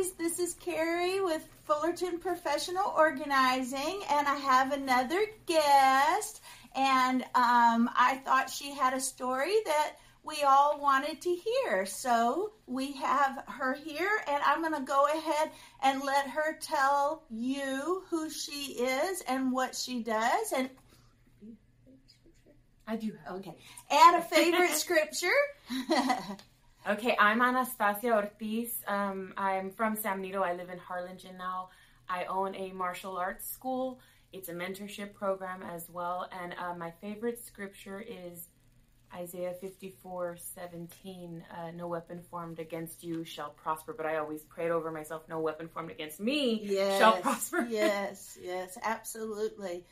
This 0.00 0.38
is 0.38 0.54
Carrie 0.54 1.20
with 1.20 1.46
Fullerton 1.64 2.20
Professional 2.20 2.90
Organizing, 2.96 4.00
and 4.10 4.26
I 4.26 4.34
have 4.36 4.72
another 4.72 5.20
guest. 5.44 6.40
And 6.74 7.20
um, 7.34 7.90
I 7.94 8.18
thought 8.24 8.48
she 8.48 8.72
had 8.74 8.94
a 8.94 9.00
story 9.00 9.52
that 9.66 9.96
we 10.24 10.42
all 10.42 10.80
wanted 10.80 11.20
to 11.20 11.34
hear. 11.36 11.84
So 11.84 12.52
we 12.66 12.92
have 12.92 13.44
her 13.46 13.74
here, 13.74 14.08
and 14.26 14.42
I'm 14.42 14.62
going 14.62 14.74
to 14.74 14.80
go 14.80 15.06
ahead 15.06 15.50
and 15.82 16.00
let 16.02 16.30
her 16.30 16.56
tell 16.58 17.24
you 17.28 18.02
who 18.08 18.30
she 18.30 18.72
is 18.82 19.22
and 19.28 19.52
what 19.52 19.76
she 19.76 20.02
does. 20.02 20.54
And 20.56 20.70
I 22.86 22.96
do. 22.96 23.12
okay, 23.32 23.54
Add 23.90 24.14
a 24.14 24.22
favorite 24.22 24.70
scripture. 24.70 25.28
Okay, 26.88 27.14
I'm 27.18 27.40
Anastacia 27.40 28.10
Ortiz. 28.14 28.82
Um, 28.86 29.34
I'm 29.36 29.70
from 29.70 29.96
San 29.96 30.16
Benito. 30.16 30.40
I 30.40 30.54
live 30.54 30.70
in 30.70 30.78
Harlingen 30.78 31.36
now. 31.36 31.68
I 32.08 32.24
own 32.24 32.54
a 32.54 32.72
martial 32.72 33.18
arts 33.18 33.46
school. 33.46 34.00
It's 34.32 34.48
a 34.48 34.54
mentorship 34.54 35.12
program 35.12 35.62
as 35.62 35.90
well. 35.90 36.26
And 36.32 36.54
uh, 36.54 36.74
my 36.74 36.90
favorite 37.02 37.44
scripture 37.44 38.00
is 38.00 38.48
Isaiah 39.14 39.52
54 39.60 40.38
17. 40.38 41.44
Uh, 41.50 41.70
no 41.72 41.86
weapon 41.86 42.22
formed 42.30 42.58
against 42.58 43.04
you 43.04 43.24
shall 43.26 43.50
prosper. 43.50 43.92
But 43.92 44.06
I 44.06 44.16
always 44.16 44.42
prayed 44.44 44.70
over 44.70 44.90
myself, 44.90 45.24
no 45.28 45.38
weapon 45.38 45.68
formed 45.68 45.90
against 45.90 46.18
me 46.18 46.60
yes, 46.62 46.98
shall 46.98 47.20
prosper. 47.20 47.66
yes, 47.68 48.38
yes, 48.40 48.78
absolutely. 48.82 49.84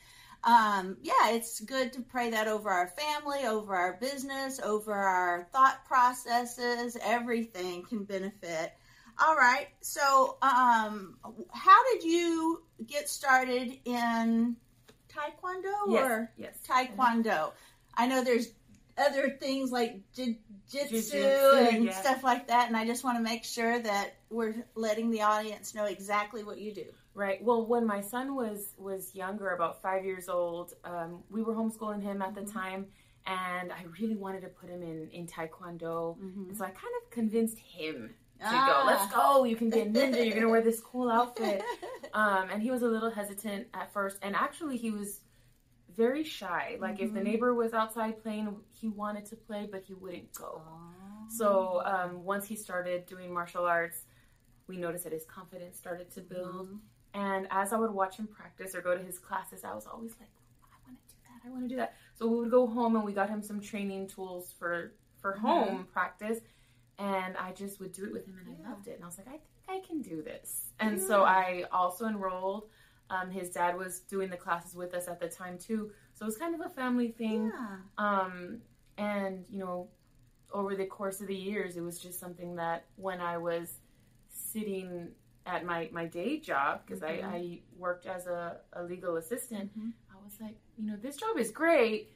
Um, 0.44 0.96
yeah, 1.02 1.30
it's 1.30 1.60
good 1.60 1.92
to 1.94 2.00
pray 2.00 2.30
that 2.30 2.48
over 2.48 2.70
our 2.70 2.88
family, 2.88 3.44
over 3.44 3.74
our 3.74 3.94
business, 4.00 4.60
over 4.60 4.92
our 4.94 5.48
thought 5.52 5.84
processes. 5.84 6.96
Everything 7.02 7.82
can 7.82 8.04
benefit. 8.04 8.72
All 9.20 9.36
right. 9.36 9.68
So, 9.80 10.36
um, 10.42 11.16
how 11.52 11.92
did 11.92 12.04
you 12.04 12.62
get 12.86 13.08
started 13.08 13.78
in 13.84 14.56
Taekwondo 15.08 15.72
Yes, 15.88 16.10
or 16.10 16.32
yes. 16.36 16.58
Taekwondo? 16.66 17.52
I 17.94 18.06
know 18.06 18.22
there's 18.22 18.48
other 18.98 19.30
things 19.30 19.70
like 19.70 20.00
jiu- 20.14 20.36
jitsu 20.70 20.96
Jiu-jitsu, 21.00 21.56
and 21.76 21.84
yeah. 21.86 21.92
stuff 21.92 22.22
like 22.24 22.48
that, 22.48 22.68
and 22.68 22.76
I 22.76 22.84
just 22.86 23.04
want 23.04 23.16
to 23.18 23.22
make 23.22 23.44
sure 23.44 23.78
that 23.80 24.14
we're 24.30 24.54
letting 24.74 25.10
the 25.10 25.22
audience 25.22 25.74
know 25.74 25.84
exactly 25.84 26.44
what 26.44 26.58
you 26.58 26.74
do. 26.74 26.86
Right. 27.14 27.42
Well, 27.42 27.66
when 27.66 27.84
my 27.86 28.00
son 28.00 28.34
was 28.36 28.74
was 28.78 29.14
younger, 29.14 29.50
about 29.50 29.82
five 29.82 30.04
years 30.04 30.28
old, 30.28 30.74
um, 30.84 31.22
we 31.30 31.42
were 31.42 31.54
homeschooling 31.54 32.02
him 32.02 32.22
at 32.22 32.34
the 32.34 32.44
time, 32.44 32.86
and 33.26 33.72
I 33.72 33.84
really 34.00 34.14
wanted 34.16 34.42
to 34.42 34.48
put 34.48 34.68
him 34.70 34.82
in 34.82 35.08
in 35.12 35.26
taekwondo. 35.26 36.16
And 36.20 36.56
so 36.56 36.64
I 36.64 36.68
kind 36.70 36.94
of 37.02 37.10
convinced 37.10 37.58
him 37.58 38.14
to 38.40 38.46
Ah. 38.46 38.66
go. 38.82 38.86
Let's 38.86 39.12
go. 39.12 39.44
You 39.44 39.56
can 39.56 39.68
be 39.70 39.80
a 39.80 39.86
ninja. 39.86 40.24
You're 40.24 40.34
gonna 40.36 40.48
wear 40.48 40.62
this 40.70 40.80
cool 40.80 41.10
outfit. 41.10 41.62
Um, 42.14 42.48
and 42.50 42.62
he 42.62 42.70
was 42.70 42.80
a 42.80 42.86
little 42.86 43.10
hesitant 43.10 43.66
at 43.74 43.92
first, 43.92 44.16
and 44.22 44.34
actually 44.34 44.78
he 44.78 44.90
was 44.90 45.20
very 45.98 46.24
shy. 46.24 46.78
Like 46.80 47.00
if 47.00 47.12
the 47.12 47.18
mm-hmm. 47.18 47.28
neighbor 47.28 47.54
was 47.54 47.74
outside 47.74 48.22
playing, 48.22 48.56
he 48.80 48.88
wanted 48.88 49.26
to 49.26 49.36
play, 49.36 49.68
but 49.70 49.82
he 49.82 49.92
wouldn't 49.92 50.32
go. 50.32 50.62
So 51.28 51.82
oh. 51.84 51.92
um, 51.92 52.24
once 52.24 52.46
he 52.46 52.56
started 52.56 53.04
doing 53.04 53.34
martial 53.34 53.66
arts, 53.66 54.04
we 54.68 54.76
noticed 54.78 55.04
that 55.04 55.12
his 55.12 55.26
confidence 55.26 55.76
started 55.76 56.10
to 56.12 56.20
build. 56.20 56.68
Mm-hmm. 56.68 57.20
And 57.20 57.48
as 57.50 57.72
I 57.72 57.78
would 57.78 57.90
watch 57.90 58.16
him 58.16 58.28
practice 58.28 58.74
or 58.74 58.80
go 58.80 58.96
to 58.96 59.02
his 59.02 59.18
classes, 59.18 59.64
I 59.64 59.74
was 59.74 59.86
always 59.86 60.12
like, 60.20 60.30
I 60.62 60.76
want 60.86 60.98
to 61.00 61.14
do 61.14 61.20
that. 61.26 61.46
I 61.46 61.50
want 61.50 61.62
to 61.64 61.68
do 61.68 61.76
that. 61.76 61.94
So 62.14 62.26
we 62.28 62.38
would 62.38 62.50
go 62.50 62.66
home 62.66 62.94
and 62.96 63.04
we 63.04 63.12
got 63.12 63.28
him 63.28 63.42
some 63.42 63.60
training 63.60 64.06
tools 64.06 64.54
for 64.58 64.92
for 65.20 65.32
mm-hmm. 65.32 65.46
home 65.46 65.86
practice. 65.92 66.38
And 67.00 67.36
I 67.36 67.52
just 67.52 67.80
would 67.80 67.92
do 67.92 68.04
it 68.04 68.12
with 68.12 68.26
him, 68.26 68.36
and 68.40 68.56
I 68.56 68.70
loved 68.70 68.88
it. 68.88 68.94
And 68.94 69.04
I 69.04 69.06
was 69.06 69.18
like, 69.18 69.28
I 69.28 69.38
think 69.38 69.42
I 69.68 69.86
can 69.86 70.02
do 70.02 70.20
this. 70.20 70.70
And 70.80 71.00
so 71.00 71.22
I 71.22 71.64
also 71.70 72.06
enrolled. 72.06 72.64
Um, 73.10 73.30
his 73.30 73.50
dad 73.50 73.76
was 73.76 74.00
doing 74.00 74.28
the 74.28 74.36
classes 74.36 74.74
with 74.74 74.92
us 74.94 75.08
at 75.08 75.18
the 75.18 75.28
time 75.28 75.58
too, 75.58 75.90
so 76.14 76.24
it 76.24 76.26
was 76.26 76.36
kind 76.36 76.54
of 76.54 76.60
a 76.60 76.68
family 76.68 77.08
thing. 77.08 77.50
Yeah. 77.54 77.76
Um, 77.96 78.58
and 78.98 79.44
you 79.48 79.58
know, 79.58 79.88
over 80.52 80.74
the 80.74 80.86
course 80.86 81.20
of 81.20 81.26
the 81.26 81.34
years, 81.34 81.76
it 81.76 81.80
was 81.80 81.98
just 81.98 82.20
something 82.20 82.56
that 82.56 82.84
when 82.96 83.20
I 83.20 83.38
was 83.38 83.72
sitting 84.30 85.08
at 85.46 85.64
my, 85.64 85.88
my 85.92 86.04
day 86.04 86.38
job, 86.38 86.82
because 86.84 87.02
I, 87.02 87.22
I 87.24 87.60
worked 87.76 88.06
as 88.06 88.26
a, 88.26 88.58
a 88.74 88.82
legal 88.82 89.16
assistant, 89.16 89.70
I 90.10 90.16
was 90.24 90.34
like, 90.40 90.56
you 90.76 90.86
know, 90.86 90.96
this 90.96 91.16
job 91.16 91.38
is 91.38 91.50
great, 91.50 92.10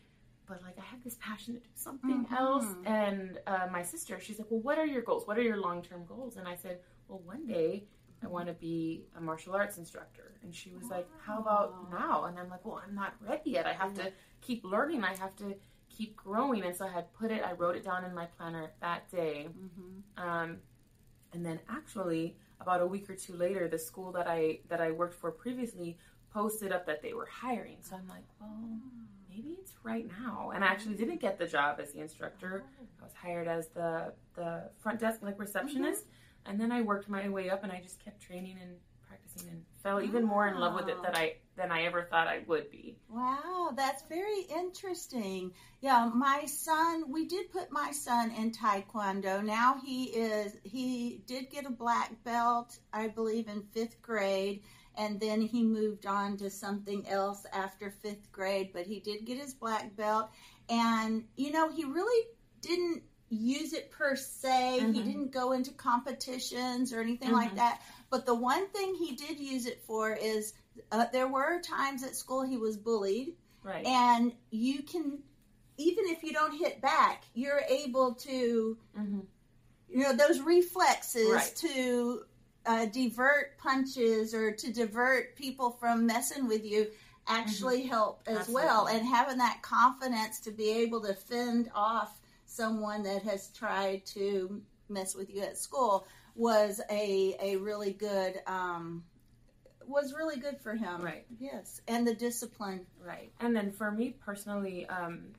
but 0.47 0.63
like 0.63 0.79
I 0.79 0.85
have 0.91 1.03
this 1.03 1.17
passion 1.21 1.55
to 1.55 1.61
do 1.61 1.67
something 1.75 2.27
else. 2.37 2.67
And 2.85 3.39
uh, 3.47 3.69
my 3.71 3.83
sister, 3.83 4.21
she's 4.21 4.39
like, 4.39 4.49
well, 4.51 4.61
what 4.61 4.79
are 4.79 4.87
your 4.87 5.03
goals? 5.03 5.27
What 5.27 5.39
are 5.39 5.43
your 5.43 5.59
long 5.59 5.83
term 5.83 6.05
goals? 6.07 6.37
And 6.37 6.47
I 6.47 6.57
said, 6.57 6.81
well, 7.09 7.23
one 7.25 7.47
day 7.47 7.85
I 8.23 8.29
want 8.29 8.47
to 8.49 8.55
be 8.55 9.05
a 9.17 9.21
martial 9.21 9.55
arts 9.55 9.79
instructor. 9.79 10.35
And 10.43 10.55
she 10.55 10.71
was 10.71 10.89
like, 10.89 11.09
how 11.25 11.39
about 11.39 11.91
now? 11.91 12.25
And 12.25 12.39
I'm 12.39 12.49
like, 12.49 12.65
well, 12.65 12.81
I'm 12.87 12.95
not 12.95 13.15
ready 13.21 13.51
yet. 13.51 13.67
I 13.67 13.73
have 13.73 13.95
to 13.95 14.13
keep 14.41 14.65
learning. 14.65 15.05
I 15.05 15.15
have 15.17 15.35
to 15.37 15.55
keep 15.89 16.17
growing. 16.17 16.63
And 16.65 16.75
so 16.75 16.87
I 16.87 16.91
had 16.91 17.13
put 17.15 17.31
it, 17.31 17.43
I 17.45 17.53
wrote 17.53 17.77
it 17.77 17.85
down 17.85 18.05
in 18.05 18.15
my 18.15 18.27
planner 18.27 18.71
that 18.81 19.11
day. 19.11 19.49
Um, 20.17 20.59
and 21.33 21.45
then 21.45 21.61
actually, 21.69 22.37
about 22.61 22.81
a 22.81 22.87
week 22.87 23.09
or 23.11 23.15
two 23.15 23.35
later, 23.35 23.69
the 23.69 23.79
school 23.79 24.13
that 24.13 24.29
I 24.29 24.61
that 24.69 24.81
I 24.81 24.91
worked 24.91 25.15
for 25.15 25.31
previously 25.33 25.97
posted 26.33 26.73
up 26.73 26.87
that 26.87 27.03
they 27.03 27.13
were 27.13 27.27
hiring. 27.27 27.79
So 27.81 27.97
I'm 27.97 28.09
like, 28.09 28.25
well, 28.41 28.57
maybe 29.29 29.57
it's 29.61 29.73
right 29.83 30.07
now. 30.21 30.53
And 30.55 30.65
I 30.65 30.69
actually 30.69 30.95
didn't 30.95 31.21
get 31.21 31.39
the 31.39 31.47
job 31.47 31.81
as 31.81 31.93
the 31.93 32.01
instructor. 32.01 32.65
I 33.01 33.05
was 33.05 33.13
hired 33.15 33.49
as 33.49 33.69
the 33.69 34.13
the 34.35 34.71
front 34.79 35.01
desk 35.01 35.21
like 35.23 35.39
receptionist. 35.39 36.05
And 36.47 36.61
then 36.61 36.73
I 36.73 36.83
worked 36.83 37.09
my 37.09 37.29
way 37.29 37.51
up 37.51 37.63
and 37.63 37.73
I 37.73 37.81
just 37.81 38.05
kept 38.05 38.21
training 38.21 38.59
and 38.61 38.77
practicing 39.09 39.49
and 39.51 39.63
fell 39.83 40.03
even 40.03 40.25
more 40.25 40.49
in 40.49 40.59
love 40.59 40.75
with 40.75 40.89
it 40.89 41.03
that 41.03 41.17
I 41.17 41.37
than 41.57 41.71
I 41.71 41.83
ever 41.83 42.03
thought 42.03 42.29
I 42.29 42.43
would 42.47 42.71
be. 42.71 42.97
Wow, 43.11 43.73
that's 43.77 44.03
very 44.09 44.41
interesting. 44.43 45.53
Yeah, 45.81 46.11
my 46.13 46.47
son, 46.47 47.11
we 47.13 47.27
did 47.27 47.53
put 47.53 47.71
my 47.71 47.93
son 47.93 48.31
in 48.31 48.53
taekwondo. 48.53 49.45
Now 49.45 49.77
he 49.85 50.05
is 50.05 50.57
he 50.63 51.23
did 51.27 51.51
get 51.51 51.67
a 51.67 51.71
black 51.71 52.25
belt, 52.25 52.79
I 52.93 53.09
believe 53.09 53.49
in 53.49 53.63
5th 53.77 54.01
grade, 54.01 54.63
and 54.97 55.21
then 55.21 55.43
he 55.43 55.63
moved 55.63 56.07
on 56.07 56.39
to 56.39 56.51
something 56.51 57.07
else 57.09 57.45
after 57.53 57.93
5th 58.05 58.31
grade, 58.33 58.71
but 58.73 58.87
he 58.87 59.01
did 59.01 59.27
get 59.27 59.39
his 59.39 59.55
black 59.55 59.95
belt 59.97 60.31
and 60.69 61.25
you 61.37 61.53
know, 61.53 61.71
he 61.71 61.85
really 61.85 62.27
didn't 62.61 63.03
use 63.33 63.73
it 63.73 63.91
per 63.91 64.15
se. 64.15 64.81
He 64.93 65.01
Mhm. 65.01 65.05
didn't 65.05 65.31
go 65.33 65.53
into 65.53 65.71
competitions 65.73 66.93
or 66.93 67.01
anything 67.01 67.33
like 67.33 67.53
Mhm. 67.53 67.57
that. 67.57 67.83
But 68.11 68.27
the 68.27 68.35
one 68.35 68.69
thing 68.69 68.95
he 68.95 69.15
did 69.15 69.41
use 69.41 69.67
it 69.67 69.83
for 69.85 70.13
is 70.13 70.55
uh, 70.91 71.07
there 71.13 71.29
were 71.29 71.61
times 71.61 72.03
at 72.03 72.17
school 72.17 72.43
he 72.43 72.57
was 72.57 72.79
bullied, 72.79 73.37
Right. 73.63 73.85
and 73.87 74.35
you 74.51 74.83
can, 74.83 75.23
even 75.77 76.07
if 76.07 76.23
you 76.23 76.33
don't 76.33 76.55
hit 76.57 76.81
back, 76.81 77.25
you're 77.35 77.63
able 77.69 78.15
to, 78.15 78.79
hmm 78.95 79.21
you 79.89 79.99
know, 79.99 80.15
those 80.15 80.41
reflexes 80.41 81.31
Right. 81.31 81.55
to 81.57 82.25
uh, 82.65 82.87
divert 82.87 83.59
punches 83.59 84.33
or 84.33 84.53
to 84.53 84.73
divert 84.73 85.37
people 85.37 85.73
from 85.73 86.07
messing 86.07 86.47
with 86.47 86.65
you 86.65 86.91
actually 87.27 87.83
help 87.83 88.23
as 88.27 88.49
well. 88.49 88.87
Mm-hmm. 88.87 88.97
And 88.97 89.07
having 89.07 89.37
that 89.39 89.61
confidence 89.61 90.41
to 90.41 90.51
be 90.51 90.71
able 90.71 91.03
to 91.03 91.13
fend 91.13 91.71
off 91.75 92.22
someone 92.53 93.03
that 93.03 93.23
has 93.23 93.49
tried 93.49 94.05
to 94.07 94.61
mess 94.89 95.15
with 95.15 95.31
you 95.31 95.43
at 95.43 95.57
school 95.57 96.07
was 96.35 96.81
a 96.91 97.37
a 97.41 97.57
really 97.57 97.93
good 97.93 98.41
um, 98.47 99.05
was 99.87 100.15
really 100.15 100.37
good 100.37 100.59
for 100.61 100.75
him. 100.75 101.01
Right. 101.01 101.27
Yes, 101.39 101.81
and 101.89 102.07
the 102.07 102.15
discipline. 102.15 102.87
Right. 103.05 103.33
And 103.41 103.55
then 103.55 103.73
for 103.73 103.91
me 103.91 104.17
personally, 104.25 104.87
um, 104.87 105.33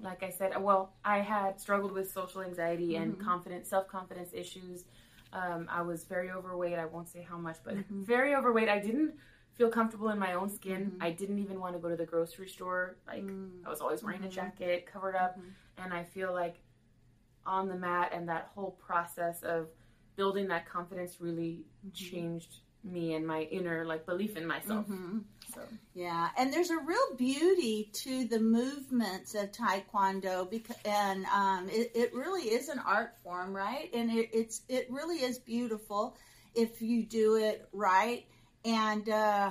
like 0.00 0.22
I 0.22 0.30
said, 0.30 0.60
well, 0.60 0.94
I 1.04 1.18
had 1.18 1.60
struggled 1.60 1.92
with 1.92 2.10
social 2.10 2.42
anxiety 2.42 2.96
and 2.96 3.18
confidence, 3.20 3.68
self 3.68 3.88
confidence 3.88 4.30
issues. 4.32 4.84
Um, 5.32 5.66
I 5.70 5.82
was 5.82 6.04
very 6.04 6.30
overweight. 6.30 6.78
I 6.78 6.84
won't 6.84 7.08
say 7.08 7.26
how 7.28 7.38
much, 7.38 7.56
but 7.64 7.76
very 7.90 8.34
overweight. 8.34 8.68
I 8.68 8.78
didn't 8.80 9.14
feel 9.54 9.68
comfortable 9.68 10.08
in 10.08 10.18
my 10.18 10.34
own 10.34 10.48
skin. 10.48 10.92
Mm-hmm. 10.92 11.02
I 11.02 11.10
didn't 11.10 11.38
even 11.38 11.60
want 11.60 11.74
to 11.74 11.78
go 11.78 11.88
to 11.88 11.96
the 11.96 12.06
grocery 12.06 12.48
store. 12.48 12.96
Like 13.06 13.24
mm. 13.24 13.50
I 13.64 13.68
was 13.68 13.80
always 13.80 14.02
wearing 14.02 14.22
a 14.22 14.26
mm-hmm. 14.26 14.34
jacket, 14.34 14.86
covered 14.92 15.16
up, 15.16 15.38
mm-hmm. 15.38 15.84
and 15.84 15.92
I 15.92 16.04
feel 16.04 16.32
like 16.32 16.56
on 17.44 17.68
the 17.68 17.76
mat 17.76 18.12
and 18.14 18.28
that 18.28 18.50
whole 18.54 18.78
process 18.86 19.42
of 19.42 19.66
building 20.16 20.48
that 20.48 20.68
confidence 20.68 21.16
really 21.20 21.64
changed 21.92 22.60
me 22.84 23.14
and 23.14 23.26
my 23.26 23.42
inner 23.42 23.84
like 23.84 24.06
belief 24.06 24.36
in 24.36 24.46
myself. 24.46 24.86
So 25.54 25.60
Yeah, 25.94 26.28
and 26.36 26.52
there's 26.52 26.70
a 26.70 26.78
real 26.78 27.14
beauty 27.16 27.90
to 27.92 28.24
the 28.26 28.40
movements 28.40 29.34
of 29.34 29.52
Taekwondo, 29.52 30.50
because 30.50 30.76
and 30.84 31.24
um, 31.26 31.68
it, 31.68 31.92
it 31.94 32.14
really 32.14 32.42
is 32.42 32.68
an 32.68 32.80
art 32.80 33.14
form, 33.22 33.54
right? 33.54 33.90
And 33.94 34.10
it, 34.10 34.30
it's 34.32 34.62
it 34.68 34.88
really 34.90 35.16
is 35.16 35.38
beautiful 35.38 36.16
if 36.54 36.82
you 36.82 37.04
do 37.04 37.36
it 37.36 37.68
right. 37.72 38.26
And 38.64 39.08
uh, 39.08 39.50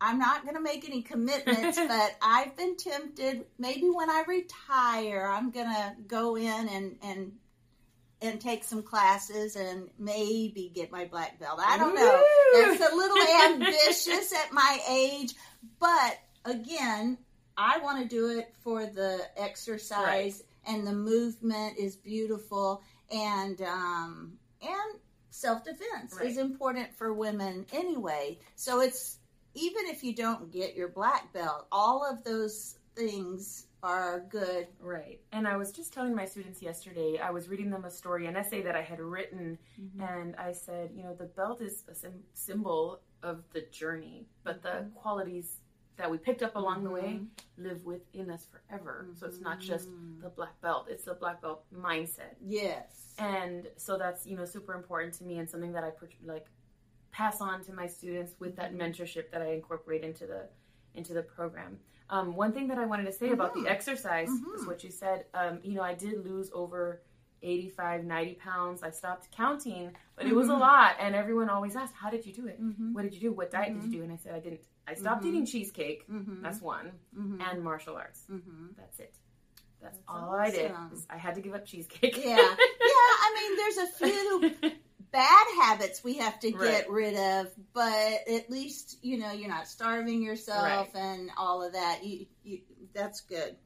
I'm 0.00 0.18
not 0.18 0.42
going 0.42 0.56
to 0.56 0.62
make 0.62 0.84
any 0.84 1.02
commitments, 1.02 1.78
but 1.88 2.16
I've 2.20 2.56
been 2.56 2.76
tempted. 2.76 3.44
Maybe 3.58 3.88
when 3.88 4.10
I 4.10 4.24
retire, 4.26 5.26
I'm 5.26 5.50
going 5.50 5.68
to 5.68 5.94
go 6.06 6.36
in 6.36 6.68
and 6.68 6.96
and 7.02 7.32
and 8.22 8.40
take 8.40 8.64
some 8.64 8.82
classes 8.82 9.56
and 9.56 9.90
maybe 9.98 10.70
get 10.74 10.90
my 10.90 11.04
black 11.04 11.38
belt. 11.38 11.60
I 11.62 11.76
don't 11.76 11.94
know. 11.94 12.22
It's 12.54 12.80
a 12.80 12.96
little 12.96 13.62
ambitious 13.66 14.32
at 14.32 14.52
my 14.52 14.80
age, 14.88 15.34
but 15.78 16.18
again, 16.46 17.18
I 17.56 17.78
want 17.78 18.02
to 18.02 18.08
do 18.08 18.38
it 18.38 18.54
for 18.62 18.86
the 18.86 19.20
exercise 19.36 20.42
right. 20.66 20.74
and 20.74 20.86
the 20.86 20.92
movement 20.92 21.78
is 21.78 21.96
beautiful 21.96 22.82
and 23.10 23.60
um 23.62 24.38
and 24.62 25.00
self 25.36 25.64
defense 25.64 26.14
right. 26.18 26.26
is 26.26 26.38
important 26.38 26.94
for 26.96 27.12
women 27.12 27.66
anyway. 27.72 28.38
So 28.54 28.80
it's 28.80 29.18
even 29.54 29.86
if 29.86 30.02
you 30.02 30.14
don't 30.14 30.52
get 30.52 30.74
your 30.74 30.88
black 30.88 31.32
belt, 31.32 31.66
all 31.70 32.04
of 32.08 32.24
those 32.24 32.78
things 32.94 33.66
are 33.82 34.24
good. 34.30 34.66
Right. 34.80 35.20
And 35.32 35.46
I 35.46 35.56
was 35.56 35.72
just 35.72 35.92
telling 35.92 36.14
my 36.14 36.24
students 36.24 36.62
yesterday, 36.62 37.18
I 37.22 37.30
was 37.30 37.48
reading 37.48 37.70
them 37.70 37.84
a 37.84 37.90
story, 37.90 38.26
an 38.26 38.36
essay 38.36 38.62
that 38.62 38.74
I 38.74 38.82
had 38.82 39.00
written, 39.00 39.58
mm-hmm. 39.80 40.02
and 40.02 40.36
I 40.36 40.52
said, 40.52 40.90
you 40.94 41.02
know, 41.02 41.14
the 41.14 41.26
belt 41.26 41.60
is 41.60 41.84
a 41.88 41.94
sim- 41.94 42.24
symbol 42.34 43.00
of 43.22 43.44
the 43.52 43.62
journey, 43.70 44.26
but 44.44 44.62
the 44.62 44.68
mm-hmm. 44.68 44.90
qualities 44.94 45.60
that 45.96 46.10
we 46.10 46.18
picked 46.18 46.42
up 46.42 46.56
along 46.56 46.76
mm-hmm. 46.76 46.84
the 46.84 46.90
way 46.90 47.02
mm-hmm. 47.02 47.64
live 47.64 47.84
within 47.84 48.30
us 48.30 48.46
forever. 48.46 49.08
So 49.18 49.26
it's 49.26 49.40
not 49.40 49.60
just 49.60 49.88
mm-hmm. 49.88 50.22
the 50.22 50.28
black 50.28 50.60
belt, 50.60 50.86
it's 50.90 51.04
the 51.04 51.14
black 51.14 51.40
belt 51.40 51.64
mindset. 51.74 52.34
Yes. 52.44 53.14
And 53.18 53.68
so 53.76 53.96
that's, 53.96 54.26
you 54.26 54.36
know, 54.36 54.44
super 54.44 54.74
important 54.74 55.14
to 55.14 55.24
me 55.24 55.38
and 55.38 55.48
something 55.48 55.72
that 55.72 55.84
I 55.84 55.92
like 56.24 56.46
pass 57.12 57.40
on 57.40 57.62
to 57.64 57.72
my 57.72 57.86
students 57.86 58.34
with 58.38 58.56
that 58.56 58.72
mm-hmm. 58.72 58.82
mentorship 58.82 59.30
that 59.32 59.40
I 59.40 59.52
incorporate 59.52 60.04
into 60.04 60.26
the 60.26 60.48
into 60.94 61.14
the 61.14 61.22
program. 61.22 61.78
Um, 62.08 62.36
one 62.36 62.52
thing 62.52 62.68
that 62.68 62.78
I 62.78 62.86
wanted 62.86 63.04
to 63.06 63.12
say 63.12 63.26
mm-hmm. 63.26 63.34
about 63.34 63.54
the 63.54 63.60
mm-hmm. 63.60 63.68
exercise 63.68 64.28
mm-hmm. 64.28 64.54
is 64.60 64.66
what 64.66 64.84
you 64.84 64.90
said. 64.90 65.24
Um, 65.34 65.60
you 65.62 65.74
know, 65.74 65.82
I 65.82 65.94
did 65.94 66.24
lose 66.24 66.50
over 66.54 67.02
85, 67.46 68.04
90 68.04 68.34
pounds. 68.34 68.82
I 68.82 68.90
stopped 68.90 69.30
counting, 69.30 69.92
but 70.14 70.24
mm-hmm. 70.24 70.32
it 70.32 70.36
was 70.36 70.48
a 70.48 70.52
mm-hmm. 70.52 70.60
lot. 70.60 70.96
And 71.00 71.14
everyone 71.14 71.48
always 71.48 71.76
asked, 71.76 71.94
How 71.94 72.10
did 72.10 72.26
you 72.26 72.32
do 72.32 72.46
it? 72.46 72.62
Mm-hmm. 72.62 72.92
What 72.92 73.02
did 73.02 73.14
you 73.14 73.20
do? 73.20 73.32
What 73.32 73.50
diet 73.50 73.74
did 73.74 73.84
you 73.84 73.98
do? 73.98 74.02
And 74.04 74.12
I 74.12 74.16
said, 74.16 74.34
I 74.34 74.40
didn't. 74.40 74.60
I 74.88 74.94
stopped 74.94 75.24
eating 75.24 75.46
cheesecake. 75.46 76.04
That's 76.08 76.60
one. 76.60 76.92
And 77.16 77.62
martial 77.62 77.96
arts. 77.96 78.22
That's 78.76 79.00
it. 79.00 79.14
That's, 79.82 79.96
That's 79.98 80.08
all 80.08 80.30
awesome. 80.30 80.40
I 80.40 80.50
did. 80.50 80.72
I 81.10 81.16
had 81.18 81.34
to 81.34 81.40
give 81.40 81.54
up 81.54 81.66
cheesecake. 81.66 82.16
Yeah. 82.16 82.36
Yeah. 82.36 83.12
I 83.18 83.34
mean, 83.34 83.56
there's 83.56 83.76
a 83.76 84.60
few 84.62 84.72
bad 85.12 85.46
habits 85.62 86.02
we 86.02 86.18
have 86.18 86.38
to 86.40 86.50
get 86.50 86.60
right. 86.60 86.90
rid 86.90 87.16
of, 87.16 87.48
but 87.72 88.28
at 88.28 88.50
least 88.50 88.98
you 89.02 89.18
know 89.18 89.32
you're 89.32 89.48
not 89.48 89.66
starving 89.68 90.22
yourself 90.22 90.88
right. 90.94 91.02
and 91.02 91.30
all 91.36 91.62
of 91.64 91.72
that. 91.72 92.04
You, 92.04 92.26
you, 92.42 92.60
that's 92.94 93.20
good. 93.22 93.56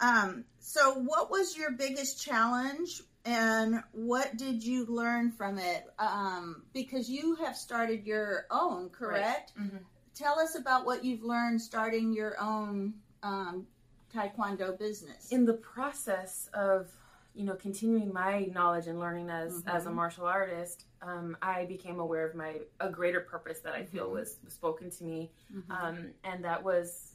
Um, 0.00 0.44
so, 0.58 0.94
what 0.94 1.30
was 1.30 1.56
your 1.56 1.70
biggest 1.70 2.22
challenge, 2.24 3.02
and 3.24 3.82
what 3.92 4.36
did 4.36 4.64
you 4.64 4.86
learn 4.86 5.30
from 5.30 5.58
it? 5.58 5.84
Um, 5.98 6.62
because 6.72 7.08
you 7.08 7.36
have 7.36 7.56
started 7.56 8.04
your 8.04 8.46
own, 8.50 8.88
correct? 8.90 9.52
Right. 9.56 9.66
Mm-hmm. 9.66 9.76
Tell 10.14 10.38
us 10.38 10.56
about 10.56 10.84
what 10.84 11.04
you've 11.04 11.22
learned 11.22 11.60
starting 11.60 12.12
your 12.12 12.40
own 12.40 12.94
um, 13.22 13.66
taekwondo 14.14 14.78
business. 14.78 15.30
In 15.30 15.44
the 15.44 15.54
process 15.54 16.48
of 16.52 16.90
you 17.34 17.44
know, 17.44 17.54
continuing 17.54 18.12
my 18.12 18.50
knowledge 18.52 18.86
and 18.86 19.00
learning 19.00 19.30
as 19.30 19.54
mm-hmm. 19.54 19.68
as 19.68 19.86
a 19.86 19.90
martial 19.90 20.26
artist, 20.26 20.84
um, 21.00 21.36
I 21.40 21.64
became 21.64 21.98
aware 21.98 22.26
of 22.26 22.34
my 22.34 22.56
a 22.80 22.90
greater 22.90 23.20
purpose 23.20 23.60
that 23.60 23.74
I 23.74 23.84
feel 23.84 24.06
mm-hmm. 24.06 24.16
was, 24.16 24.36
was 24.44 24.52
spoken 24.52 24.90
to 24.90 25.04
me, 25.04 25.32
mm-hmm. 25.54 25.72
um, 25.72 26.10
and 26.24 26.44
that 26.44 26.62
was, 26.62 27.14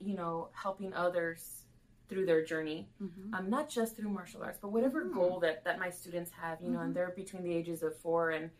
you 0.00 0.14
know, 0.14 0.48
helping 0.52 0.92
others 0.92 1.64
through 2.08 2.26
their 2.26 2.44
journey, 2.44 2.88
mm-hmm. 3.02 3.34
um, 3.34 3.50
not 3.50 3.68
just 3.68 3.96
through 3.96 4.08
martial 4.08 4.42
arts, 4.42 4.58
but 4.60 4.72
whatever 4.72 5.04
mm. 5.04 5.12
goal 5.12 5.40
that 5.40 5.64
that 5.64 5.78
my 5.78 5.90
students 5.90 6.30
have, 6.40 6.58
you 6.62 6.70
know, 6.70 6.78
and 6.78 6.88
mm-hmm. 6.88 6.94
they're 6.94 7.12
between 7.14 7.42
the 7.42 7.52
ages 7.52 7.82
of 7.82 7.96
four 7.98 8.30
and 8.30 8.50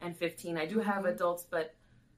and 0.00 0.16
fifteen. 0.16 0.56
I 0.56 0.66
do 0.66 0.80
have 0.80 0.96
mm-hmm. 0.96 1.06
adults, 1.06 1.46
but 1.48 1.74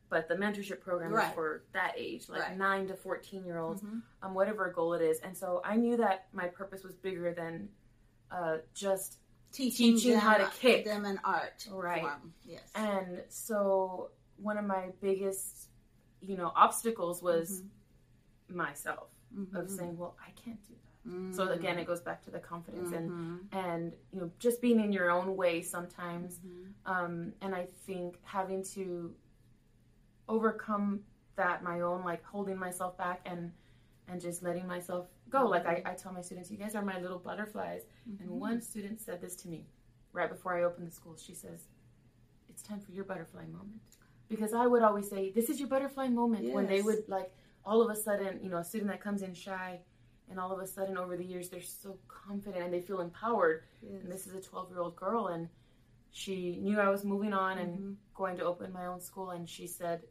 but 0.09 0.29
the 0.29 0.35
mentorship 0.35 0.81
program 0.81 1.13
right. 1.13 1.29
is 1.29 1.35
for 1.35 1.65
that 1.73 1.95
age, 1.97 2.29
like 2.29 2.41
right. 2.41 2.57
nine 2.57 2.87
to 2.89 2.95
fourteen 2.95 3.45
year 3.45 3.59
olds, 3.59 3.83
um, 4.23 4.35
whatever 4.35 4.71
goal 4.71 4.95
it 4.95 5.03
is. 5.03 5.19
And 5.21 5.37
so 5.37 5.61
I 5.65 5.77
knew 5.77 5.97
that 5.97 6.27
my 6.33 6.47
purpose 6.47 6.85
was 6.85 6.95
bigger 6.95 7.35
than 7.35 7.69
uh, 8.31 8.59
just 8.75 9.19
teaching, 9.53 9.95
teaching 9.95 10.17
how 10.17 10.37
to 10.37 10.51
kick 10.61 10.85
them 10.85 11.05
an 11.05 11.19
art 11.25 11.67
right 11.71 12.03
form. 12.03 12.33
yes 12.45 12.63
and 12.75 13.23
so 13.29 14.11
one 14.37 14.59
of 14.59 14.65
my 14.65 14.89
biggest 15.01 15.69
you 16.21 16.37
know 16.37 16.53
obstacles 16.55 17.23
was 17.23 17.63
mm-hmm. 17.63 18.59
myself 18.59 19.09
mm-hmm. 19.35 19.57
of 19.57 19.71
saying 19.71 19.97
well 19.97 20.17
i 20.21 20.31
can't 20.41 20.63
do 20.67 20.75
that 20.75 21.11
mm-hmm. 21.11 21.33
so 21.33 21.49
again 21.51 21.79
it 21.79 21.87
goes 21.87 22.01
back 22.01 22.23
to 22.23 22.31
the 22.31 22.39
confidence 22.39 22.93
and 22.93 23.11
mm-hmm. 23.11 23.59
and 23.59 23.95
you 24.13 24.21
know 24.21 24.31
just 24.39 24.61
being 24.61 24.81
in 24.81 24.93
your 24.93 25.11
own 25.11 25.37
way 25.37 25.63
sometimes 25.63 26.39
mm-hmm. 26.39 26.93
um, 26.93 27.33
and 27.41 27.55
i 27.55 27.67
think 27.87 28.17
having 28.25 28.63
to 28.63 29.15
overcome 30.29 31.01
that 31.37 31.63
my 31.63 31.81
own 31.81 32.05
like 32.05 32.25
holding 32.25 32.59
myself 32.59 32.97
back 32.99 33.21
and 33.27 33.53
and 34.09 34.21
just 34.21 34.43
letting 34.43 34.67
myself 34.67 35.07
go. 35.31 35.47
Like 35.47 35.67
I, 35.67 35.83
I 35.85 35.95
tell 35.95 36.13
my 36.13 36.21
students, 36.21 36.51
you 36.51 36.57
guys 36.57 36.75
are 36.75 36.83
my 36.83 36.99
little 37.01 37.19
butterflies. 37.19 37.83
Mm-hmm. 38.09 38.23
And 38.23 38.41
one 38.41 38.61
student 38.61 39.01
said 39.01 39.21
this 39.21 39.37
to 39.37 39.49
me 39.49 39.67
right 40.13 40.31
before 40.31 40.57
I 40.57 40.63
opened 40.63 40.87
the 40.87 40.93
school. 40.93 41.17
She 41.17 41.35
says, 41.35 41.65
It's 42.49 42.63
time 42.63 42.81
for 42.81 42.93
your 42.93 43.05
butterfly 43.05 43.47
moment. 43.47 43.83
Because 44.29 44.53
I 44.55 44.67
would 44.67 44.83
always 44.83 45.09
say, 45.09 45.31
This 45.31 45.51
is 45.51 45.59
your 45.59 45.69
butterfly 45.69 46.09
moment. 46.09 46.45
Yes. 46.45 46.55
When 46.55 46.67
they 46.67 46.83
would 46.83 47.05
like 47.09 47.33
all 47.67 47.83
of 47.83 47.91
a 47.91 48.01
sudden, 48.01 48.39
you 48.43 48.49
know, 48.49 48.59
a 48.59 48.65
student 48.65 48.91
that 48.91 49.03
comes 49.03 49.23
in 49.23 49.35
shy 49.35 49.81
and 50.31 50.39
all 50.39 50.53
of 50.53 50.61
a 50.61 50.67
sudden 50.67 50.97
over 50.97 51.17
the 51.17 51.25
years 51.25 51.49
they're 51.49 51.61
so 51.61 51.99
confident 52.09 52.65
and 52.65 52.73
they 52.73 52.81
feel 52.81 53.01
empowered. 53.01 53.65
Yes. 53.83 54.03
And 54.03 54.13
this 54.13 54.27
is 54.27 54.35
a 54.35 54.41
12 54.41 54.71
year 54.71 54.81
old 54.81 54.97
girl 54.97 55.27
and 55.27 55.49
she 56.13 56.59
knew 56.63 56.81
I 56.81 56.89
was 56.89 57.05
moving 57.05 57.35
on 57.35 57.59
and 57.59 57.73
mm-hmm. 57.75 57.93
going 58.15 58.37
to 58.39 58.45
open 58.45 58.73
my 58.73 58.87
own 58.87 59.01
school 59.01 59.31
and 59.31 59.49
she 59.49 59.67
said, 59.67 60.03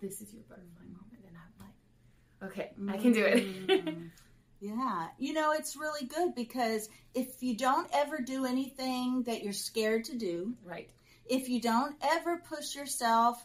This 0.00 0.20
is 0.20 0.32
your 0.32 0.42
butterfly 0.48 0.84
moment. 0.84 1.22
And 1.28 1.36
I'm 1.36 1.66
like, 1.66 2.50
Okay, 2.50 2.70
mm-hmm. 2.72 2.90
I 2.90 2.96
can 2.96 3.12
do 3.12 3.24
it. 3.24 3.68
Mm-hmm. 3.68 4.06
Yeah. 4.62 5.08
You 5.18 5.32
know, 5.32 5.50
it's 5.50 5.76
really 5.76 6.06
good 6.06 6.36
because 6.36 6.88
if 7.14 7.42
you 7.42 7.56
don't 7.56 7.88
ever 7.92 8.18
do 8.18 8.46
anything 8.46 9.24
that 9.24 9.42
you're 9.42 9.52
scared 9.52 10.04
to 10.04 10.16
do, 10.16 10.54
right. 10.64 10.88
If 11.26 11.48
you 11.48 11.60
don't 11.60 11.96
ever 12.00 12.36
push 12.48 12.76
yourself 12.76 13.44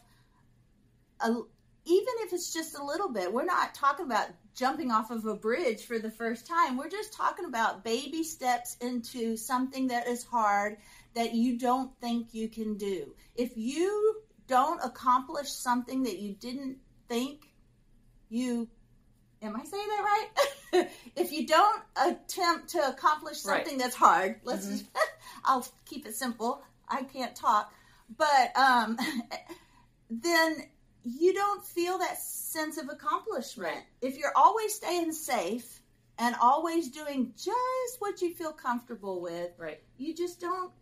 a, 1.20 1.38
even 1.84 2.14
if 2.20 2.32
it's 2.32 2.52
just 2.52 2.78
a 2.78 2.84
little 2.84 3.10
bit. 3.10 3.32
We're 3.32 3.44
not 3.44 3.74
talking 3.74 4.06
about 4.06 4.28
jumping 4.54 4.90
off 4.90 5.10
of 5.10 5.24
a 5.24 5.34
bridge 5.34 5.84
for 5.84 5.98
the 5.98 6.10
first 6.10 6.46
time. 6.46 6.76
We're 6.76 6.90
just 6.90 7.12
talking 7.12 7.44
about 7.44 7.84
baby 7.84 8.24
steps 8.24 8.76
into 8.80 9.36
something 9.36 9.88
that 9.88 10.08
is 10.08 10.24
hard 10.24 10.78
that 11.14 11.34
you 11.34 11.58
don't 11.58 11.90
think 12.00 12.34
you 12.34 12.48
can 12.48 12.76
do. 12.76 13.14
If 13.34 13.56
you 13.56 14.16
don't 14.46 14.80
accomplish 14.84 15.50
something 15.50 16.02
that 16.04 16.18
you 16.18 16.34
didn't 16.34 16.78
think 17.08 17.48
you 18.28 18.68
am 19.42 19.56
I 19.56 19.64
saying 19.64 19.88
that 19.88 20.04
right? 20.72 20.88
if 21.16 21.32
you 21.32 21.46
don't 21.46 21.82
attempt 21.96 22.70
to 22.70 22.88
accomplish 22.88 23.38
something 23.38 23.74
right. 23.74 23.78
that's 23.78 23.94
hard, 23.94 24.40
let's 24.44 24.66
mm-hmm. 24.66 24.78
just, 24.78 24.86
I'll 25.44 25.66
keep 25.86 26.06
it 26.06 26.16
simple. 26.16 26.62
I 26.88 27.02
can't 27.02 27.34
talk, 27.34 27.72
but 28.16 28.56
um, 28.56 28.98
then 30.10 30.64
you 31.08 31.32
don't 31.32 31.64
feel 31.64 31.98
that 31.98 32.18
sense 32.20 32.76
of 32.78 32.88
accomplishment. 32.88 33.74
Right. 33.74 33.82
If 34.02 34.18
you're 34.18 34.32
always 34.36 34.74
staying 34.74 35.12
safe 35.12 35.80
and 36.18 36.34
always 36.40 36.90
doing 36.90 37.32
just 37.36 38.00
what 38.00 38.20
you 38.20 38.34
feel 38.34 38.52
comfortable 38.52 39.20
with, 39.20 39.50
right. 39.58 39.80
you 39.96 40.14
just 40.14 40.40
don't 40.40 40.72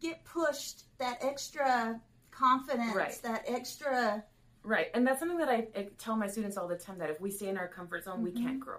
get 0.00 0.24
pushed 0.24 0.84
that 0.98 1.18
extra 1.22 2.00
confidence, 2.30 2.94
right. 2.94 3.18
that 3.22 3.44
extra 3.46 4.24
Right. 4.62 4.88
And 4.94 5.06
that's 5.06 5.18
something 5.18 5.38
that 5.38 5.48
I, 5.48 5.66
I, 5.74 5.88
tell 5.98 6.16
my 6.16 6.26
students 6.26 6.56
all 6.56 6.68
the 6.68 6.76
time 6.76 6.98
that 6.98 7.10
if 7.10 7.20
we 7.20 7.30
stay 7.30 7.48
in 7.48 7.56
our 7.56 7.68
comfort 7.68 8.04
zone, 8.04 8.16
mm-hmm. 8.16 8.24
we 8.24 8.32
can't 8.32 8.60
grow. 8.60 8.76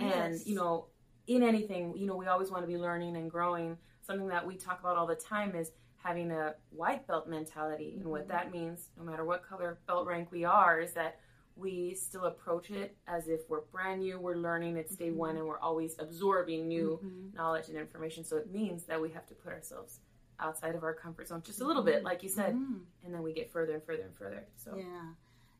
Yes. 0.00 0.14
And, 0.14 0.46
you 0.46 0.56
know, 0.56 0.86
in 1.26 1.42
anything, 1.42 1.96
you 1.96 2.06
know, 2.06 2.16
we 2.16 2.26
always 2.26 2.50
want 2.50 2.64
to 2.64 2.66
be 2.66 2.76
learning 2.76 3.16
and 3.16 3.30
growing. 3.30 3.78
Something 4.06 4.28
that 4.28 4.46
we 4.46 4.56
talk 4.56 4.80
about 4.80 4.96
all 4.96 5.06
the 5.06 5.16
time 5.16 5.54
is 5.54 5.72
having 5.96 6.30
a 6.30 6.54
white 6.70 7.06
belt 7.06 7.28
mentality. 7.28 7.90
Mm-hmm. 7.90 8.02
And 8.02 8.10
what 8.10 8.22
mm-hmm. 8.22 8.32
that 8.32 8.52
means, 8.52 8.88
no 8.96 9.04
matter 9.04 9.24
what 9.24 9.46
color 9.46 9.78
belt 9.86 10.06
rank 10.06 10.30
we 10.30 10.44
are, 10.44 10.80
is 10.80 10.92
that 10.92 11.18
we 11.56 11.94
still 11.94 12.24
approach 12.24 12.70
it 12.70 12.96
as 13.08 13.28
if 13.28 13.40
we're 13.48 13.62
brand 13.72 14.00
new, 14.00 14.20
we're 14.20 14.36
learning, 14.36 14.76
it's 14.76 14.94
day 14.94 15.08
mm-hmm. 15.08 15.16
one, 15.18 15.36
and 15.36 15.46
we're 15.46 15.58
always 15.58 15.96
absorbing 15.98 16.68
new 16.68 17.00
mm-hmm. 17.02 17.36
knowledge 17.36 17.68
and 17.68 17.76
information. 17.76 18.24
So 18.24 18.36
it 18.36 18.52
means 18.52 18.84
that 18.84 19.00
we 19.00 19.10
have 19.10 19.26
to 19.26 19.34
put 19.34 19.52
ourselves 19.52 20.00
outside 20.38 20.74
of 20.74 20.84
our 20.84 20.92
comfort 20.94 21.28
zone 21.28 21.42
just 21.44 21.60
a 21.60 21.66
little 21.66 21.82
bit, 21.82 22.04
like 22.04 22.22
you 22.22 22.28
said, 22.28 22.54
mm-hmm. 22.54 22.76
and 23.04 23.14
then 23.14 23.22
we 23.22 23.32
get 23.32 23.50
further 23.50 23.72
and 23.72 23.82
further 23.82 24.02
and 24.02 24.14
further. 24.16 24.44
So 24.56 24.76
yeah, 24.76 25.12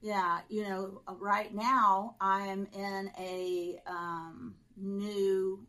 yeah. 0.03 0.41
You 0.49 0.65
know, 0.65 1.01
right 1.19 1.53
now 1.55 2.15
I 2.21 2.43
am 2.47 2.69
in 2.75 3.11
a 3.19 3.81
um, 3.87 4.55
new. 4.77 5.67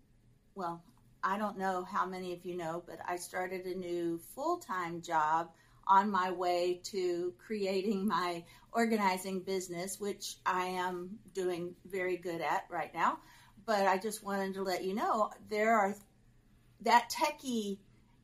Well, 0.56 0.84
I 1.28 1.38
don't 1.38 1.58
know 1.58 1.84
how 1.84 2.06
many 2.06 2.32
of 2.32 2.46
you 2.46 2.56
know, 2.56 2.82
but 2.88 3.00
I 3.06 3.18
started 3.18 3.66
a 3.66 3.76
new 3.78 4.18
full 4.34 4.60
time 4.60 5.02
job 5.02 5.50
on 5.86 6.10
my 6.10 6.32
way 6.32 6.80
to 6.86 7.34
creating 7.38 8.08
my 8.08 8.46
organizing 8.72 9.42
business, 9.42 10.00
which 10.00 10.38
I 10.46 10.68
am 10.68 11.20
doing 11.34 11.76
very 11.86 12.16
good 12.16 12.40
at 12.40 12.64
right 12.70 12.94
now. 12.94 13.20
But 13.66 13.88
I 13.88 13.98
just 13.98 14.24
wanted 14.24 14.54
to 14.54 14.64
let 14.64 14.86
you 14.86 14.96
know 14.96 15.30
there 15.50 15.78
are 15.78 15.96
that 16.82 17.12
techie 17.12 17.80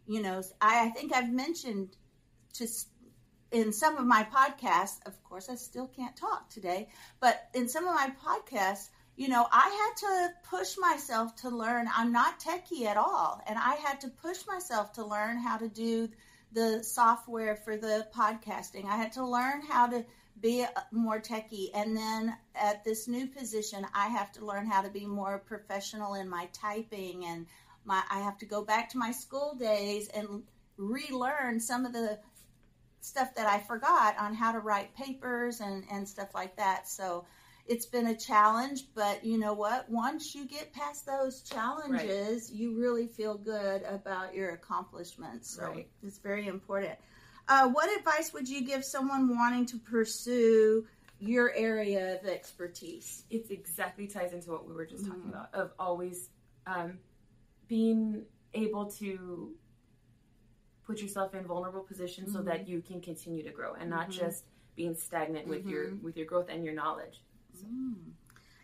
you 0.07 0.21
know, 0.21 0.41
I, 0.61 0.85
I 0.85 0.89
think 0.89 1.13
I've 1.13 1.31
mentioned 1.31 1.95
to 2.53 2.67
in 3.51 3.73
some 3.73 3.97
of 3.97 4.05
my 4.05 4.23
podcasts. 4.23 5.05
Of 5.05 5.21
course, 5.23 5.49
I 5.49 5.55
still 5.55 5.87
can't 5.87 6.15
talk 6.15 6.49
today, 6.49 6.87
but 7.19 7.49
in 7.53 7.67
some 7.67 7.85
of 7.85 7.95
my 7.95 8.11
podcasts, 8.25 8.89
you 9.15 9.27
know, 9.27 9.47
I 9.51 9.69
had 9.69 10.07
to 10.07 10.33
push 10.49 10.75
myself 10.77 11.35
to 11.37 11.49
learn. 11.49 11.87
I'm 11.95 12.11
not 12.11 12.39
techie 12.39 12.85
at 12.85 12.97
all, 12.97 13.41
and 13.47 13.57
I 13.57 13.75
had 13.75 14.01
to 14.01 14.09
push 14.09 14.45
myself 14.47 14.93
to 14.93 15.05
learn 15.05 15.37
how 15.37 15.57
to 15.57 15.67
do 15.67 16.09
the 16.51 16.83
software 16.83 17.55
for 17.55 17.77
the 17.77 18.07
podcasting. 18.15 18.85
I 18.85 18.95
had 18.95 19.13
to 19.13 19.25
learn 19.25 19.61
how 19.61 19.87
to 19.87 20.05
be 20.39 20.65
more 20.91 21.19
techie. 21.19 21.69
And 21.73 21.95
then 21.95 22.35
at 22.55 22.83
this 22.83 23.07
new 23.07 23.27
position, 23.27 23.85
I 23.93 24.07
have 24.07 24.31
to 24.33 24.45
learn 24.45 24.65
how 24.65 24.81
to 24.81 24.89
be 24.89 25.05
more 25.05 25.39
professional 25.39 26.15
in 26.15 26.29
my 26.29 26.49
typing 26.53 27.25
and 27.25 27.45
my 27.85 28.01
I 28.09 28.19
have 28.19 28.37
to 28.39 28.45
go 28.45 28.63
back 28.63 28.89
to 28.89 28.97
my 28.97 29.11
school 29.11 29.55
days 29.55 30.07
and 30.09 30.43
relearn 30.77 31.59
some 31.59 31.85
of 31.85 31.93
the 31.93 32.19
stuff 33.01 33.35
that 33.35 33.47
I 33.47 33.59
forgot 33.59 34.17
on 34.17 34.33
how 34.33 34.53
to 34.53 34.59
write 34.59 34.95
papers 34.95 35.59
and, 35.59 35.83
and 35.91 36.07
stuff 36.07 36.29
like 36.33 36.55
that. 36.57 36.87
So 36.87 37.25
it's 37.65 37.85
been 37.85 38.07
a 38.07 38.15
challenge, 38.15 38.83
but 38.93 39.23
you 39.23 39.37
know 39.37 39.53
what? 39.53 39.89
Once 39.89 40.35
you 40.35 40.45
get 40.45 40.73
past 40.73 41.05
those 41.05 41.41
challenges, 41.43 42.49
right. 42.49 42.59
you 42.59 42.77
really 42.77 43.07
feel 43.07 43.37
good 43.37 43.83
about 43.83 44.35
your 44.35 44.49
accomplishments. 44.49 45.55
So 45.55 45.67
right. 45.67 45.87
it's 46.03 46.17
very 46.17 46.47
important. 46.47 46.95
Uh, 47.47 47.69
what 47.69 47.89
advice 47.97 48.33
would 48.33 48.47
you 48.47 48.65
give 48.65 48.83
someone 48.83 49.37
wanting 49.37 49.65
to 49.67 49.77
pursue 49.77 50.85
your 51.19 51.53
area 51.53 52.19
of 52.19 52.27
expertise? 52.27 53.23
It's 53.29 53.49
exactly 53.49 54.07
ties 54.07 54.33
into 54.33 54.51
what 54.51 54.67
we 54.67 54.73
were 54.73 54.85
just 54.85 55.03
mm-hmm. 55.03 55.13
talking 55.13 55.29
about 55.29 55.53
of 55.53 55.71
always 55.79 56.29
um, 56.67 56.99
being 57.67 58.23
able 58.53 58.91
to 58.91 59.51
put 60.85 61.01
yourself 61.01 61.33
in 61.33 61.45
vulnerable 61.45 61.81
positions 61.81 62.29
mm-hmm. 62.29 62.37
so 62.39 62.43
that 62.43 62.61
mm-hmm. 62.61 62.71
you 62.71 62.81
can 62.81 63.01
continue 63.01 63.43
to 63.43 63.51
grow 63.51 63.73
and 63.73 63.89
not 63.89 64.09
mm-hmm. 64.09 64.25
just 64.25 64.43
being 64.75 64.95
stagnant 64.95 65.47
with 65.47 65.65
your 65.65 65.85
mm-hmm. 65.85 66.03
with 66.03 66.17
your 66.17 66.25
growth 66.25 66.47
and 66.49 66.63
your 66.63 66.73
knowledge. 66.73 67.21
Mm. 67.57 67.95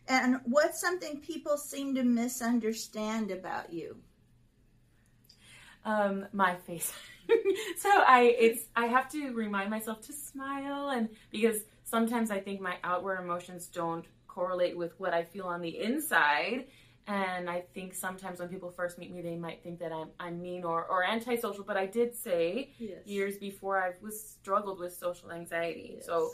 And 0.08 0.40
what's 0.46 0.82
something 0.82 1.20
people 1.20 1.58
seem 1.58 1.96
to 1.96 2.04
misunderstand 2.04 3.32
about 3.32 3.72
you? 3.72 3.98
Um, 5.86 6.28
my 6.34 6.56
face. 6.56 6.92
so 7.78 7.90
I 7.90 8.36
it's 8.40 8.64
I 8.76 8.88
have 8.88 9.10
to 9.12 9.32
remind 9.34 9.70
myself 9.70 10.02
to 10.08 10.14
smile 10.14 10.90
and 10.90 11.10
because 11.30 11.62
sometimes 11.84 12.32
I 12.32 12.40
think 12.40 12.60
my 12.60 12.78
outward 12.84 13.20
emotions 13.20 13.68
don't 13.68 14.06
correlate 14.28 14.78
with 14.78 15.00
what 15.00 15.14
I 15.14 15.24
feel 15.24 15.46
on 15.46 15.62
the 15.62 15.80
inside. 15.80 16.66
And 17.08 17.50
I 17.50 17.62
think 17.74 17.96
sometimes 17.96 18.40
when 18.40 18.50
people 18.50 18.70
first 18.70 19.00
meet 19.00 19.12
me, 19.12 19.22
they 19.22 19.36
might 19.36 19.64
think 19.64 19.80
that 19.80 19.92
I'm, 19.92 20.10
I'm 20.20 20.40
mean 20.40 20.64
or, 20.64 20.86
or 20.86 21.04
antisocial. 21.04 21.64
But 21.64 21.76
I 21.76 21.88
did 21.88 22.16
say 22.16 22.72
yes. 22.78 23.00
years 23.06 23.38
before 23.38 23.82
I 23.82 23.94
was 24.02 24.22
struggled 24.22 24.80
with 24.80 24.94
social 24.94 25.32
anxiety. 25.32 25.96
Yes. 25.96 26.06
So 26.06 26.30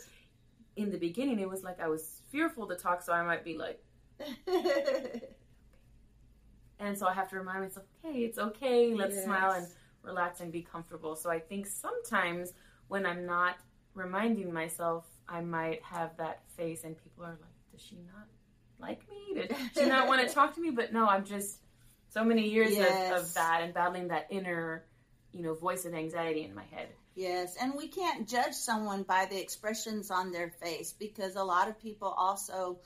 in 0.76 0.92
the 0.92 0.98
beginning, 0.98 1.40
it 1.40 1.48
was 1.48 1.64
like 1.64 1.80
I 1.80 1.88
was 1.88 2.22
fearful 2.36 2.68
to 2.68 2.75
talk, 2.75 3.01
so 3.01 3.13
I 3.13 3.24
might 3.24 3.46
be 3.46 3.58
like, 3.58 3.82
and 6.80 6.98
so 6.98 7.08
I 7.08 7.13
have 7.13 7.30
to 7.30 7.38
remind 7.38 7.62
myself, 7.62 7.86
okay, 8.04 8.20
it's 8.20 8.38
okay. 8.38 8.94
Let's 8.94 9.15
yes. 9.15 9.24
smile 9.24 9.51
and 9.51 9.65
relax 10.04 10.42
and 10.42 10.51
be 10.51 10.62
comfortable. 10.62 11.15
So 11.15 11.30
I 11.30 11.39
think 11.39 11.65
sometimes 11.65 12.51
when 12.89 13.06
I'm 13.06 13.25
not 13.25 13.56
reminding 13.94 14.51
myself, 14.51 15.06
I 15.30 15.39
might 15.42 15.82
have 15.84 16.18
that 16.18 16.42
face, 16.58 16.84
and 16.84 16.98
people 17.01 17.24
are 17.24 17.38
like, 17.42 17.72
does 17.72 17.82
she 17.82 17.96
not 17.96 18.27
like 18.80 19.01
me? 19.10 19.36
Did 19.36 19.56
she 19.74 19.86
not 19.86 20.08
want 20.08 20.27
to 20.27 20.34
talk 20.34 20.56
to 20.56 20.62
me? 20.62 20.72
But 20.72 20.92
no, 20.92 21.08
I'm 21.08 21.24
just 21.24 21.62
so 22.10 22.24
many 22.24 22.50
years 22.50 22.75
yes. 22.75 23.12
of, 23.12 23.24
of 23.24 23.34
that 23.36 23.62
and 23.63 23.74
battling 23.74 24.10
that 24.10 24.27
inner, 24.30 24.84
you 25.32 25.42
know, 25.42 25.54
voice 25.54 25.86
of 25.86 25.94
anxiety 25.94 26.44
in 26.44 26.54
my 26.54 26.65
head. 26.65 26.89
Yes, 27.15 27.55
and 27.55 27.74
we 27.75 27.88
can't 27.88 28.27
judge 28.27 28.53
someone 28.53 29.03
by 29.03 29.25
the 29.25 29.41
expressions 29.41 30.12
on 30.12 30.31
their 30.31 30.50
face 30.50 30.91
because 30.91 31.38
a 31.38 31.43
lot 31.43 31.69
of 31.69 31.79
people 31.79 32.10
also, 32.10 32.79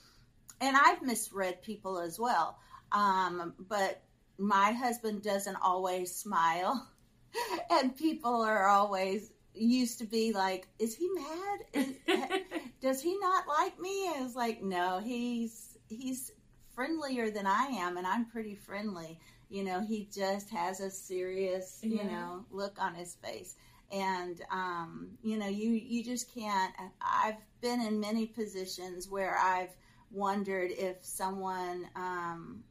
and 0.61 0.77
I've 0.77 1.01
misread 1.01 1.63
people 1.63 1.99
as 1.99 2.19
well. 2.19 2.59
Um, 2.91 3.55
but 3.57 4.03
my 4.37 4.71
husband 4.71 5.23
doesn't 5.23 5.55
always 5.55 6.15
smile, 6.15 6.87
and 7.71 7.97
people 7.97 8.43
are 8.43 8.67
always 8.67 9.31
used 9.55 9.97
to 9.99 10.05
be 10.05 10.31
like, 10.31 10.67
"Is 10.77 10.95
he 10.95 11.09
mad? 11.09 11.59
Is, 11.73 11.95
does 12.81 13.01
he 13.01 13.17
not 13.17 13.47
like 13.47 13.79
me?" 13.79 14.11
And 14.13 14.27
it's 14.27 14.35
like, 14.35 14.61
no, 14.61 14.99
he's 15.03 15.75
he's 15.89 16.31
friendlier 16.75 17.31
than 17.31 17.47
I 17.47 17.65
am, 17.79 17.97
and 17.97 18.05
I'm 18.05 18.25
pretty 18.25 18.55
friendly. 18.55 19.19
You 19.49 19.63
know, 19.63 19.81
he 19.81 20.07
just 20.13 20.51
has 20.51 20.79
a 20.79 20.91
serious, 20.91 21.79
yeah. 21.81 22.03
you 22.03 22.09
know, 22.11 22.45
look 22.51 22.77
on 22.79 22.93
his 22.93 23.15
face 23.15 23.55
and 23.91 24.41
um, 24.51 25.09
you 25.23 25.37
know 25.37 25.47
you 25.47 25.71
you 25.71 26.03
just 26.03 26.33
can't 26.33 26.73
i've 27.01 27.37
been 27.61 27.81
in 27.81 27.99
many 27.99 28.25
positions 28.25 29.09
where 29.09 29.37
i've 29.37 29.75
wondered 30.11 30.71
if 30.71 30.97
someone 31.01 31.87
um, 31.95 32.63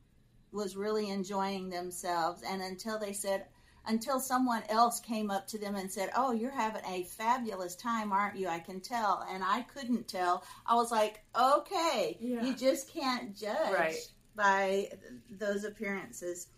was 0.52 0.76
really 0.76 1.10
enjoying 1.10 1.70
themselves. 1.70 2.42
And 2.42 2.62
until 2.62 2.98
they 2.98 3.12
said 3.12 3.46
until 3.86 4.20
someone 4.20 4.62
else 4.68 5.00
came 5.00 5.30
up 5.30 5.46
to 5.46 5.56
them 5.56 5.74
and 5.74 5.90
said 5.90 6.10
oh 6.14 6.32
you're 6.32 6.50
having 6.50 6.82
a 6.86 7.04
fabulous 7.04 7.74
time 7.74 8.12
aren't 8.12 8.36
you? 8.36 8.48
I 8.48 8.58
can 8.58 8.80
tell. 8.80 9.24
And 9.30 9.42
i 9.44 9.62
couldn't 9.62 10.08
tell. 10.08 10.44
I 10.66 10.74
was 10.74 10.90
like 10.90 11.22
okay 11.38 12.16
yeah. 12.20 12.44
you 12.44 12.54
just 12.54 12.92
can't 12.92 13.36
judge 13.36 13.72
right. 13.72 14.12
by 14.36 14.88
those 15.30 15.64
appearances 15.64 16.48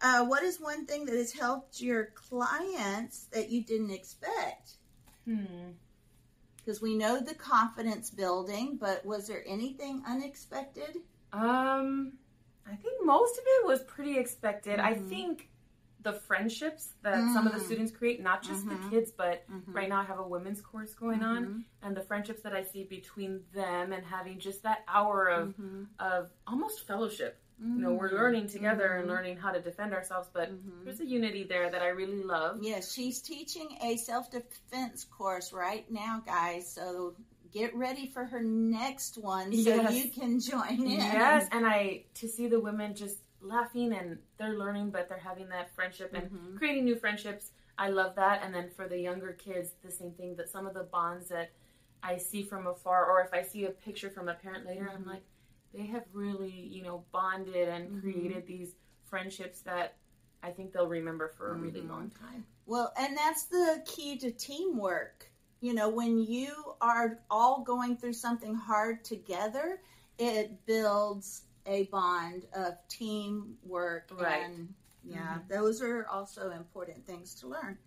uh, 0.00 0.24
what 0.24 0.42
is 0.42 0.60
one 0.60 0.86
thing 0.86 1.04
that 1.06 1.14
has 1.14 1.32
helped 1.32 1.80
your 1.80 2.10
clients 2.14 3.26
that 3.32 3.50
you 3.50 3.64
didn't 3.64 3.90
expect? 3.90 4.72
Hmm. 5.24 5.72
Because 6.56 6.80
we 6.82 6.96
know 6.96 7.20
the 7.20 7.34
confidence 7.34 8.10
building, 8.10 8.76
but 8.80 9.04
was 9.04 9.26
there 9.26 9.42
anything 9.46 10.02
unexpected? 10.06 10.98
Um, 11.32 12.12
I 12.66 12.76
think 12.76 13.04
most 13.04 13.38
of 13.38 13.44
it 13.46 13.66
was 13.66 13.82
pretty 13.82 14.18
expected. 14.18 14.78
Mm-hmm. 14.78 14.86
I 14.86 14.94
think 14.94 15.48
the 16.02 16.12
friendships 16.12 16.92
that 17.02 17.14
mm-hmm. 17.14 17.32
some 17.32 17.46
of 17.46 17.52
the 17.54 17.58
mm. 17.58 17.64
students 17.64 17.90
create, 17.90 18.22
not 18.22 18.42
just 18.42 18.66
mm-hmm. 18.66 18.84
the 18.84 18.90
kids, 18.90 19.10
but 19.10 19.50
mm-hmm. 19.50 19.72
right 19.72 19.88
now 19.88 20.00
I 20.00 20.04
have 20.04 20.18
a 20.20 20.28
women's 20.28 20.60
course 20.60 20.94
going 20.94 21.22
on, 21.22 21.44
mm-hmm. 21.44 21.58
and 21.82 21.96
the 21.96 22.02
friendships 22.02 22.42
that 22.42 22.52
I 22.52 22.62
see 22.62 22.84
between 22.84 23.40
them 23.52 23.92
and 23.92 24.04
having 24.06 24.38
just 24.38 24.62
that 24.62 24.84
hour 24.86 25.26
of 25.26 25.48
mm-hmm. 25.48 25.84
of 25.98 26.30
almost 26.46 26.86
fellowship 26.86 27.40
Mm-hmm. 27.47 27.47
You 27.60 27.80
know, 27.80 27.92
we're 27.92 28.12
learning 28.12 28.48
together 28.48 28.88
mm-hmm. 28.90 29.00
and 29.00 29.08
learning 29.08 29.36
how 29.36 29.50
to 29.50 29.60
defend 29.60 29.92
ourselves, 29.92 30.28
but 30.32 30.52
mm-hmm. 30.52 30.84
there's 30.84 31.00
a 31.00 31.06
unity 31.06 31.44
there 31.44 31.70
that 31.70 31.82
I 31.82 31.88
really 31.88 32.22
love. 32.22 32.58
Yes, 32.62 32.92
she's 32.92 33.20
teaching 33.20 33.76
a 33.82 33.96
self 33.96 34.30
defense 34.30 35.04
course 35.04 35.52
right 35.52 35.90
now, 35.90 36.22
guys. 36.24 36.72
So 36.72 37.14
get 37.52 37.74
ready 37.74 38.06
for 38.06 38.24
her 38.24 38.40
next 38.40 39.18
one 39.18 39.52
so 39.52 39.74
yes. 39.74 39.92
you 39.92 40.10
can 40.10 40.40
join 40.40 40.82
in. 40.82 40.90
Yes, 40.90 41.48
and 41.50 41.66
I 41.66 42.04
to 42.14 42.28
see 42.28 42.46
the 42.46 42.60
women 42.60 42.94
just 42.94 43.18
laughing 43.40 43.92
and 43.92 44.18
they're 44.38 44.58
learning, 44.58 44.90
but 44.90 45.08
they're 45.08 45.18
having 45.18 45.48
that 45.48 45.74
friendship 45.74 46.12
and 46.14 46.24
mm-hmm. 46.30 46.56
creating 46.56 46.84
new 46.84 46.96
friendships. 46.96 47.50
I 47.76 47.90
love 47.90 48.16
that. 48.16 48.42
And 48.44 48.54
then 48.54 48.70
for 48.70 48.88
the 48.88 48.98
younger 48.98 49.32
kids, 49.32 49.70
the 49.84 49.90
same 49.90 50.12
thing. 50.12 50.36
That 50.36 50.48
some 50.48 50.66
of 50.66 50.74
the 50.74 50.84
bonds 50.84 51.28
that 51.28 51.50
I 52.02 52.16
see 52.18 52.42
from 52.42 52.66
afar, 52.66 53.06
or 53.10 53.22
if 53.22 53.32
I 53.32 53.42
see 53.42 53.64
a 53.64 53.70
picture 53.70 54.10
from 54.10 54.28
a 54.28 54.34
parent 54.34 54.66
later, 54.66 54.90
I'm 54.92 55.00
mm-hmm. 55.00 55.10
like 55.10 55.22
they 55.74 55.86
have 55.86 56.04
really, 56.12 56.50
you 56.50 56.82
know, 56.82 57.04
bonded 57.12 57.68
and 57.68 57.88
mm-hmm. 57.88 58.00
created 58.00 58.46
these 58.46 58.74
friendships 59.06 59.60
that 59.60 59.96
I 60.42 60.50
think 60.50 60.72
they'll 60.72 60.86
remember 60.86 61.28
for 61.28 61.52
a 61.52 61.54
mm-hmm. 61.54 61.64
really 61.64 61.80
long 61.82 62.10
time. 62.10 62.44
Well, 62.66 62.92
and 62.98 63.16
that's 63.16 63.44
the 63.44 63.82
key 63.86 64.18
to 64.18 64.30
teamwork. 64.30 65.30
You 65.60 65.74
know, 65.74 65.88
when 65.88 66.18
you 66.18 66.52
are 66.80 67.18
all 67.30 67.62
going 67.64 67.96
through 67.96 68.12
something 68.12 68.54
hard 68.54 69.04
together, 69.04 69.80
it 70.18 70.64
builds 70.66 71.42
a 71.66 71.84
bond 71.84 72.46
of 72.54 72.74
teamwork. 72.88 74.10
Right. 74.12 74.44
And 74.44 74.74
yeah, 75.04 75.18
mm-hmm. 75.18 75.52
those 75.52 75.82
are 75.82 76.06
also 76.06 76.50
important 76.50 77.04
things 77.06 77.34
to 77.36 77.48
learn. 77.48 77.78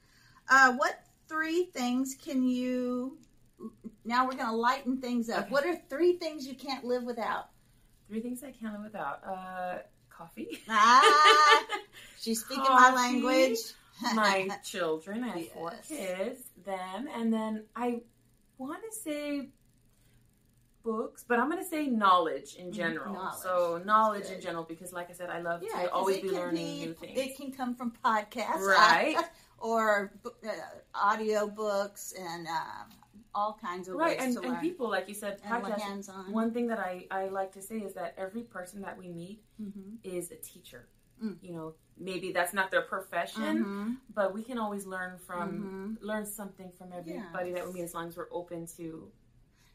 Uh, 0.50 0.74
what 0.74 1.00
three 1.28 1.66
things 1.74 2.18
can 2.22 2.44
you 2.44 3.18
now 4.04 4.26
we're 4.26 4.34
going 4.34 4.48
to 4.48 4.56
lighten 4.56 4.98
things 4.98 5.30
up. 5.30 5.44
Okay. 5.44 5.52
What 5.52 5.66
are 5.66 5.76
three 5.90 6.14
things 6.14 6.48
you 6.48 6.56
can't 6.56 6.84
live 6.84 7.04
without? 7.04 7.50
Three 8.12 8.20
things 8.20 8.44
I 8.44 8.52
can't 8.52 8.74
live 8.74 8.84
without. 8.84 9.22
Uh, 9.26 9.78
coffee. 10.10 10.60
Ah, 10.68 11.64
she's 12.20 12.42
speaking 12.42 12.66
coffee, 12.66 12.92
my 12.94 12.94
language. 12.94 13.58
my 14.16 14.50
children. 14.66 15.24
I 15.24 15.28
have 15.30 15.38
yes. 15.38 15.48
four 15.54 15.74
kids. 15.88 16.42
Them, 16.66 17.08
and 17.16 17.32
then 17.32 17.64
I 17.74 18.02
want 18.58 18.82
to 18.84 19.00
say 19.00 19.48
books, 20.84 21.24
but 21.26 21.40
I'm 21.40 21.50
going 21.50 21.64
to 21.64 21.70
say 21.70 21.88
knowledge 21.88 22.56
in 22.56 22.68
mm, 22.68 22.74
general. 22.74 23.14
Knowledge. 23.14 23.40
So 23.42 23.82
knowledge 23.86 24.30
in 24.30 24.42
general, 24.42 24.66
because 24.66 24.92
like 24.92 25.10
I 25.10 25.14
said, 25.14 25.30
I 25.30 25.40
love 25.40 25.64
yeah, 25.64 25.84
to 25.84 25.92
always 25.94 26.20
be 26.20 26.32
learning 26.32 26.80
be, 26.80 26.86
new 26.88 26.94
things. 26.94 27.18
It 27.18 27.38
can 27.38 27.54
come 27.54 27.76
from 27.76 27.94
podcasts, 28.04 28.60
right? 28.60 29.16
or 29.58 30.12
uh, 30.26 30.50
audio 30.94 31.48
books 31.48 32.14
and 32.20 32.46
um, 32.46 32.90
all 33.34 33.58
kinds 33.62 33.88
of 33.88 33.96
right. 33.96 34.20
and, 34.20 34.36
and 34.38 34.60
people, 34.60 34.90
like 34.90 35.08
you 35.08 35.14
said, 35.14 35.42
podcast. 35.42 36.30
One 36.30 36.52
thing 36.52 36.68
that 36.68 36.80
I, 36.80 37.08
I 37.12 37.28
like 37.28 37.54
to 37.54 37.62
say 37.62 37.78
is 37.78 37.94
that 37.94 38.14
every 38.18 38.44
person 38.44 38.82
that 38.82 38.98
we 38.98 39.08
meet 39.08 39.42
mm-hmm. 39.62 39.96
is 40.04 40.32
a 40.32 40.36
teacher. 40.36 40.88
mm. 41.24 41.36
you 41.42 41.54
know, 41.54 41.74
maybe 41.98 42.32
that's 42.32 42.54
not 42.54 42.72
their 42.72 42.82
profession, 42.82 43.60
mm-hmm. 43.60 43.92
but 44.14 44.34
we 44.34 44.44
can 44.44 44.58
always 44.58 44.86
learn 44.86 45.18
from 45.26 45.98
mm-hmm. 46.00 46.06
learn 46.06 46.26
something 46.26 46.72
from 46.78 46.90
everybody 46.98 47.50
yes. 47.50 47.58
that 47.58 47.68
we 47.68 47.74
meet 47.74 47.84
as 47.84 47.94
long 47.94 48.08
as 48.08 48.18
we're 48.18 48.32
open 48.32 48.68
to. 48.78 49.08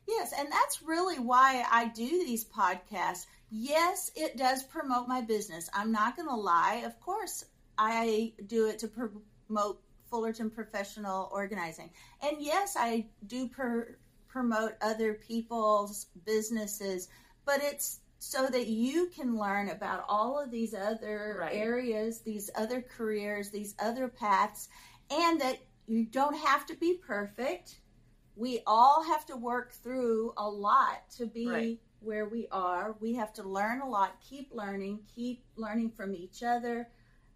Yes, 0.09 0.33
and 0.39 0.51
that's 0.51 0.83
really 0.83 1.19
why 1.19 1.65
I 1.71 1.89
do 1.89 2.07
these 2.07 2.45
podcasts. 2.45 3.27
Yes, 3.51 4.11
it 4.15 4.37
does 4.37 4.63
promote 4.63 5.09
my 5.09 5.21
business. 5.21 5.69
I'm 5.75 5.91
not 5.91 6.17
going 6.17 6.29
to 6.29 6.35
lie. 6.35 6.83
Of 6.85 7.01
course, 7.01 7.45
I 7.77 8.33
do 8.47 8.69
it 8.69 8.79
to 8.81 8.89
promote 8.89 9.83
Fullerton 10.11 10.51
Professional 10.51 11.29
Organizing. 11.33 11.91
And 12.23 12.37
yes, 12.41 12.77
I 12.79 13.07
do 13.27 13.49
per- 13.49 13.97
promote 14.29 14.73
other 14.81 15.15
people's 15.15 16.07
businesses, 16.25 17.09
but 17.45 17.61
it's 17.63 18.01
so 18.19 18.47
that 18.47 18.67
you 18.67 19.09
can 19.15 19.39
learn 19.39 19.69
about 19.69 20.05
all 20.09 20.39
of 20.39 20.51
these 20.51 20.75
other 20.75 21.39
right. 21.41 21.55
areas, 21.55 22.21
these 22.21 22.51
other 22.57 22.83
careers, 22.83 23.51
these 23.51 23.75
other 23.79 24.09
paths, 24.09 24.69
and 25.11 25.41
that 25.41 25.59
you 25.87 26.05
don't 26.05 26.37
have 26.37 26.67
to 26.67 26.75
be 26.75 26.95
perfect. 26.95 27.81
We 28.35 28.61
all 28.67 29.03
have 29.05 29.25
to 29.27 29.37
work 29.37 29.73
through 29.73 30.35
a 30.37 30.49
lot 30.49 31.09
to 31.17 31.27
be 31.27 31.49
right. 31.49 31.79
where 32.01 32.29
we 32.29 32.49
are. 32.51 32.97
We 33.01 33.15
have 33.15 33.33
to 33.35 33.43
learn 33.43 33.81
a 33.81 33.89
lot, 33.89 34.17
keep 34.29 34.51
learning, 34.53 35.01
keep 35.15 35.45
learning 35.57 35.91
from 35.91 36.15
each 36.15 36.43
other. 36.43 36.89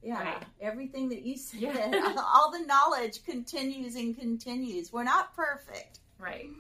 Yeah, 0.03 0.23
right. 0.23 0.43
everything 0.61 1.09
that 1.11 1.23
you 1.23 1.37
said, 1.39 1.61
yeah. 1.61 2.15
all 2.35 2.51
the 2.51 2.65
knowledge 2.67 3.25
continues 3.25 3.97
and 3.97 4.17
continues. 4.19 4.93
We're 4.93 5.05
not 5.05 5.35
perfect. 5.35 6.01
Right. 6.19 6.51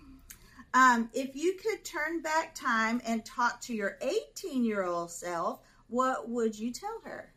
Um, 0.73 1.11
if 1.13 1.35
you 1.35 1.55
could 1.55 1.85
turn 1.85 2.23
back 2.23 2.55
time 2.55 3.01
and 3.05 3.25
talk 3.25 3.61
to 3.63 3.75
your 3.75 3.99
18 4.01 4.65
year 4.65 4.85
old 4.85 5.11
self, 5.11 5.61
what 5.89 6.29
would 6.29 6.57
you 6.57 6.73
tell 6.73 7.01
her? 7.05 7.33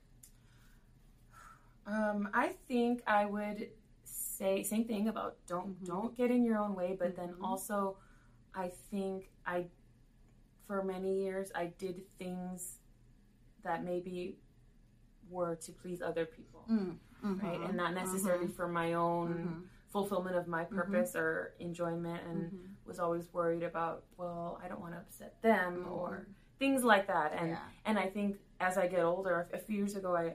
Um, 1.88 2.30
I 2.34 2.50
think 2.68 3.02
I 3.08 3.26
would 3.26 3.70
say 4.06 4.64
same 4.64 4.86
thing 4.86 5.08
about 5.08 5.38
don't 5.48 5.76
mm-hmm. 5.76 5.86
don't 5.86 6.18
get 6.18 6.32
in 6.32 6.44
your 6.44 6.58
own 6.58 6.76
way, 6.76 6.96
but 6.98 7.16
mm-hmm. 7.16 7.22
then 7.22 7.36
also 7.42 7.98
I 8.56 8.72
think 8.92 9.30
I 9.46 9.66
for 10.68 10.84
many 10.84 11.24
years 11.24 11.52
I 11.54 11.74
did 11.78 12.02
things 12.18 12.78
that 13.64 13.84
maybe 13.84 14.38
were 15.34 15.56
to 15.56 15.72
please 15.72 16.02
other 16.02 16.26
people, 16.26 16.66
mm-hmm. 16.72 17.46
right, 17.46 17.60
and 17.62 17.76
not 17.76 17.94
necessarily 17.94 18.46
mm-hmm. 18.46 18.56
for 18.56 18.68
my 18.68 18.94
own 18.94 19.34
mm-hmm 19.34 19.60
fulfillment 19.94 20.36
of 20.36 20.48
my 20.48 20.64
mm-hmm. 20.64 20.76
purpose 20.76 21.12
mm-hmm. 21.12 21.20
or 21.20 21.54
enjoyment 21.60 22.20
and 22.28 22.42
mm-hmm. 22.48 22.66
was 22.86 23.00
always 23.00 23.32
worried 23.32 23.64
about 23.64 24.04
well 24.18 24.60
i 24.62 24.68
don't 24.68 24.82
want 24.82 24.92
to 24.92 24.98
upset 24.98 25.40
them 25.42 25.84
mm-hmm. 25.84 25.92
or 25.92 26.28
things 26.58 26.84
like 26.84 27.08
that 27.08 27.32
and 27.40 27.52
yeah. 27.52 27.58
and 27.86 27.98
i 27.98 28.08
think 28.08 28.38
as 28.60 28.78
i 28.78 28.88
get 28.88 29.02
older 29.02 29.48
a 29.54 29.60
few 29.60 29.78
years 29.78 29.96
ago 29.96 30.16
i 30.16 30.34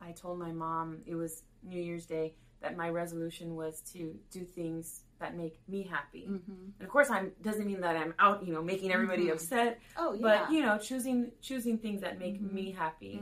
i 0.00 0.12
told 0.12 0.38
my 0.38 0.52
mom 0.52 1.00
it 1.04 1.16
was 1.16 1.42
new 1.64 1.82
year's 1.82 2.06
day 2.06 2.32
that 2.62 2.76
my 2.76 2.88
resolution 2.88 3.56
was 3.56 3.82
to 3.92 4.14
do 4.30 4.44
things 4.44 5.02
that 5.18 5.36
make 5.36 5.58
me 5.68 5.82
happy 5.82 6.28
mm-hmm. 6.30 6.70
and 6.78 6.82
of 6.82 6.88
course 6.88 7.10
i'm 7.10 7.32
doesn't 7.42 7.66
mean 7.66 7.80
that 7.80 7.96
i'm 7.96 8.14
out 8.20 8.46
you 8.46 8.52
know 8.52 8.62
making 8.62 8.92
everybody 8.92 9.24
mm-hmm. 9.24 9.32
upset 9.32 9.80
oh 9.96 10.12
yeah. 10.12 10.20
but 10.22 10.52
you 10.52 10.62
know 10.62 10.78
choosing 10.78 11.32
choosing 11.40 11.76
things 11.76 12.00
that 12.00 12.20
make 12.20 12.40
me 12.40 12.70
happy 12.70 13.20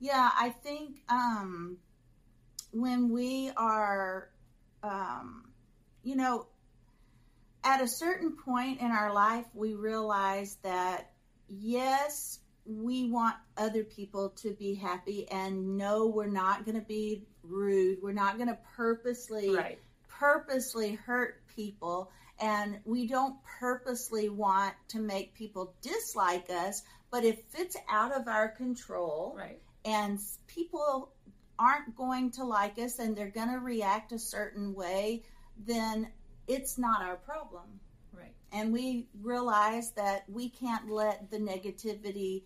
yeah 0.00 0.30
i 0.36 0.50
think 0.50 1.02
um 1.08 1.76
when 2.72 3.10
we 3.10 3.50
are 3.56 4.28
um, 4.82 5.44
you 6.02 6.16
know, 6.16 6.46
at 7.64 7.82
a 7.82 7.88
certain 7.88 8.36
point 8.36 8.80
in 8.80 8.90
our 8.90 9.12
life, 9.12 9.46
we 9.54 9.74
realize 9.74 10.56
that 10.62 11.10
yes, 11.48 12.38
we 12.64 13.10
want 13.10 13.36
other 13.56 13.84
people 13.84 14.30
to 14.30 14.52
be 14.52 14.74
happy, 14.74 15.28
and 15.30 15.76
no, 15.76 16.06
we're 16.06 16.26
not 16.26 16.64
going 16.64 16.76
to 16.76 16.86
be 16.86 17.26
rude. 17.42 17.98
We're 18.02 18.12
not 18.12 18.36
going 18.36 18.48
to 18.48 18.58
purposely 18.76 19.54
right. 19.54 19.78
purposely 20.08 20.94
hurt 20.94 21.42
people, 21.54 22.10
and 22.38 22.78
we 22.84 23.06
don't 23.06 23.36
purposely 23.58 24.28
want 24.28 24.74
to 24.88 25.00
make 25.00 25.34
people 25.34 25.74
dislike 25.82 26.48
us. 26.50 26.82
But 27.10 27.24
if 27.24 27.38
it's 27.54 27.76
out 27.90 28.14
of 28.14 28.28
our 28.28 28.48
control, 28.48 29.34
right. 29.36 29.60
And 29.84 30.18
people 30.46 31.12
aren't 31.58 31.96
going 31.96 32.30
to 32.32 32.44
like 32.44 32.78
us 32.78 32.98
and 32.98 33.16
they're 33.16 33.30
going 33.30 33.50
to 33.50 33.58
react 33.58 34.12
a 34.12 34.18
certain 34.18 34.74
way, 34.74 35.22
then 35.66 36.08
it's 36.46 36.78
not 36.78 37.02
our 37.02 37.16
problem. 37.16 37.80
Right. 38.12 38.34
And 38.52 38.72
we 38.72 39.08
realize 39.20 39.90
that 39.92 40.24
we 40.28 40.48
can't 40.48 40.90
let 40.90 41.30
the 41.30 41.38
negativity 41.38 42.42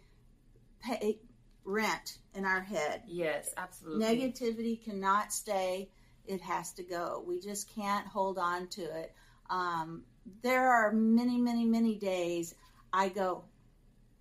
pay 0.83 1.19
rent 1.65 2.19
in 2.35 2.45
our 2.45 2.61
head. 2.61 3.03
Yes, 3.07 3.53
absolutely. 3.57 4.05
Negativity 4.05 4.83
cannot 4.83 5.33
stay, 5.33 5.91
it 6.27 6.41
has 6.41 6.73
to 6.75 6.83
go. 6.83 7.23
We 7.27 7.41
just 7.41 7.73
can't 7.75 8.07
hold 8.07 8.39
on 8.39 8.69
to 8.69 8.83
it. 8.83 9.13
Um, 9.51 10.03
there 10.43 10.69
are 10.69 10.93
many, 10.93 11.39
many, 11.39 11.65
many 11.65 11.97
days 11.97 12.55
I 12.93 13.09
go, 13.09 13.45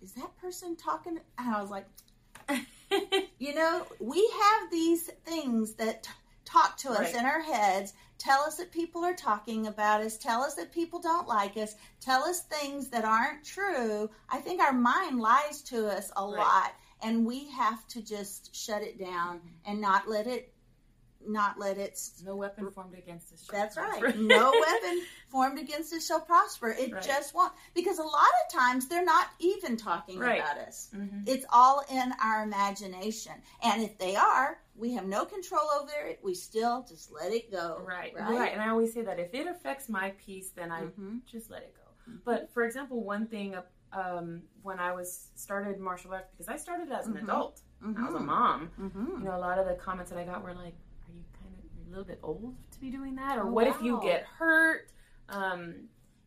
Is 0.02 0.12
that 0.14 0.36
person 0.38 0.76
talking? 0.76 1.18
And 1.38 1.54
I 1.54 1.60
was 1.60 1.70
like, 1.70 1.86
you 3.38 3.54
know, 3.54 3.86
we 4.00 4.28
have 4.40 4.70
these 4.70 5.04
things 5.24 5.74
that 5.74 6.02
t- 6.02 6.10
talk 6.44 6.76
to 6.78 6.90
us 6.90 6.98
right. 6.98 7.14
in 7.14 7.24
our 7.24 7.40
heads, 7.40 7.94
tell 8.18 8.42
us 8.42 8.56
that 8.56 8.72
people 8.72 9.04
are 9.04 9.14
talking 9.14 9.66
about 9.66 10.02
us, 10.02 10.18
tell 10.18 10.42
us 10.42 10.54
that 10.54 10.72
people 10.72 11.00
don't 11.00 11.26
like 11.26 11.56
us, 11.56 11.74
tell 12.00 12.24
us 12.24 12.42
things 12.42 12.88
that 12.88 13.04
aren't 13.04 13.44
true. 13.44 14.10
I 14.28 14.38
think 14.38 14.60
our 14.60 14.72
mind 14.72 15.20
lies 15.20 15.62
to 15.62 15.88
us 15.88 16.10
a 16.16 16.22
right. 16.22 16.38
lot, 16.38 16.74
and 17.02 17.26
we 17.26 17.50
have 17.50 17.86
to 17.88 18.02
just 18.02 18.54
shut 18.54 18.82
it 18.82 18.98
down 18.98 19.38
mm-hmm. 19.38 19.48
and 19.70 19.80
not 19.80 20.08
let 20.08 20.26
it 20.26 20.51
not 21.26 21.58
let 21.58 21.78
it. 21.78 21.98
No 22.24 22.36
weapon 22.36 22.70
formed 22.70 22.94
against 22.96 23.32
us. 23.32 23.46
That's 23.50 23.76
prosper. 23.76 24.06
right. 24.06 24.18
no 24.18 24.52
weapon 24.82 25.02
formed 25.28 25.58
against 25.58 25.92
us 25.92 26.06
shall 26.06 26.20
prosper. 26.20 26.70
It 26.70 26.92
right. 26.92 27.02
just 27.02 27.34
won't. 27.34 27.52
Because 27.74 27.98
a 27.98 28.04
lot 28.04 28.14
of 28.14 28.54
times 28.58 28.88
they're 28.88 29.04
not 29.04 29.28
even 29.38 29.76
talking 29.76 30.18
right. 30.18 30.40
about 30.40 30.58
us. 30.58 30.90
Mm-hmm. 30.94 31.22
It's 31.26 31.46
all 31.50 31.82
in 31.90 32.12
our 32.22 32.42
imagination. 32.42 33.32
And 33.62 33.82
if 33.82 33.98
they 33.98 34.16
are, 34.16 34.58
we 34.74 34.94
have 34.94 35.06
no 35.06 35.24
control 35.24 35.68
over 35.80 35.92
it. 36.06 36.20
We 36.22 36.34
still 36.34 36.84
just 36.88 37.12
let 37.12 37.32
it 37.32 37.50
go. 37.50 37.82
Right. 37.84 38.12
Right. 38.14 38.38
right. 38.38 38.52
And 38.52 38.62
I 38.62 38.68
always 38.68 38.92
say 38.92 39.02
that 39.02 39.18
if 39.18 39.34
it 39.34 39.46
affects 39.46 39.88
my 39.88 40.12
peace, 40.24 40.50
then 40.50 40.70
I 40.72 40.82
mm-hmm. 40.82 41.18
just 41.30 41.50
let 41.50 41.62
it 41.62 41.74
go. 41.74 42.10
Mm-hmm. 42.10 42.18
But 42.24 42.52
for 42.52 42.64
example, 42.64 43.04
one 43.04 43.26
thing 43.26 43.54
um, 43.92 44.42
when 44.62 44.78
I 44.78 44.92
was 44.92 45.28
started 45.34 45.78
martial 45.78 46.12
arts, 46.12 46.30
because 46.32 46.48
I 46.48 46.56
started 46.56 46.90
as 46.90 47.06
an 47.06 47.14
mm-hmm. 47.14 47.24
adult. 47.24 47.60
I 47.84 47.88
was 47.88 47.96
a 47.96 48.18
mm-hmm. 48.18 48.26
mom. 48.26 48.70
Mm-hmm. 48.80 49.18
You 49.18 49.24
know, 49.24 49.36
a 49.36 49.38
lot 49.38 49.58
of 49.58 49.66
the 49.66 49.74
comments 49.74 50.10
that 50.10 50.18
I 50.18 50.24
got 50.24 50.42
were 50.42 50.54
like, 50.54 50.74
little 51.92 52.04
bit 52.04 52.20
old 52.22 52.54
to 52.72 52.80
be 52.80 52.90
doing 52.90 53.14
that? 53.16 53.38
Or 53.38 53.42
oh, 53.42 53.52
what 53.52 53.66
wow. 53.66 53.74
if 53.74 53.82
you 53.82 54.00
get 54.02 54.24
hurt? 54.24 54.88
Um, 55.28 55.74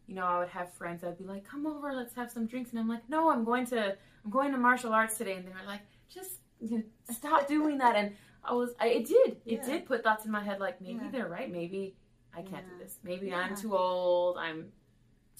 you 0.08 0.16
know, 0.16 0.24
I 0.24 0.40
would 0.40 0.50
have 0.50 0.74
friends 0.74 1.02
that 1.02 1.08
would 1.08 1.18
be 1.18 1.26
like, 1.26 1.44
"Come 1.48 1.66
over, 1.66 1.94
let's 1.94 2.16
have 2.16 2.32
some 2.32 2.46
drinks," 2.46 2.72
and 2.72 2.80
I'm 2.80 2.88
like, 2.88 3.08
"No, 3.10 3.30
I'm 3.30 3.44
going 3.44 3.66
to 3.68 3.98
I'm 4.24 4.32
going 4.32 4.52
to 4.52 4.58
martial 4.58 4.94
arts 4.94 5.18
today," 5.18 5.34
and 5.34 5.46
they 5.46 5.52
were 5.52 5.68
like, 5.68 5.82
"Just 6.10 6.40
you 6.60 6.78
know, 6.78 6.84
stop 7.12 7.48
doing 7.48 7.80
that." 7.80 7.96
And 7.96 8.16
I 8.44 8.54
was, 8.54 8.72
I, 8.80 8.88
it 8.88 9.08
did, 9.08 9.38
it 9.46 9.64
did 9.64 9.86
put 9.86 10.04
thoughts 10.04 10.26
in 10.26 10.32
my 10.32 10.44
head 10.44 10.60
like 10.60 10.82
maybe 10.82 11.00
yeah. 11.04 11.12
they're 11.12 11.28
right, 11.28 11.52
maybe 11.52 11.96
I 12.34 12.42
can't 12.42 12.66
yeah. 12.68 12.78
do 12.78 12.84
this, 12.84 13.00
maybe 13.04 13.34
I'm 13.34 13.56
too 13.56 13.76
old, 13.76 14.38
I'm 14.38 14.68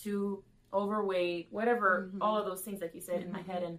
too 0.02 0.44
overweight, 0.74 1.48
whatever, 1.52 2.10
mm-hmm. 2.10 2.22
all 2.22 2.38
of 2.38 2.46
those 2.46 2.62
things 2.62 2.82
like 2.82 2.96
you 2.96 3.02
said 3.02 3.20
mm-hmm. 3.20 3.28
in 3.28 3.32
my 3.32 3.42
head, 3.42 3.64
mm-hmm. 3.64 3.76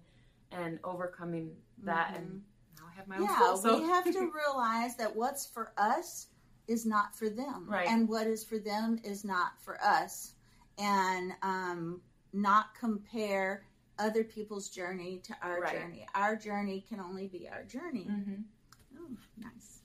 and 0.55 0.67
and 0.67 0.79
overcoming 0.85 1.51
that, 1.83 2.09
mm-hmm. 2.09 2.17
and 2.17 2.43
now 2.79 2.85
I 2.91 2.97
have 2.97 3.09
my 3.09 3.17
own 3.17 3.25
yeah. 3.25 3.55
So 3.57 3.81
we 3.81 3.89
have 3.89 4.05
to 4.05 4.31
realize 4.47 4.97
that 4.97 5.15
what's 5.15 5.47
for 5.47 5.73
us 5.77 6.29
is 6.69 6.87
not 6.87 7.17
for 7.17 7.29
them. 7.29 7.67
Right. 7.69 7.89
And 7.89 8.09
what 8.09 8.27
is 8.27 8.45
for 8.45 8.59
them 8.59 8.99
is 9.05 9.25
not 9.25 9.53
for 9.61 9.83
us. 9.83 10.33
And 10.79 11.33
um, 11.43 12.01
not 12.33 12.75
compare 12.79 13.65
other 13.99 14.23
people's 14.23 14.69
journey 14.69 15.21
to 15.25 15.35
our 15.43 15.61
right. 15.61 15.73
journey. 15.73 16.07
Our 16.15 16.37
journey 16.37 16.85
can 16.87 17.01
only 17.01 17.29
be 17.29 17.49
our 17.49 17.65
journey. 17.65 18.07
Mm-hmm. 18.11 18.43
Oh, 18.99 19.17
nice. 19.39 19.81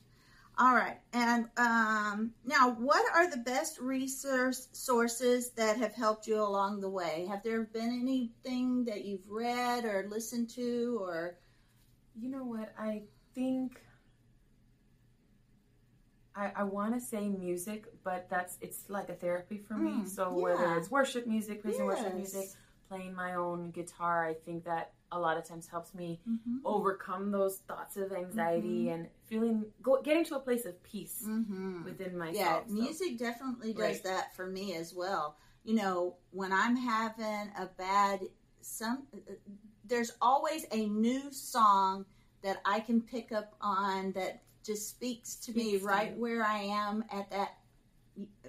All 0.57 0.75
right. 0.75 0.97
And 1.13 1.45
um, 1.57 2.33
now, 2.45 2.71
what 2.71 3.05
are 3.15 3.29
the 3.29 3.37
best 3.37 3.79
resource 3.79 4.67
sources 4.73 5.51
that 5.51 5.77
have 5.77 5.93
helped 5.93 6.27
you 6.27 6.41
along 6.41 6.81
the 6.81 6.89
way? 6.89 7.25
Have 7.29 7.41
there 7.41 7.63
been 7.63 7.97
anything 8.01 8.83
that 8.85 9.05
you've 9.05 9.29
read 9.29 9.85
or 9.85 10.07
listened 10.09 10.49
to, 10.51 10.99
or? 11.01 11.37
You 12.19 12.29
know 12.29 12.43
what? 12.43 12.73
I 12.77 13.03
think 13.33 13.79
I, 16.35 16.51
I 16.55 16.63
want 16.63 16.93
to 16.93 17.01
say 17.01 17.27
music, 17.27 17.85
but 18.03 18.27
that's 18.29 18.57
it's 18.61 18.89
like 18.89 19.09
a 19.09 19.13
therapy 19.13 19.57
for 19.57 19.73
me. 19.73 19.91
Mm, 19.91 20.09
so 20.09 20.33
yeah. 20.35 20.43
whether 20.43 20.77
it's 20.77 20.89
worship 20.89 21.27
music, 21.27 21.61
praise 21.61 21.73
yes. 21.73 21.79
and 21.79 21.87
worship 21.87 22.15
music, 22.15 22.49
playing 22.87 23.13
my 23.13 23.35
own 23.35 23.71
guitar, 23.71 24.25
I 24.25 24.33
think 24.33 24.65
that 24.65 24.93
a 25.11 25.19
lot 25.19 25.37
of 25.37 25.45
times 25.45 25.67
helps 25.67 25.93
me 25.93 26.21
mm-hmm. 26.27 26.57
overcome 26.63 27.31
those 27.31 27.57
thoughts 27.67 27.97
of 27.97 28.13
anxiety 28.13 28.85
mm-hmm. 28.85 28.93
and 28.93 29.07
feeling 29.27 29.65
go, 29.81 30.01
getting 30.01 30.23
to 30.25 30.35
a 30.35 30.39
place 30.39 30.65
of 30.65 30.81
peace 30.83 31.23
mm-hmm. 31.27 31.83
within 31.83 32.17
myself. 32.17 32.63
Yeah, 32.67 32.73
music 32.73 33.17
definitely 33.17 33.73
does 33.73 33.81
right. 33.81 34.03
that 34.05 34.35
for 34.35 34.47
me 34.47 34.75
as 34.75 34.93
well. 34.93 35.35
You 35.63 35.75
know, 35.75 36.15
when 36.31 36.53
I'm 36.53 36.75
having 36.75 37.51
a 37.57 37.69
bad 37.77 38.21
some, 38.61 39.03
there's 39.85 40.13
always 40.21 40.65
a 40.71 40.85
new 40.85 41.31
song 41.31 42.05
that 42.41 42.61
I 42.65 42.79
can 42.79 43.01
pick 43.01 43.31
up 43.31 43.53
on 43.61 44.13
that 44.13 44.41
just 44.65 44.89
speaks 44.89 45.35
to 45.45 45.53
me 45.53 45.69
Speaks 45.69 45.81
to 45.81 45.87
right 45.87 46.13
you. 46.15 46.21
where 46.21 46.43
I 46.45 46.59
am 46.59 47.03
at 47.11 47.29
that 47.31 47.49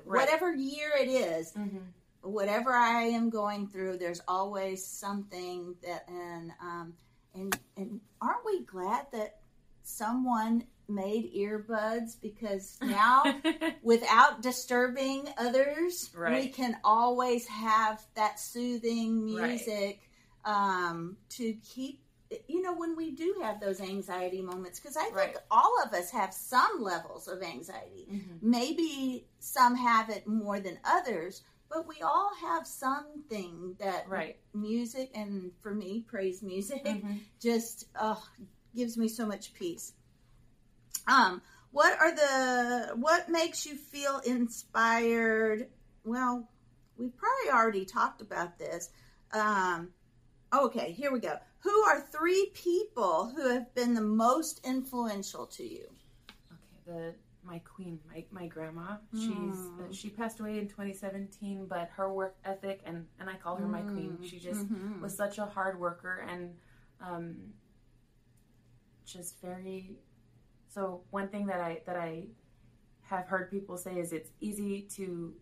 Right. 0.05 0.23
whatever 0.27 0.53
year 0.53 0.91
it 1.01 1.09
is, 1.09 1.53
Mm-hmm. 1.53 1.79
whatever 2.23 2.73
I 2.73 3.03
am 3.05 3.31
going 3.31 3.69
through, 3.69 3.99
there's 3.99 4.21
always 4.27 4.85
something 4.87 5.77
that 5.83 6.05
and 6.09 6.53
um 6.61 6.95
and 7.35 7.57
and 7.77 8.01
aren't 8.21 8.45
we 8.45 8.65
glad 8.65 9.07
that 9.13 9.37
someone 9.83 10.65
made 10.89 11.33
earbuds 11.35 12.21
because 12.21 12.77
now 12.83 13.41
without 13.83 14.43
disturbing 14.43 15.29
others, 15.39 16.11
we 16.29 16.49
can 16.49 16.77
always 16.85 17.47
have 17.47 18.05
that 18.15 18.39
soothing 18.41 19.25
Right. 19.35 19.49
music 19.51 20.01
um, 20.45 21.17
to 21.31 21.55
keep. 21.55 22.02
You 22.49 22.63
know, 22.63 22.75
when 22.75 22.97
we 22.97 23.11
do 23.13 23.37
have 23.43 23.61
those 23.61 23.81
anxiety 23.81 24.43
moments, 24.43 24.81
because 24.81 24.97
I 24.97 25.05
think 25.05 25.17
Right. 25.17 25.37
all 25.51 25.83
of 25.85 25.93
us 25.93 26.11
have 26.11 26.33
some 26.33 26.81
levels 26.83 27.29
of 27.29 27.43
anxiety. 27.43 28.07
Mhm. 28.11 28.43
Maybe 28.43 29.27
some 29.39 29.75
have 29.75 30.09
it 30.11 30.27
more 30.27 30.61
than 30.61 30.79
others, 30.85 31.43
but 31.69 31.87
we 31.87 32.01
all 32.03 32.35
have 32.41 32.67
something 32.67 33.75
that 33.79 34.09
Right. 34.09 34.39
music, 34.53 35.11
and 35.15 35.53
for 35.61 35.75
me, 35.75 36.01
praise 36.03 36.43
music, 36.43 36.85
Mhm. 36.85 37.21
just 37.41 37.87
oh, 38.01 38.23
gives 38.75 38.97
me 38.97 39.09
so 39.09 39.27
much 39.27 39.53
peace. 39.55 39.93
Um, 41.07 41.43
what 41.71 41.99
are 41.99 42.15
the 42.15 42.95
what 42.97 43.29
makes 43.29 43.67
you 43.67 43.77
feel 43.77 44.19
inspired? 44.19 45.71
Well, 46.05 46.49
we've 46.97 47.17
probably 47.17 47.51
already 47.51 47.85
talked 47.85 48.21
about 48.21 48.59
this. 48.59 48.91
Um, 49.33 49.95
okay, 50.53 50.93
here 50.93 51.13
we 51.13 51.21
go. 51.21 51.39
Who 51.61 51.83
are 51.85 52.01
three 52.01 52.51
people 52.55 53.33
who 53.35 53.49
have 53.49 53.75
been 53.75 53.95
the 53.95 54.01
most 54.01 54.61
influential 54.67 55.47
to 55.47 55.63
you? 55.65 55.87
Okay, 56.53 56.81
the 56.87 57.15
my 57.45 57.59
queen, 57.61 57.99
my 58.09 58.25
my 58.31 58.47
grandma. 58.47 58.97
She's 59.15 59.57
Mm. 59.79 59.91
uh, 59.91 59.93
she 59.93 60.11
passed 60.11 60.41
away 60.41 60.59
in 60.59 60.69
2017, 60.69 61.67
but 61.67 61.89
her 61.97 62.13
work 62.13 62.37
ethic 62.45 62.83
and 62.85 63.07
and 63.19 63.29
I 63.29 63.35
call 63.37 63.57
her 63.57 63.67
my 63.67 63.83
queen. 63.83 64.19
Mm. 64.19 64.25
She 64.25 64.39
just 64.39 64.67
Mhm. 64.67 65.01
was 65.01 65.17
such 65.17 65.39
a 65.39 65.47
hard 65.47 65.79
worker 65.79 66.25
and 66.29 66.57
um, 67.01 67.53
just 69.05 69.41
very. 69.41 69.99
So 70.69 71.03
one 71.11 71.29
thing 71.29 71.47
that 71.47 71.61
I 71.61 71.83
that 71.87 71.97
I 71.97 72.29
have 73.03 73.27
heard 73.27 73.51
people 73.51 73.77
say 73.77 73.99
is 73.99 74.13
it's 74.13 74.31
easy 74.41 74.83
to 74.97 75.35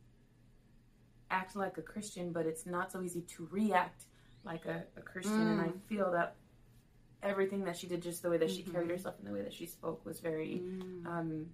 act 1.31 1.55
like 1.55 1.79
a 1.79 1.83
Christian, 1.83 2.33
but 2.33 2.47
it's 2.47 2.67
not 2.67 2.91
so 2.91 3.03
easy 3.03 3.23
to 3.23 3.47
react 3.51 4.07
like 4.45 4.67
a, 4.67 4.85
a 4.97 5.01
Christian. 5.03 5.49
And 5.49 5.61
I 5.61 5.69
Mm. 5.69 5.81
feel 5.89 6.11
that 6.13 6.37
everything 7.23 7.65
that 7.65 7.77
she 7.77 7.87
did, 7.87 8.03
just 8.03 8.23
the 8.23 8.31
way 8.31 8.39
that 8.39 8.51
she 8.51 8.63
Mhm. 8.63 8.73
carried 8.73 8.91
herself 8.91 9.17
and 9.19 9.27
the 9.29 9.33
way 9.33 9.43
that 9.43 9.53
she 9.53 9.67
spoke, 9.67 10.05
was 10.05 10.21
very 10.21 10.61
Mm. 10.61 11.07
um, 11.07 11.51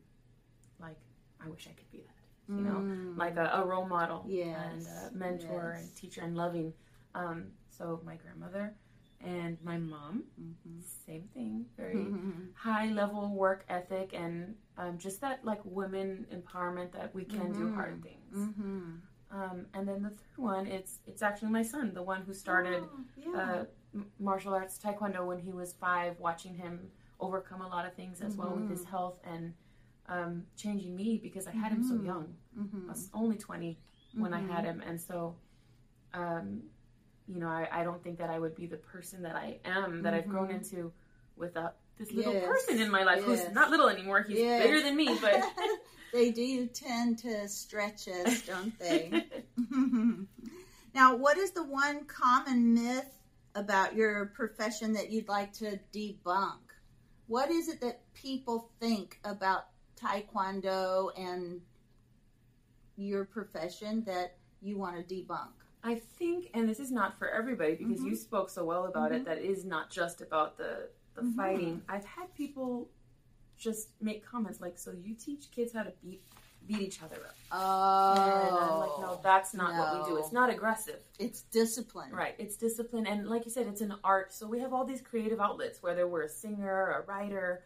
like 0.78 0.98
I 1.40 1.48
wish 1.48 1.66
I 1.66 1.72
could 1.72 1.90
be 1.90 2.02
that. 2.02 2.12
You 2.56 2.62
know, 2.62 2.80
Mm. 2.82 3.16
like 3.16 3.36
a, 3.36 3.46
a 3.54 3.64
role 3.66 3.86
model 3.86 4.24
Yes, 4.28 4.86
and 4.86 5.14
a 5.14 5.16
mentor 5.18 5.72
yes. 5.74 5.82
and 5.82 5.96
teacher 5.96 6.20
and 6.22 6.36
loving. 6.36 6.72
Um, 7.14 7.52
so 7.70 8.00
my 8.04 8.14
grandmother 8.16 8.72
and 9.20 9.60
my 9.64 9.78
mom, 9.78 10.24
Mhm. 10.40 10.80
same 10.82 11.26
thing, 11.34 11.66
very 11.76 12.12
Mhm. 12.12 12.52
high 12.54 12.86
level 12.92 13.34
work 13.34 13.64
ethic 13.68 14.12
and 14.14 14.56
um, 14.78 14.96
just 14.98 15.20
that 15.22 15.44
like 15.44 15.60
women 15.64 16.26
empowerment 16.32 16.92
that 16.92 17.12
we 17.14 17.24
can 17.24 17.52
do 17.52 17.66
Mhm. 17.66 17.74
hard 17.74 18.02
things. 18.02 18.36
Um, 19.30 19.66
and 19.74 19.86
then 19.88 20.02
the 20.02 20.10
third 20.10 20.36
one, 20.38 20.66
it's 20.66 21.00
it's 21.06 21.22
actually 21.22 21.50
my 21.50 21.62
son, 21.62 21.92
the 21.94 22.02
one 22.02 22.22
who 22.22 22.32
started 22.32 22.84
Oh, 22.84 22.98
yeah. 23.16 23.38
uh, 23.38 23.64
m- 23.94 24.06
martial 24.20 24.54
arts 24.54 24.78
taekwondo 24.78 25.26
when 25.26 25.38
he 25.38 25.52
was 25.52 25.72
five, 25.74 26.18
watching 26.20 26.54
him 26.54 26.90
overcome 27.18 27.60
a 27.62 27.68
lot 27.68 27.86
of 27.86 27.94
things 27.94 28.20
as 28.20 28.36
well 28.36 28.54
with 28.54 28.68
his 28.68 28.84
Mhm. 28.84 28.88
health 28.90 29.18
and 29.24 29.54
um, 30.08 30.44
changing 30.56 30.94
me 30.94 31.18
because 31.20 31.48
I 31.48 31.50
had 31.50 31.72
him 31.72 31.82
so 31.82 31.94
Mhm. 31.94 32.04
young. 32.04 32.36
I 32.56 32.60
Mhm. 32.60 32.88
was 32.88 33.10
only 33.12 33.36
20 33.36 33.76
when 34.14 34.32
I 34.32 34.40
had 34.40 34.64
him. 34.64 34.80
And 34.86 35.00
so, 35.00 35.34
um, 36.14 36.62
you 37.26 37.40
know, 37.40 37.48
I, 37.48 37.68
I 37.72 37.82
don't 37.82 38.00
think 38.04 38.18
that 38.18 38.30
I 38.30 38.38
would 38.38 38.54
be 38.54 38.66
the 38.66 38.76
person 38.76 39.22
that 39.22 39.34
I 39.34 39.58
am, 39.64 40.02
that 40.02 40.14
I've 40.14 40.28
grown 40.28 40.50
into 40.52 40.92
without 41.36 41.74
this 41.98 42.12
little 42.12 42.32
Yes, 42.34 42.46
person 42.46 42.78
in 42.80 42.90
my 42.90 43.02
life 43.02 43.24
yes. 43.26 43.46
who's 43.46 43.54
not 43.54 43.70
little 43.70 43.88
anymore. 43.88 44.22
He's 44.22 44.38
Yes. 44.38 44.62
bigger 44.62 44.80
than 44.80 44.94
me, 44.96 45.18
but. 45.20 45.42
they 46.12 46.30
do 46.30 46.66
tend 46.66 47.18
to 47.18 47.48
stretch 47.48 48.08
us, 48.08 48.42
don't 48.42 48.78
they? 48.78 49.12
now, 50.94 51.16
what 51.16 51.38
is 51.38 51.52
the 51.52 51.64
one 51.64 52.04
common 52.04 52.74
myth 52.74 53.18
about 53.54 53.94
your 53.94 54.26
profession 54.26 54.92
that 54.94 55.10
you'd 55.10 55.28
like 55.28 55.52
to 55.54 55.78
debunk? 55.92 56.58
What 57.26 57.50
is 57.50 57.68
it 57.68 57.80
that 57.80 58.00
people 58.14 58.70
think 58.80 59.18
about 59.24 59.66
Taekwondo 60.00 61.10
and 61.18 61.60
your 62.96 63.24
profession 63.24 64.04
that 64.04 64.36
you 64.62 64.78
want 64.78 64.96
to 64.96 65.14
debunk? 65.14 65.48
I 65.82 65.96
think, 66.18 66.50
and 66.54 66.68
this 66.68 66.80
is 66.80 66.90
not 66.90 67.18
for 67.18 67.28
everybody 67.28 67.74
because 67.74 68.00
Mhm. 68.00 68.10
you 68.10 68.16
spoke 68.16 68.50
so 68.50 68.64
well 68.64 68.86
about 68.86 69.12
Mhm. 69.12 69.16
it, 69.16 69.24
that 69.24 69.38
it 69.38 69.44
is 69.44 69.64
not 69.64 69.90
just 69.90 70.20
about 70.20 70.56
the, 70.56 70.88
the 71.14 71.22
Mhm. 71.22 71.36
fighting. 71.36 71.82
I've 71.88 72.04
had 72.04 72.34
people 72.34 72.90
just 73.58 73.88
make 74.00 74.24
comments 74.24 74.60
like, 74.60 74.78
so 74.78 74.92
you 74.92 75.14
teach 75.14 75.50
kids 75.50 75.72
how 75.72 75.82
to 75.82 75.92
beat 76.02 76.22
beat 76.66 76.80
each 76.80 77.00
other 77.00 77.14
up. 77.24 77.36
Oh, 77.52 78.42
and 78.48 78.56
I'm 78.58 78.78
like, 78.80 78.90
no, 78.98 79.20
that's 79.22 79.54
not 79.54 79.76
what 79.76 79.92
we 80.04 80.10
do. 80.10 80.16
It's 80.16 80.32
not 80.32 80.50
aggressive. 80.50 80.98
it's 81.20 81.42
discipline. 81.42 82.10
Right. 82.10 82.34
It's 82.38 82.56
discipline. 82.56 83.06
And 83.06 83.28
like 83.28 83.44
you 83.44 83.52
said, 83.52 83.68
it's 83.68 83.82
an 83.82 83.94
art. 84.02 84.32
So 84.32 84.48
we 84.48 84.58
have 84.58 84.72
all 84.72 84.84
these 84.84 85.00
creative 85.00 85.38
outlets, 85.40 85.80
whether 85.80 86.08
we're 86.08 86.24
a 86.24 86.28
singer, 86.28 86.90
a 86.90 87.02
writer, 87.06 87.62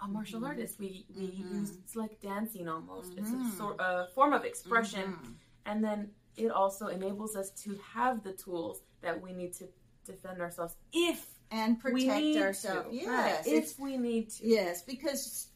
a 0.00 0.06
martial 0.06 0.40
Mhm. 0.40 0.46
artist. 0.46 0.78
We, 0.78 1.04
we 1.16 1.22
Mhm. 1.32 1.50
use, 1.60 1.70
it's 1.78 1.96
like 1.96 2.20
dancing 2.20 2.68
almost. 2.68 3.14
It's 3.16 3.30
Mhm. 3.30 3.52
a, 3.52 3.56
sort, 3.56 3.76
a 3.80 4.06
form 4.14 4.32
of 4.32 4.44
expression. 4.44 5.14
Mhm. 5.14 5.34
And 5.66 5.82
then 5.82 6.14
it 6.36 6.50
also 6.52 6.86
enables 6.86 7.34
us 7.34 7.50
to 7.64 7.74
have 7.78 8.22
the 8.22 8.34
tools 8.34 8.82
that 9.00 9.20
we 9.20 9.32
need 9.32 9.52
to 9.54 9.66
defend 10.04 10.40
ourselves 10.40 10.76
if 10.92 11.33
And 11.54 11.78
protect 11.78 12.36
ourselves. 12.36 12.88
to. 12.90 12.94
Yes, 12.94 13.46
Right. 13.46 13.54
If 13.54 13.78
we 13.78 13.96
need 13.96 14.30
to. 14.30 14.46
Yes, 14.46 14.82
because 14.82 15.48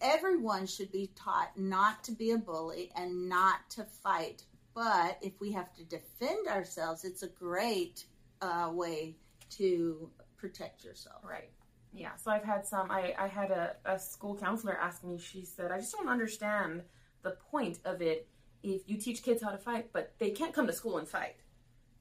everyone 0.00 0.66
should 0.66 0.90
be 0.92 1.10
taught 1.14 1.56
not 1.56 2.04
to 2.04 2.12
be 2.12 2.30
a 2.32 2.38
bully 2.38 2.90
and 2.96 3.28
not 3.28 3.68
to 3.70 3.84
fight. 3.84 4.44
But 4.74 5.18
if 5.20 5.40
we 5.40 5.52
have 5.52 5.74
to 5.74 5.84
defend 5.84 6.46
ourselves, 6.46 7.04
it's 7.04 7.22
a 7.22 7.28
great 7.28 8.04
uh, 8.40 8.70
way 8.72 9.16
to 9.50 10.10
protect 10.36 10.84
yourself. 10.84 11.24
Right. 11.24 11.50
Yeah. 11.92 12.14
So 12.16 12.30
I've 12.30 12.44
had 12.44 12.66
some. 12.66 12.90
I, 12.90 13.14
I 13.18 13.26
had 13.26 13.50
a, 13.50 13.76
a 13.84 13.98
school 13.98 14.36
counselor 14.36 14.78
ask 14.80 15.02
me, 15.02 15.18
she 15.18 15.44
said, 15.44 15.72
I 15.72 15.78
just 15.78 15.92
don't 15.92 16.08
understand 16.08 16.82
the 17.22 17.36
point 17.50 17.78
of 17.84 18.00
it 18.00 18.28
if 18.62 18.82
you 18.86 18.96
teach 18.96 19.22
kids 19.22 19.42
how 19.42 19.50
to 19.50 19.58
fight, 19.58 19.88
but 19.92 20.12
they 20.18 20.30
can't 20.30 20.54
come 20.54 20.66
to 20.66 20.72
school 20.72 20.98
and 20.98 21.08
fight. 21.08 21.36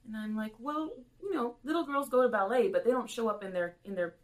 And 0.10 0.18
I'm 0.18 0.36
like, 0.36 0.54
well, 0.58 0.92
you 1.22 1.32
know, 1.34 1.56
little 1.64 1.86
girls 1.86 2.10
go 2.10 2.24
to 2.24 2.30
ballet, 2.30 2.68
but 2.68 2.84
they 2.84 2.90
don't 2.90 3.10
show 3.10 3.28
up 3.30 3.44
in 3.44 3.54
their 3.54 3.76
in 3.86 3.94
their 3.94 4.16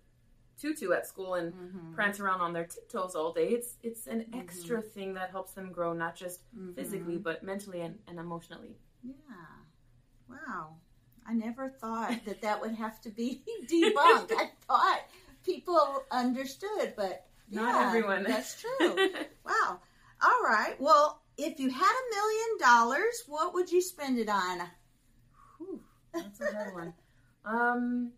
tutu 0.59 0.91
at 0.93 1.05
school 1.05 1.35
and 1.35 1.53
Mm-hmm. 1.53 1.93
prance 1.93 2.19
around 2.19 2.41
on 2.41 2.53
their 2.53 2.65
tiptoes 2.65 3.13
all 3.15 3.31
day. 3.31 3.49
It's 3.49 3.77
it's 3.83 4.07
an 4.07 4.21
Mhm. 4.21 4.39
extra 4.39 4.81
thing 4.81 5.13
that 5.13 5.29
helps 5.29 5.53
them 5.53 5.71
grow, 5.71 5.93
not 5.93 6.15
just 6.15 6.41
Mm-hmm. 6.57 6.73
physically, 6.73 7.17
but 7.19 7.43
mentally 7.43 7.81
and, 7.81 7.99
and 8.07 8.17
emotionally. 8.19 8.75
Yeah. 9.03 9.13
Wow. 10.27 10.77
I 11.27 11.33
never 11.33 11.69
thought 11.69 12.25
that 12.25 12.41
that 12.41 12.59
would 12.61 12.73
have 12.73 12.99
to 13.01 13.09
be 13.09 13.43
debunked. 13.71 14.31
I 14.31 14.49
thought 14.67 15.01
people 15.43 16.03
understood, 16.11 16.93
but 16.97 17.27
Not 17.51 17.75
yeah, 17.75 17.87
everyone. 17.87 18.23
That's 18.23 18.59
true. 18.79 19.09
Wow. 19.45 19.79
All 20.23 20.41
right. 20.43 20.75
Well, 20.79 21.21
if 21.37 21.59
you 21.59 21.69
had 21.69 21.93
a 21.93 22.15
million 22.15 22.57
dollars, 22.59 23.23
what 23.27 23.53
would 23.53 23.71
you 23.71 23.81
spend 23.81 24.17
it 24.17 24.29
on? 24.29 24.61
That's 26.15 26.41
a 26.41 26.53
hard 26.55 26.73
one. 26.73 26.93
Um, 27.45 28.11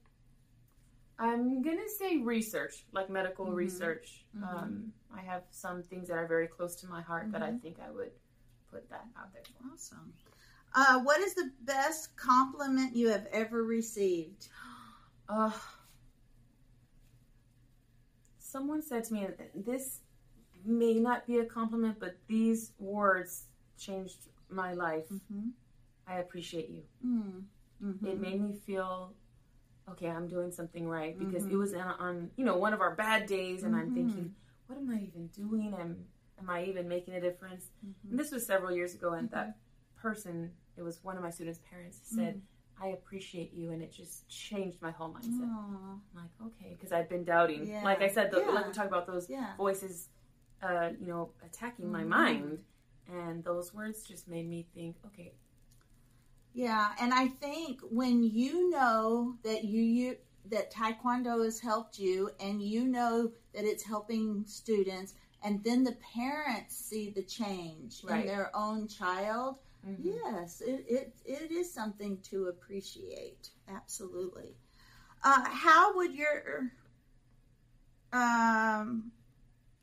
I'm 1.20 1.62
gonna 1.62 1.90
say 1.98 2.18
research, 2.18 2.86
like 2.92 3.10
medical 3.10 3.48
Mhm. 3.48 3.56
research. 3.56 4.26
Mhm. 4.36 4.44
Um, 4.44 4.94
I 5.12 5.22
have 5.22 5.44
some 5.52 5.82
things 5.84 6.08
that 6.10 6.16
are 6.18 6.28
very 6.28 6.48
close 6.48 6.76
to 6.78 6.88
my 6.88 7.02
heart 7.02 7.32
that 7.32 7.42
I 7.42 7.52
Mhm. 7.52 7.62
think 7.62 7.80
I 7.80 7.90
would 7.90 8.12
put 8.70 8.88
that 8.90 9.08
out 9.16 9.34
there 9.34 9.44
for. 9.44 9.74
Awesome. 9.74 10.14
Uh, 10.74 11.02
what 11.02 11.20
is 11.22 11.34
the 11.34 11.52
best 11.62 12.16
compliment 12.18 12.96
you 12.96 13.10
have 13.10 13.26
ever 13.28 13.64
received? 13.64 14.50
Uh, 15.30 15.52
someone 18.40 18.82
said 18.82 19.04
to 19.04 19.14
me, 19.14 19.28
this 19.56 20.00
may 20.64 20.94
not 20.94 21.26
be 21.28 21.40
a 21.40 21.46
compliment, 21.46 22.00
but 22.00 22.16
these 22.28 22.72
words 22.80 23.48
changed 23.78 24.30
my 24.50 24.72
life. 24.74 25.10
Mm-hmm. 25.10 25.50
I 26.08 26.20
appreciate 26.20 26.70
you. 26.70 26.86
Mm-hmm. 27.84 28.08
it 28.08 28.20
made 28.20 28.42
me 28.42 28.54
feel 28.66 29.14
okay 29.90 30.10
i'm 30.10 30.28
doing 30.28 30.52
something 30.52 30.88
right 30.88 31.18
because 31.18 31.44
Mhm. 31.44 31.52
it 31.52 31.56
was 31.58 31.74
on, 31.74 31.82
on 32.00 32.32
you 32.36 32.44
know 32.44 32.58
one 32.58 32.74
of 32.74 32.82
our 32.82 32.96
bad 32.96 33.26
days 33.28 33.64
and 33.64 33.76
i'm 33.76 33.90
Mhm. 33.92 33.94
thinking 33.94 34.36
what 34.68 34.78
am 34.80 34.90
i 34.90 35.00
even 35.00 35.28
doing 35.28 35.74
am, 35.76 36.06
am 36.40 36.50
i 36.50 36.64
even 36.66 36.88
making 36.88 37.14
a 37.16 37.22
difference 37.22 37.70
Mm-hmm. 37.86 38.10
and 38.12 38.20
this 38.20 38.32
was 38.32 38.46
several 38.46 38.72
years 38.72 38.94
ago 38.96 39.14
and 39.14 39.30
that 39.32 39.58
person 39.96 40.52
it 40.76 40.82
was 40.82 41.04
one 41.04 41.18
of 41.18 41.24
my 41.24 41.30
students 41.30 41.60
parents 41.70 42.00
said 42.04 42.42
I 42.80 42.90
appreciate 42.90 43.54
you, 43.54 43.72
and 43.72 43.82
it 43.82 43.92
just 43.92 44.28
changed 44.30 44.80
my 44.84 44.92
whole 44.92 45.10
mindset. 45.10 45.50
Aw, 45.50 45.94
I'm 45.96 46.02
like, 46.14 46.30
okay, 46.46 46.76
because 46.76 46.92
I've 46.92 47.10
been 47.10 47.24
doubting. 47.24 47.66
Yeah. 47.66 47.82
Like 47.84 48.04
I 48.04 48.08
said, 48.08 48.30
the, 48.30 48.42
Yeah. 48.42 48.52
like 48.52 48.68
we 48.68 48.72
talked 48.72 48.88
about 48.88 49.08
those 49.08 49.28
yeah. 49.28 49.56
voices, 49.58 50.10
uh, 50.62 50.92
you 51.00 51.08
know, 51.08 51.32
attacking 51.44 51.92
my 51.92 52.04
mind, 52.04 52.64
and 53.12 53.44
those 53.44 53.74
words 53.74 54.04
just 54.04 54.28
made 54.28 54.48
me 54.48 54.68
think, 54.76 54.96
okay, 55.08 55.34
Yeah, 56.58 56.92
and 57.00 57.14
I 57.14 57.28
think 57.28 57.82
when 57.82 58.24
you 58.24 58.72
know 58.72 59.36
that 59.44 59.64
you, 59.64 59.80
you 59.82 60.18
that 60.50 60.72
Taekwondo 60.74 61.44
has 61.44 61.60
helped 61.60 62.00
you, 62.00 62.32
and 62.40 62.62
you 62.64 62.88
know 62.88 63.32
that 63.54 63.64
it's 63.64 63.84
helping 63.84 64.44
students, 64.48 65.14
and 65.44 65.64
then 65.64 65.84
the 65.84 65.96
parents 66.16 66.76
see 66.76 67.12
the 67.12 67.22
change 67.22 68.04
Right. 68.04 68.22
in 68.22 68.26
their 68.26 68.50
own 68.56 68.88
child. 68.88 69.58
mhm. 69.86 70.00
Yes, 70.04 70.62
it, 70.62 70.84
it 70.90 71.14
it 71.26 71.52
is 71.52 71.72
something 71.72 72.18
to 72.32 72.48
appreciate. 72.48 73.52
Absolutely. 73.70 74.56
Uh, 75.24 75.44
how 75.48 75.96
would 75.96 76.16
your 76.16 76.72
um, 78.12 79.12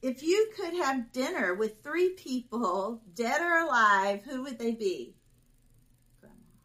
if 0.03 0.23
you 0.25 0.51
could 0.57 0.75
have 0.75 1.13
dinner 1.13 1.55
with 1.55 1.83
three 1.85 2.11
people, 2.11 3.01
dead 3.15 3.41
or 3.41 3.59
alive, 3.59 4.23
who 4.25 4.43
would 4.43 4.59
they 4.59 4.73
be? 4.73 5.14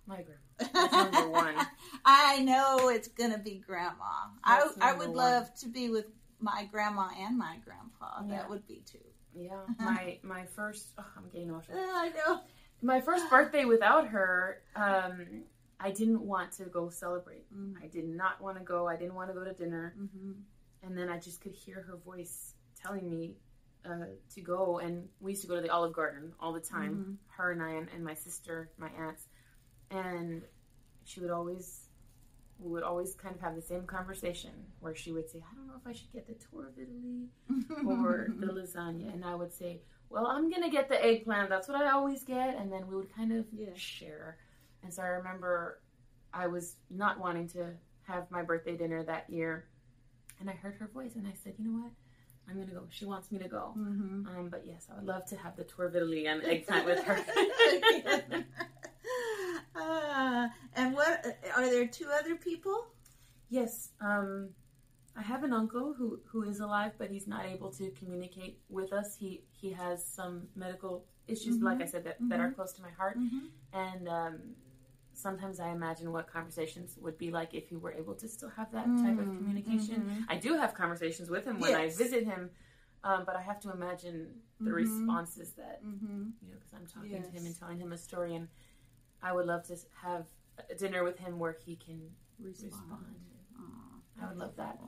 My 0.10 0.24
grandma. 0.24 1.12
Number 1.12 1.30
one. 1.30 1.56
I 2.06 2.42
know 2.42 2.90
it's 2.90 3.08
gonna 3.08 3.38
be 3.38 3.62
grandma. 3.66 4.04
I 4.44 4.60
That's 4.60 4.78
I 4.82 4.90
number 4.90 5.00
would 5.08 5.16
one. 5.16 5.18
love 5.18 5.54
to 5.62 5.68
be 5.70 5.90
with 5.90 6.08
my 6.40 6.68
grandma 6.72 7.10
and 7.18 7.38
my 7.38 7.58
grandpa. 7.64 8.24
Yeah. 8.28 8.38
That 8.38 8.50
would 8.50 8.68
be 8.68 8.82
too. 8.92 8.98
Yeah, 9.34 9.60
my 9.80 10.18
my 10.24 10.46
first. 10.46 10.88
Oh, 10.98 11.06
I'm 11.16 11.30
getting. 11.32 11.52
Uh, 11.52 11.62
I 11.72 12.10
know. 12.10 12.42
My 12.82 13.00
first 13.00 13.30
birthday 13.36 13.66
without 13.66 14.08
her, 14.08 14.62
um, 14.76 15.44
I 15.80 15.92
didn't 15.92 16.22
want 16.22 16.52
to 16.54 16.66
go 16.66 16.90
celebrate. 16.90 17.46
Mm. 17.56 17.76
I 17.84 17.88
did 17.88 18.08
not 18.10 18.42
want 18.42 18.58
to 18.58 18.64
go. 18.64 18.88
I 18.88 18.96
didn't 18.98 19.16
want 19.16 19.30
to 19.30 19.34
go 19.34 19.44
to 19.46 19.54
dinner. 19.54 19.94
Mm-hmm. 20.00 20.32
and 20.84 20.98
then 20.98 21.10
I 21.10 21.20
just 21.20 21.42
could 21.42 21.54
hear 21.54 21.82
her 21.88 21.98
voice 22.06 22.54
telling 22.82 23.10
me 23.10 23.36
uh, 23.86 24.06
to 24.36 24.42
go. 24.42 24.80
And 24.80 25.08
we 25.20 25.32
used 25.32 25.42
to 25.44 25.48
go 25.48 25.56
to 25.56 25.62
the 25.62 25.70
Olive 25.70 25.94
Garden 25.94 26.34
all 26.40 26.54
the 26.54 26.60
time, 26.62 26.94
Mm-hmm. 26.96 27.14
her 27.38 27.52
and 27.52 27.62
I, 27.62 27.72
and, 27.72 27.88
and 27.94 28.04
my 28.04 28.14
sister, 28.14 28.70
my 28.78 28.90
aunts, 28.98 29.28
and 29.92 30.44
she 31.06 31.20
would 31.20 31.32
always, 31.32 31.88
we 32.60 32.70
would 32.72 32.84
always 32.84 33.16
kind 33.16 33.36
of 33.36 33.42
have 33.42 33.56
the 33.56 33.62
same 33.62 33.86
conversation 33.86 34.52
where 34.80 34.96
she 34.96 35.12
would 35.12 35.30
say, 35.30 35.42
"I 35.52 35.56
don't 35.56 35.68
know 35.68 35.76
if 35.80 35.88
I 35.88 35.94
should 35.94 36.12
get 36.12 36.28
the 36.28 36.36
tour 36.36 36.68
of 36.68 36.78
Italy 36.78 37.30
or 37.86 38.28
the 38.38 38.48
lasagna," 38.48 39.14
and 39.14 39.24
I 39.26 39.36
would 39.36 39.54
say, 39.54 39.82
"Well, 40.10 40.28
I'm 40.28 40.50
gonna 40.50 40.70
get 40.70 40.90
the 40.90 41.04
eggplant. 41.04 41.50
That's 41.50 41.68
what 41.68 41.82
I 41.82 41.92
always 41.92 42.24
get," 42.24 42.56
and 42.58 42.72
then 42.72 42.88
we 42.88 42.96
would 42.96 43.14
kind 43.16 43.32
of 43.32 43.46
Yeah. 43.52 43.70
share. 43.76 44.38
And 44.84 44.94
so 44.94 45.02
I 45.04 45.08
remember 45.08 45.82
I 46.34 46.48
was 46.48 46.76
not 46.90 47.20
wanting 47.20 47.48
to 47.50 47.74
have 48.04 48.30
my 48.32 48.44
birthday 48.44 48.76
dinner 48.78 49.04
that 49.04 49.30
year 49.30 49.66
and 50.40 50.50
I 50.50 50.54
heard 50.54 50.76
her 50.76 50.88
voice, 50.88 51.16
and 51.16 51.28
I 51.28 51.34
said, 51.44 51.56
"You 51.58 51.66
know 51.66 51.80
what? 51.84 51.92
I'm 52.48 52.58
gonna 52.58 52.72
go. 52.72 52.88
She 52.90 53.06
wants 53.06 53.30
me 53.32 53.40
to 53.40 53.50
go." 53.50 53.74
mm-hmm. 53.78 54.26
Um, 54.28 54.48
but 54.50 54.66
yes, 54.66 54.88
I 54.92 54.96
would 54.96 55.06
love 55.06 55.26
to 55.28 55.36
have 55.38 55.56
the 55.58 55.66
tour 55.66 55.86
of 55.88 55.96
Italy 55.96 56.28
and 56.28 56.42
eggplant 56.44 56.86
with 56.86 57.04
her. 57.04 57.18
uh, 60.40 60.48
and 60.76 60.94
what 60.94 61.26
are 61.56 61.70
there 61.70 61.88
two 61.88 62.08
other 62.20 62.36
people? 62.36 62.78
yes, 63.50 63.74
um, 64.02 64.50
I 65.16 65.24
have 65.24 65.44
an 65.44 65.54
uncle 65.54 65.94
who 65.98 66.08
who 66.32 66.44
is 66.44 66.60
alive, 66.60 66.94
but 67.00 67.08
he's 67.10 67.28
not 67.28 67.46
able 67.46 67.72
to 67.80 67.86
communicate 68.00 68.60
with 68.70 68.92
us. 68.94 69.16
He 69.22 69.32
he 69.62 69.70
has 69.84 69.98
some 70.06 70.34
medical 70.56 70.94
issues, 71.28 71.56
Mhm. 71.58 71.64
like 71.70 71.82
I 71.82 71.86
said, 71.94 72.04
that, 72.08 72.18
that 72.30 72.40
are 72.40 72.52
close 72.58 72.74
to 72.78 72.82
my 72.88 72.92
heart, 73.02 73.18
Mm-hmm. 73.18 73.46
and 73.88 74.08
um, 74.20 74.36
sometimes 75.14 75.60
I 75.60 75.70
imagine 75.80 76.08
what 76.16 76.26
conversations 76.38 76.90
would 77.04 77.18
be 77.18 77.30
like 77.40 77.54
if 77.54 77.66
he 77.72 77.76
were 77.76 77.92
able 78.02 78.16
to 78.16 78.28
still 78.28 78.50
have 78.60 78.70
that 78.72 78.86
type 79.04 79.18
of 79.20 79.28
communication. 79.38 79.98
I 80.34 80.36
do 80.38 80.52
have 80.62 80.72
conversations 80.74 81.28
with 81.30 81.44
him 81.50 81.60
when 81.60 81.74
I 81.76 81.88
visit 82.04 82.24
him, 82.32 82.42
um, 83.04 83.24
but 83.28 83.36
I 83.36 83.42
have 83.50 83.60
to 83.66 83.70
imagine 83.72 84.18
the 84.62 84.72
responses 84.84 85.50
that 85.62 85.78
Mm-hmm. 85.84 86.22
you 86.44 86.50
know 86.52 86.58
because 86.60 86.74
I'm 86.78 86.88
talking 86.98 87.22
to 87.24 87.32
him 87.38 87.44
and 87.48 87.56
telling 87.62 87.80
him 87.84 87.92
a 87.92 87.98
story, 87.98 88.32
and 88.36 88.48
I 89.22 89.34
would 89.34 89.46
love 89.46 89.64
to 89.68 89.76
have 90.02 90.26
a 90.70 90.76
dinner 90.76 91.04
with 91.04 91.18
him 91.18 91.40
where 91.40 91.58
he 91.66 91.76
can 91.76 92.02
Respond. 92.42 92.72
respond. 92.72 93.06
Aw, 93.60 94.24
I 94.26 94.28
would 94.30 94.38
love 94.38 94.56
that. 94.58 94.80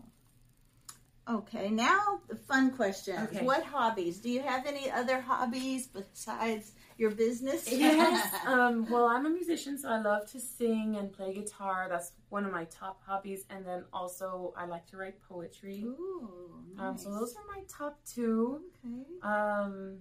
Okay, 1.29 1.69
now 1.69 2.19
the 2.27 2.35
fun 2.35 2.71
questions. 2.71 3.29
Okay. 3.31 3.45
What 3.45 3.63
hobbies? 3.63 4.19
Do 4.19 4.29
you 4.29 4.41
have 4.41 4.65
any 4.65 4.89
other 4.89 5.21
hobbies 5.21 5.87
besides 5.87 6.71
your 6.97 7.11
business? 7.11 7.67
Yes. 7.71 8.33
um, 8.47 8.89
well, 8.89 9.05
I'm 9.07 9.25
a 9.25 9.29
musician, 9.29 9.77
so 9.77 9.89
I 9.89 10.01
love 10.01 10.29
to 10.31 10.39
sing 10.39 10.95
and 10.97 11.11
play 11.13 11.33
guitar. 11.33 11.87
That's 11.89 12.11
one 12.29 12.43
of 12.43 12.51
my 12.51 12.65
top 12.65 13.01
hobbies, 13.05 13.45
and 13.49 13.65
then 13.65 13.85
also 13.93 14.53
I 14.57 14.65
like 14.65 14.87
to 14.87 14.97
write 14.97 15.21
poetry. 15.29 15.83
Ooh, 15.85 16.65
Um, 16.79 16.97
so 16.97 17.11
those 17.13 17.35
are 17.35 17.45
my 17.55 17.61
top 17.67 17.99
two. 18.05 18.61
Okay. 18.83 19.03
Um, 19.21 19.99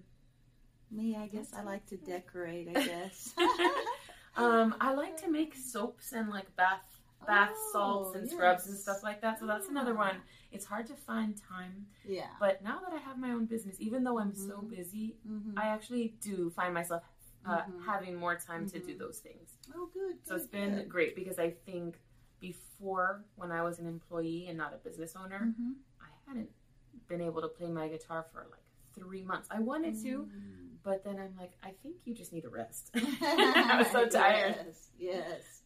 Me, 0.91 1.17
I 1.17 1.27
guess 1.27 1.53
I 1.55 1.63
like 1.63 1.85
to 1.87 1.97
decorate. 1.99 2.69
I 2.75 2.85
guess. 2.87 3.35
Um, 4.41 4.75
I 4.81 4.93
like 4.95 5.17
to 5.19 5.31
make 5.31 5.55
soaps 5.55 6.13
and 6.13 6.29
like 6.31 6.55
bath 6.57 6.81
bath 7.27 7.51
Oh, 7.55 7.71
salts 7.73 8.17
and 8.17 8.29
scrubs 8.31 8.67
and 8.67 8.77
stuff 8.79 9.03
like 9.03 9.21
that. 9.21 9.39
So 9.39 9.47
that's 9.47 9.69
another 9.69 9.93
Ah. 9.95 9.99
one. 10.09 10.17
It's 10.53 10.65
hard 10.65 10.87
to 10.87 10.95
find 10.95 11.37
time, 11.37 11.87
Yeah. 12.05 12.31
but 12.41 12.63
now 12.63 12.81
that 12.81 12.95
I 12.95 12.97
have 12.99 13.19
my 13.19 13.33
own 13.33 13.45
business, 13.45 13.77
even 13.79 14.03
though 14.05 14.19
I'm 14.19 14.35
so 14.35 14.63
Mhm. 14.63 14.71
busy, 14.71 15.19
Mm-hmm. 15.29 15.59
I 15.59 15.67
actually 15.67 16.17
do 16.21 16.51
find 16.51 16.73
myself 16.73 17.03
uh, 17.45 17.63
Mhm. 17.65 17.85
having 17.85 18.15
more 18.17 18.37
time 18.37 18.67
to 18.69 18.79
do 18.79 18.95
Mhm. 18.95 18.99
those 18.99 19.19
things. 19.21 19.57
oh, 19.75 19.87
good. 19.95 20.19
So 20.27 20.35
it's 20.35 20.47
been 20.47 20.75
good. 20.75 20.89
great 20.91 21.15
because 21.15 21.39
I 21.39 21.51
think 21.53 21.99
before, 22.39 23.25
when 23.37 23.51
I 23.53 23.63
was 23.63 23.79
an 23.79 23.87
employee 23.87 24.47
and 24.49 24.57
not 24.59 24.73
a 24.75 24.79
business 24.79 25.15
owner, 25.17 25.55
Mhm. 25.59 25.77
I 26.01 26.09
hadn't 26.27 26.51
been 27.07 27.21
able 27.21 27.41
to 27.43 27.49
play 27.49 27.69
my 27.71 27.89
guitar 27.89 28.25
for 28.33 28.47
like 28.51 28.65
three 28.95 29.23
months. 29.23 29.49
I 29.51 29.61
wanted 29.61 30.01
to, 30.03 30.23
Mm. 30.29 30.77
but 30.83 31.05
then 31.05 31.19
I'm 31.19 31.35
like, 31.39 31.53
I 31.63 31.73
think 31.83 31.97
you 32.05 32.15
just 32.15 32.33
need 32.33 32.45
a 32.45 32.49
rest. 32.49 32.91
I 32.95 33.77
was 33.79 33.91
so 33.91 34.07
tired. 34.09 34.57
Yes, 34.67 34.89
yes. 34.99 35.63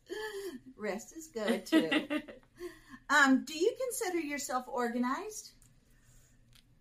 Rest 0.76 1.16
is 1.16 1.28
good 1.28 1.64
too. 1.66 1.88
um, 3.10 3.44
do 3.44 3.56
you 3.58 3.72
consider 3.84 4.18
yourself 4.20 4.64
organized? 4.68 5.50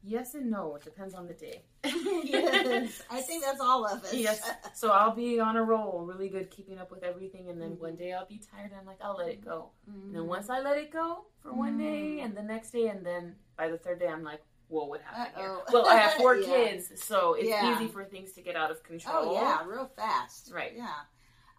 yes 0.05 0.35
and 0.35 0.51
no. 0.51 0.75
It 0.75 0.83
depends 0.83 1.13
on 1.13 1.27
the 1.27 1.33
day. 1.33 1.61
yes, 1.85 3.01
I 3.09 3.21
think 3.21 3.41
that's 3.41 3.61
all 3.61 3.85
of 3.85 4.03
us. 4.03 4.13
Yes. 4.13 4.41
So 4.73 4.89
I'll 4.89 5.15
be 5.15 5.39
on 5.39 5.55
a 5.55 5.63
roll, 5.63 6.03
really 6.05 6.27
good, 6.27 6.51
keeping 6.51 6.77
up 6.77 6.91
with 6.91 7.03
everything, 7.03 7.49
and 7.49 7.61
then 7.61 7.77
Mhm. 7.77 7.79
one 7.79 7.95
day 7.95 8.11
I'll 8.11 8.25
be 8.25 8.37
tired. 8.51 8.71
And 8.71 8.79
I'm 8.81 8.85
like, 8.85 8.97
I'll 9.01 9.15
let 9.15 9.29
it 9.29 9.39
go. 9.45 9.69
Mhm. 9.89 10.07
And 10.07 10.15
then 10.15 10.27
once 10.27 10.49
I 10.49 10.59
let 10.59 10.77
it 10.77 10.91
go 10.91 11.25
for 11.41 11.53
one 11.53 11.77
day, 11.77 12.17
Mm. 12.19 12.25
and 12.25 12.35
the 12.35 12.43
next 12.43 12.71
day, 12.71 12.87
and 12.89 13.05
then 13.05 13.37
by 13.55 13.69
the 13.69 13.77
third 13.77 13.99
day, 13.99 14.07
I'm 14.09 14.23
like, 14.23 14.41
whoa, 14.73 14.85
what 14.85 15.01
happened 15.01 15.35
here? 15.37 15.49
Uh-oh. 15.53 15.63
Well, 15.71 15.87
I 15.87 15.95
have 15.97 16.13
four 16.21 16.35
Yeah. 16.37 16.45
kids, 16.47 16.91
so 17.03 17.35
it's 17.35 17.47
Yeah. 17.47 17.75
easy 17.75 17.87
for 17.87 18.03
things 18.03 18.31
to 18.33 18.41
get 18.41 18.55
out 18.55 18.71
of 18.71 18.81
control. 18.83 19.29
Oh 19.29 19.33
yeah, 19.33 19.63
real 19.65 19.89
fast. 19.95 20.51
Right. 20.53 20.73
Yeah. 20.75 20.87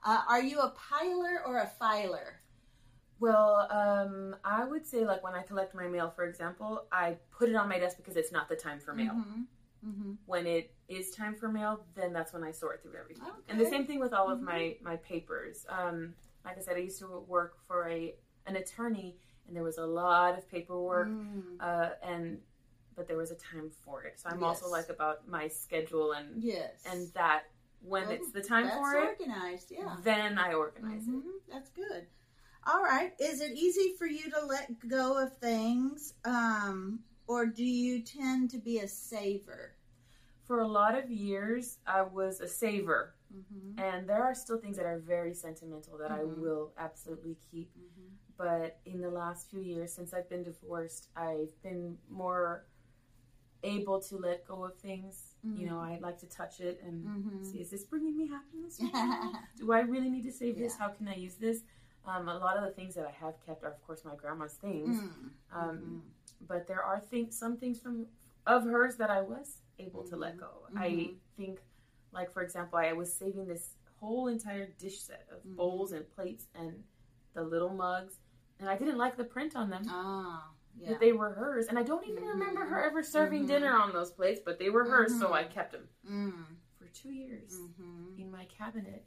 Uh, 0.05 0.23
are 0.29 0.43
you 0.43 0.59
a 0.61 0.71
piler 0.71 1.43
or 1.47 1.59
a 1.59 1.67
filer? 1.79 2.41
Well, 3.21 3.69
um, 3.71 4.37
I 4.45 4.65
would 4.65 4.87
say 4.87 5.05
like 5.07 5.23
when 5.23 5.35
I 5.35 5.43
collect 5.43 5.75
my 5.75 5.87
mail, 5.87 6.11
for 6.15 6.25
example, 6.25 6.87
I 6.93 7.17
put 7.31 7.49
it 7.49 7.55
on 7.55 7.69
my 7.69 7.79
desk 7.79 7.97
because 7.97 8.17
it's 8.17 8.33
not 8.33 8.49
the 8.49 8.57
time 8.57 8.81
for 8.81 8.93
mail. 8.95 9.13
Mm-hmm. 9.15 9.89
Mm-hmm. 9.89 10.13
When 10.27 10.47
it 10.47 10.75
is 10.89 11.11
time 11.11 11.35
for 11.35 11.49
mail, 11.49 11.85
then 11.95 12.13
that's 12.13 12.33
when 12.33 12.43
I 12.43 12.51
sort 12.51 12.83
through 12.83 12.97
everything. 13.01 13.25
And 13.49 13.59
the 13.61 13.67
same 13.67 13.87
thing 13.87 14.01
with 14.01 14.13
all 14.13 14.31
of 14.31 14.41
Mhm. 14.41 14.43
my 14.43 14.77
my 14.83 14.97
papers. 14.97 15.65
Um, 15.69 16.15
like 16.45 16.59
I 16.59 16.61
said, 16.61 16.77
I 16.77 16.81
used 16.81 16.99
to 16.99 17.21
work 17.21 17.57
for 17.67 17.89
a 17.89 18.17
an 18.47 18.57
attorney, 18.57 19.17
and 19.47 19.57
there 19.57 19.63
was 19.63 19.79
a 19.79 19.87
lot 19.87 20.37
of 20.39 20.47
paperwork, 20.49 21.09
Mm. 21.09 21.57
uh, 21.61 21.91
and 22.03 22.43
but 22.97 23.07
there 23.09 23.17
was 23.17 23.31
a 23.31 23.37
time 23.37 23.71
for 23.85 24.05
it. 24.05 24.21
So 24.21 24.29
I'm 24.31 24.43
also 24.45 24.69
like 24.69 24.89
about 24.89 25.27
my 25.29 25.49
schedule 25.49 26.13
and 26.13 26.43
Yes. 26.43 26.73
and 26.87 27.13
that 27.15 27.45
when 27.83 28.03
Well, 28.05 28.13
it's 28.13 28.31
the 28.33 28.43
time 28.43 28.69
for 28.71 28.95
it, 28.95 29.19
organized. 29.21 29.71
Yeah. 29.71 29.97
then 30.03 30.39
I 30.39 30.55
organize 30.55 31.07
it. 31.07 31.11
Mhm, 31.11 31.23
That's 31.51 31.71
good. 31.71 32.07
All 32.67 32.83
right. 32.83 33.13
Is 33.19 33.41
it 33.43 33.53
easy 33.53 33.95
for 33.99 34.07
you 34.07 34.31
to 34.31 34.41
let 34.47 34.89
go 34.89 35.19
of 35.23 35.37
things, 35.37 36.15
um, 36.25 37.05
or 37.27 37.45
do 37.47 37.65
you 37.65 38.01
tend 38.03 38.51
to 38.51 38.59
be 38.59 38.79
a 38.79 38.89
saver? 38.89 39.75
For 40.45 40.61
a 40.61 40.67
lot 40.69 40.95
of 40.95 41.11
years, 41.11 41.79
I 41.87 42.03
was 42.03 42.41
a 42.41 42.49
saver. 42.49 43.15
Mm-hmm. 43.35 43.81
And 43.81 44.09
there 44.09 44.23
are 44.23 44.35
still 44.35 44.59
things 44.59 44.77
that 44.77 44.87
are 44.87 44.99
very 44.99 45.35
sentimental 45.35 45.99
that 45.99 46.11
Mhm. 46.11 46.19
I 46.21 46.25
will 46.25 46.73
absolutely 46.79 47.35
keep. 47.51 47.71
Mm-hmm. 47.77 48.15
But 48.37 48.81
in 48.85 49.01
the 49.01 49.11
last 49.11 49.51
few 49.51 49.61
years, 49.61 49.93
since 49.93 50.13
I've 50.15 50.29
been 50.29 50.43
divorced, 50.43 51.09
I've 51.17 51.61
been 51.63 51.99
more 52.09 52.65
able 53.65 54.01
to 54.09 54.17
let 54.17 54.47
go 54.47 54.65
of 54.65 54.75
things. 54.77 55.31
You 55.57 55.67
know, 55.67 55.79
I 55.79 55.99
like 56.01 56.19
to 56.21 56.27
touch 56.27 56.61
it 56.61 56.81
and 56.87 57.05
Mm-hmm. 57.05 57.43
see, 57.45 57.59
is 57.61 57.71
this 57.71 57.85
bringing 57.85 58.17
me 58.17 58.29
happiness? 58.29 58.81
Do 59.59 59.73
I 59.73 59.81
really 59.81 60.09
need 60.11 60.25
to 60.25 60.33
save 60.33 60.57
this? 60.59 60.77
How 60.77 60.89
can 60.89 61.07
I 61.09 61.17
use 61.17 61.35
this? 61.37 61.59
Um, 62.07 62.29
a 62.29 62.39
lot 62.39 62.57
of 62.57 62.65
the 62.65 62.71
things 62.71 62.95
that 62.95 63.07
I 63.07 63.11
have 63.25 63.35
kept 63.47 63.63
are, 63.65 63.71
of 63.71 63.81
course, 63.87 64.05
my 64.05 64.15
grandma's 64.15 64.55
things. 64.55 64.97
Mm-hmm. 64.99 65.59
Um, 65.59 66.03
But 66.47 66.67
there 66.67 66.83
are 66.83 67.01
things, 67.01 67.39
some 67.39 67.57
things 67.57 67.79
from 67.81 68.07
of 68.47 68.65
hers 68.65 68.97
that 68.97 69.11
I 69.11 69.21
was 69.23 69.59
able 69.79 70.05
to 70.11 70.17
let 70.17 70.37
go. 70.39 70.53
I 70.77 70.89
Mhm. 70.91 71.17
think, 71.37 71.61
like 72.13 72.31
for 72.33 72.43
example, 72.43 72.79
I 72.79 72.93
was 72.93 73.11
saving 73.13 73.47
this 73.47 73.65
whole 74.01 74.29
entire 74.29 74.67
dish 74.79 75.01
set 75.01 75.27
of 75.35 75.39
bowls 75.57 75.93
and 75.93 76.05
plates, 76.17 76.47
and 76.55 76.85
the 77.35 77.43
little 77.43 77.71
mugs, 77.85 78.15
and 78.59 78.69
I 78.69 78.77
didn't 78.77 78.99
like 78.99 79.17
the 79.17 79.25
print 79.25 79.57
on 79.57 79.71
them. 79.71 79.85
Ah, 79.89 80.51
yeah. 80.81 80.91
That 80.91 81.01
they 81.01 81.13
were 81.13 81.31
hers, 81.31 81.67
and 81.69 81.79
I 81.79 81.83
don't 81.83 82.07
even 82.07 82.23
remember 82.25 82.65
Mhm. 82.65 82.69
her 82.69 82.83
ever 82.85 83.03
serving 83.03 83.45
Mhm. 83.45 83.49
dinner 83.49 83.77
on 83.77 83.93
those 83.93 84.11
plates, 84.11 84.41
but 84.45 84.59
they 84.59 84.71
were 84.71 84.85
hers, 84.85 85.19
so 85.19 85.29
Mhm. 85.29 85.33
I 85.33 85.45
kept 85.45 85.73
them 85.73 85.89
Mm, 86.07 86.45
for 86.79 86.87
two 86.89 87.11
years 87.11 87.59
mm-hmm, 87.59 88.19
in 88.21 88.31
my 88.31 88.45
cabinet. 88.47 89.05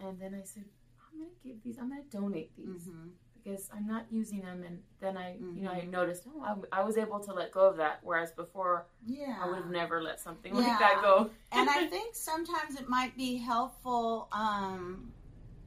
And 0.00 0.20
then 0.20 0.34
I 0.34 0.42
said, 0.42 0.64
I'm 1.12 1.18
gonna 1.18 1.30
give 1.42 1.62
these. 1.62 1.78
I'm 1.78 1.88
gonna 1.88 2.02
donate 2.04 2.54
these 2.54 2.86
mm-hmm. 2.88 3.08
because 3.34 3.68
I'm 3.72 3.86
not 3.86 4.04
using 4.12 4.42
them. 4.42 4.62
And 4.62 4.82
then 5.00 5.16
I, 5.16 5.36
you 5.38 5.62
know, 5.62 5.70
I 5.70 5.82
noticed, 5.86 6.24
oh, 6.28 6.42
I, 6.72 6.80
I 6.80 6.84
was 6.84 6.96
able 6.98 7.18
to 7.20 7.32
let 7.32 7.50
go 7.52 7.62
of 7.66 7.76
that, 7.78 8.00
whereas 8.02 8.30
before 8.32 8.86
Yeah. 9.06 9.38
I 9.42 9.48
would 9.48 9.56
have 9.56 9.70
never 9.70 10.02
let 10.02 10.20
something 10.20 10.54
Yeah. 10.54 10.60
like 10.60 10.78
that 10.78 11.00
go. 11.02 11.30
and 11.52 11.68
I 11.70 11.86
think 11.94 12.14
sometimes 12.14 12.78
it 12.78 12.88
might 12.88 13.16
be 13.16 13.36
helpful, 13.38 14.28
um, 14.32 15.12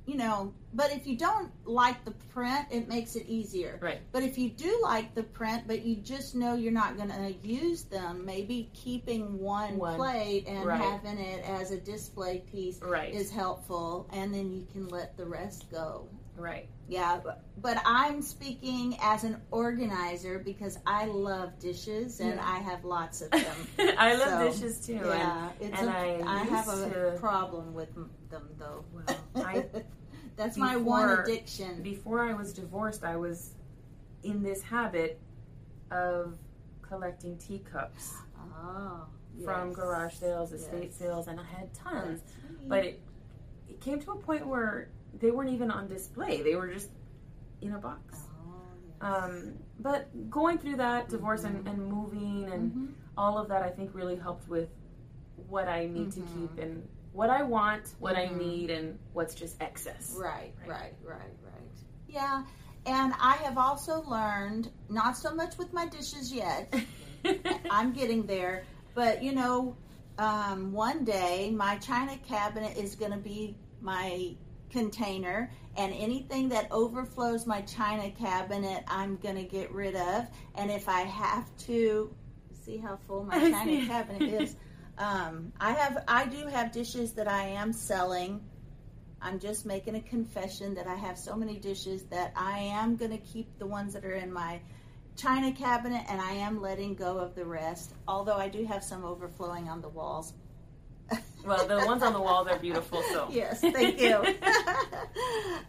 you 0.05 0.15
know, 0.17 0.53
but 0.73 0.91
if 0.91 1.05
you 1.05 1.15
don't 1.15 1.51
like 1.65 2.03
the 2.05 2.11
print, 2.33 2.65
it 2.71 2.87
makes 2.87 3.15
it 3.15 3.25
easier. 3.27 3.77
Right. 3.81 3.99
But 4.11 4.23
if 4.23 4.37
you 4.37 4.49
do 4.49 4.79
like 4.81 5.13
the 5.15 5.23
print, 5.23 5.63
but 5.67 5.83
you 5.85 5.95
just 5.97 6.33
know 6.35 6.55
you're 6.55 6.71
not 6.71 6.97
going 6.97 7.09
to 7.09 7.33
use 7.47 7.83
them, 7.83 8.25
maybe 8.25 8.69
keeping 8.73 9.39
one, 9.39 9.77
One. 9.77 9.95
plate 9.95 10.45
and 10.47 10.65
Right. 10.65 10.81
having 10.81 11.17
it 11.19 11.43
as 11.47 11.71
a 11.71 11.77
display 11.79 12.39
piece 12.51 12.81
right, 12.81 13.13
is 13.13 13.31
helpful, 13.31 14.07
and 14.11 14.33
then 14.33 14.51
you 14.51 14.65
can 14.71 14.87
let 14.87 15.17
the 15.17 15.25
rest 15.25 15.69
go. 15.71 16.07
right. 16.35 16.67
Yeah, 16.87 17.21
but, 17.23 17.41
but 17.61 17.77
I'm 17.85 18.21
speaking 18.21 18.97
as 19.01 19.23
an 19.23 19.39
organizer 19.49 20.39
because 20.39 20.77
I 20.85 21.05
love 21.05 21.57
dishes 21.57 22.19
and 22.19 22.35
Yeah. 22.35 22.43
I 22.45 22.59
have 22.59 22.83
lots 22.83 23.21
of 23.21 23.31
them. 23.31 23.55
I 23.97 24.15
love 24.15 24.51
So, 24.53 24.59
dishes 24.61 24.85
too. 24.85 24.99
Yeah, 25.05 25.49
it's 25.61 25.79
and 25.79 25.87
a, 25.89 25.93
I 25.93 26.21
I 26.25 26.43
have 26.43 26.67
a 26.67 26.89
to- 26.89 27.17
problem 27.17 27.73
with 27.73 27.93
them 27.95 28.09
though. 28.57 28.83
Well, 28.91 29.05
I 29.35 29.65
That's 30.37 30.57
my 30.57 30.75
one 30.77 31.09
addiction. 31.09 31.81
before 31.83 32.19
I 32.21 32.33
was 32.33 32.53
divorced, 32.53 33.03
I 33.03 33.15
was 33.17 33.53
in 34.23 34.41
this 34.41 34.61
habit 34.61 35.19
of 35.91 36.37
collecting 36.81 37.37
teacups 37.37 38.13
Oh, 38.63 39.05
from 39.43 39.67
yes. 39.69 39.75
garage 39.75 40.13
sales, 40.15 40.51
estate 40.51 40.85
Yes. 40.85 40.95
sales, 40.95 41.27
and 41.27 41.39
I 41.39 41.43
had 41.43 41.73
tons. 41.73 42.21
But 42.67 42.85
it 42.85 43.01
it 43.69 43.79
came 43.81 43.99
to 44.01 44.11
a 44.11 44.15
point 44.17 44.45
where 44.47 44.89
they 45.19 45.31
weren't 45.31 45.49
even 45.51 45.69
on 45.71 45.87
display; 45.87 46.41
they 46.41 46.55
were 46.55 46.67
just 46.71 46.89
in 47.61 47.73
a 47.73 47.77
box. 47.77 48.27
Oh, 48.39 48.53
yes. 48.87 48.95
Um, 49.01 49.53
but 49.79 50.29
going 50.29 50.57
through 50.57 50.77
that 50.77 51.09
divorce 51.09 51.43
and, 51.43 51.65
and 51.67 51.85
moving 51.87 52.49
and 52.51 52.71
Mhm. 52.73 52.87
all 53.17 53.37
of 53.37 53.47
that, 53.49 53.61
I 53.61 53.69
think 53.69 53.93
really 53.93 54.15
helped 54.15 54.47
with 54.47 54.69
what 55.47 55.67
I 55.67 55.85
need 55.87 56.11
to 56.13 56.19
Mhm. 56.21 56.33
keep 56.33 56.57
and 56.57 56.87
what 57.13 57.29
I 57.29 57.43
want, 57.43 57.93
what 57.99 58.15
I 58.15 58.27
Mhm. 58.27 58.37
need, 58.37 58.69
and 58.69 58.99
what's 59.13 59.35
just 59.35 59.61
excess. 59.61 60.15
Right, 60.17 60.53
Right. 60.59 60.69
right, 60.69 60.93
right, 61.03 61.37
right. 61.43 61.71
Yeah, 62.07 62.43
and 62.85 63.13
I 63.19 63.33
have 63.43 63.57
also 63.57 64.01
learned 64.03 64.71
not 64.89 65.17
so 65.17 65.33
much 65.35 65.57
with 65.57 65.73
my 65.73 65.87
dishes 65.87 66.33
yet. 66.33 66.73
I'm 67.69 67.93
getting 67.93 68.25
there, 68.25 68.63
but 68.95 69.23
you 69.23 69.33
know, 69.33 69.75
um, 70.17 70.71
one 70.71 71.03
day 71.03 71.51
my 71.51 71.77
china 71.77 72.17
cabinet 72.17 72.77
is 72.77 72.95
going 72.95 73.11
to 73.11 73.17
be 73.17 73.55
my 73.81 74.35
container, 74.69 75.51
and 75.75 75.93
anything 75.93 76.49
that 76.49 76.67
overflows 76.71 77.45
my 77.45 77.61
china 77.61 78.09
cabinet, 78.11 78.83
I'm 78.87 79.17
going 79.17 79.35
to 79.35 79.43
get 79.43 79.71
rid 79.71 79.95
of. 79.95 80.27
And 80.55 80.71
if 80.71 80.87
I 80.87 81.01
have 81.01 81.55
to, 81.67 82.13
see 82.63 82.77
how 82.77 82.97
full 83.07 83.23
my 83.25 83.39
china 83.51 83.85
cabinet 83.85 84.27
is. 84.29 84.55
Um, 84.97 85.53
I 85.59 85.71
have, 85.71 86.03
I 86.07 86.25
do 86.25 86.47
have 86.47 86.71
dishes 86.71 87.13
that 87.13 87.27
I 87.27 87.43
am 87.43 87.73
selling. 87.73 88.41
I'm 89.21 89.39
just 89.39 89.65
making 89.65 89.95
a 89.95 90.01
confession 90.01 90.75
that 90.75 90.87
I 90.87 90.95
have 90.95 91.17
so 91.17 91.35
many 91.35 91.57
dishes 91.57 92.03
that 92.05 92.33
I 92.35 92.59
am 92.59 92.95
going 92.95 93.11
to 93.11 93.17
keep 93.17 93.57
the 93.59 93.67
ones 93.67 93.93
that 93.93 94.05
are 94.05 94.13
in 94.13 94.31
my 94.31 94.61
china 95.15 95.51
cabinet 95.51 96.03
and 96.09 96.21
I 96.21 96.31
am 96.31 96.61
letting 96.61 96.95
go 96.95 97.17
of 97.17 97.35
the 97.35 97.45
rest. 97.45 97.93
Although 98.07 98.37
I 98.37 98.49
do 98.49 98.65
have 98.65 98.83
some 98.83 99.03
overflowing 99.03 99.69
on 99.69 99.81
the 99.81 99.89
walls. 99.89 100.33
well, 101.45 101.67
the 101.67 101.85
ones 101.85 102.01
on 102.03 102.13
the 102.13 102.21
wall 102.21 102.43
they're 102.43 102.57
beautiful. 102.57 103.03
So 103.11 103.27
yes, 103.31 103.59
thank 103.61 103.99
you. 103.99 104.23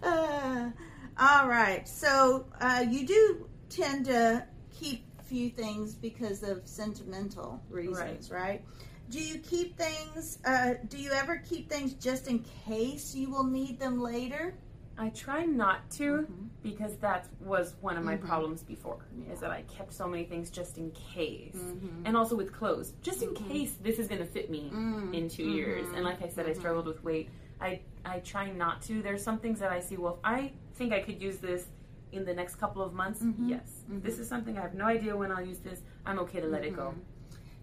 Uh, 0.02 0.70
all 1.16 1.46
right, 1.46 1.86
so 1.86 2.44
uh, 2.60 2.84
you 2.90 3.06
do 3.06 3.46
tend 3.68 4.06
to 4.06 4.44
keep 4.72 5.04
few 5.32 5.48
things 5.48 5.94
because 5.94 6.42
of 6.42 6.60
sentimental 6.66 7.62
reasons, 7.70 8.30
right? 8.30 8.64
Do 9.12 9.22
you 9.22 9.38
keep 9.40 9.76
things? 9.76 10.38
Uh, 10.42 10.74
do 10.88 10.96
you 10.96 11.10
ever 11.10 11.36
keep 11.36 11.68
things 11.68 11.92
just 11.92 12.28
in 12.28 12.42
case 12.66 13.14
you 13.14 13.28
will 13.30 13.44
need 13.44 13.78
them 13.78 14.00
later? 14.00 14.54
I 14.96 15.10
try 15.10 15.44
not 15.44 15.90
to 15.98 16.22
Mhm. 16.22 16.48
because 16.62 16.96
that 16.98 17.28
was 17.40 17.74
one 17.82 17.98
of 17.98 18.04
my 18.04 18.16
Mhm. 18.16 18.22
problems 18.26 18.62
before. 18.62 19.04
Yeah. 19.14 19.34
Is 19.34 19.40
that 19.40 19.50
I 19.50 19.62
kept 19.62 19.92
so 19.92 20.08
many 20.08 20.24
things 20.24 20.48
just 20.48 20.78
in 20.78 20.90
case, 20.92 21.56
Mhm. 21.56 22.06
and 22.06 22.16
also 22.16 22.34
with 22.36 22.54
clothes, 22.54 22.94
just 23.02 23.22
in 23.22 23.28
Mhm. 23.34 23.48
case 23.48 23.74
this 23.82 23.98
is 23.98 24.08
going 24.08 24.20
to 24.22 24.26
fit 24.26 24.48
me 24.50 24.70
Mm. 24.72 25.12
in 25.14 25.28
2 25.28 25.44
years. 25.44 25.86
And 25.94 26.04
like 26.04 26.22
I 26.22 26.28
said, 26.28 26.46
I 26.46 26.52
Mhm. 26.52 26.56
struggled 26.56 26.86
with 26.86 27.04
weight. 27.04 27.28
I 27.60 27.80
I 28.04 28.18
try 28.20 28.50
not 28.50 28.80
to. 28.82 29.00
There's 29.02 29.22
some 29.22 29.38
things 29.38 29.60
that 29.60 29.70
I 29.70 29.78
see. 29.80 29.96
Well, 29.96 30.14
if 30.14 30.20
I 30.24 30.52
think 30.74 30.92
I 30.92 31.00
could 31.02 31.20
use 31.22 31.38
this 31.38 31.68
in 32.12 32.24
the 32.24 32.34
next 32.34 32.56
couple 32.56 32.82
of 32.82 32.92
months, 32.94 33.22
yes. 33.38 33.84
This 33.88 34.18
is 34.18 34.26
something 34.26 34.58
I 34.58 34.62
have 34.62 34.74
no 34.74 34.86
idea 34.86 35.16
when 35.16 35.30
I'll 35.30 35.46
use 35.46 35.60
this. 35.60 35.82
I'm 36.06 36.18
okay 36.20 36.40
to 36.40 36.48
let 36.48 36.64
it 36.64 36.74
go. 36.74 36.94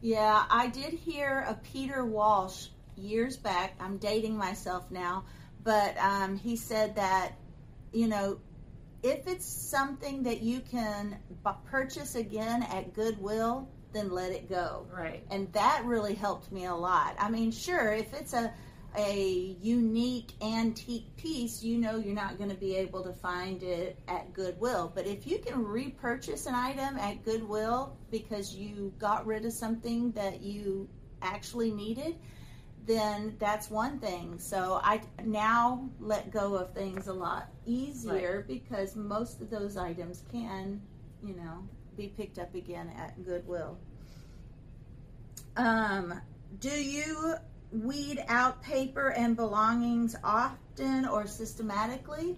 Yeah, 0.01 0.45
I 0.49 0.67
did 0.67 0.93
hear 0.93 1.45
a 1.47 1.55
Peter 1.55 2.05
Walsh 2.05 2.67
years 2.95 3.35
back. 3.35 3.75
I'm 3.79 3.97
dating 3.97 4.37
myself 4.37 4.89
now, 4.91 5.25
but 5.63 5.97
um, 5.97 6.37
he 6.37 6.55
said 6.55 6.95
that, 6.95 7.33
you 7.91 8.07
know, 8.07 8.39
if 9.03 9.27
it's 9.27 9.45
something 9.45 10.23
that 10.23 10.41
you 10.41 10.61
can 10.61 11.17
b- 11.43 11.51
purchase 11.65 12.15
again 12.15 12.63
at 12.63 12.93
Goodwill, 12.93 13.67
then 13.93 14.11
let 14.11 14.31
it 14.31 14.49
go. 14.49 14.85
Right. 14.91 15.23
And 15.31 15.51
that 15.53 15.83
really 15.85 16.13
helped 16.13 16.51
me 16.51 16.65
a 16.65 16.75
lot. 16.75 17.15
I 17.17 17.29
mean, 17.29 17.51
sure, 17.51 17.93
if 17.93 18.13
it's 18.13 18.33
a 18.33 18.53
a 18.97 19.55
unique 19.61 20.31
antique 20.41 21.15
piece, 21.15 21.63
you 21.63 21.77
know 21.77 21.97
you're 21.97 22.15
not 22.15 22.37
going 22.37 22.49
to 22.49 22.55
be 22.55 22.75
able 22.75 23.03
to 23.03 23.13
find 23.13 23.61
it 23.63 23.99
at 24.07 24.33
Goodwill. 24.33 24.91
But 24.93 25.05
if 25.05 25.27
you 25.27 25.39
can 25.39 25.63
repurchase 25.63 26.45
an 26.45 26.55
item 26.55 26.97
at 26.97 27.23
Goodwill 27.23 27.95
because 28.11 28.55
you 28.55 28.93
got 28.97 29.25
rid 29.25 29.45
of 29.45 29.53
something 29.53 30.11
that 30.13 30.41
you 30.41 30.89
actually 31.21 31.71
needed, 31.71 32.15
then 32.85 33.35
that's 33.39 33.69
one 33.69 33.99
thing. 33.99 34.39
So 34.39 34.79
I 34.83 35.01
now 35.23 35.87
let 35.99 36.31
go 36.31 36.55
of 36.55 36.73
things 36.73 37.07
a 37.07 37.13
lot 37.13 37.49
easier 37.65 38.45
because 38.47 38.95
most 38.95 39.41
of 39.41 39.49
those 39.49 39.77
items 39.77 40.23
can, 40.31 40.81
you 41.23 41.35
know, 41.35 41.67
be 41.95 42.07
picked 42.07 42.39
up 42.39 42.55
again 42.55 42.91
at 42.97 43.23
Goodwill. 43.23 43.77
Um, 45.55 46.19
do 46.59 46.69
you 46.69 47.35
weed 47.71 48.23
out 48.27 48.61
paper 48.61 49.09
and 49.09 49.35
belongings 49.35 50.15
often 50.23 51.05
or 51.05 51.27
systematically? 51.27 52.37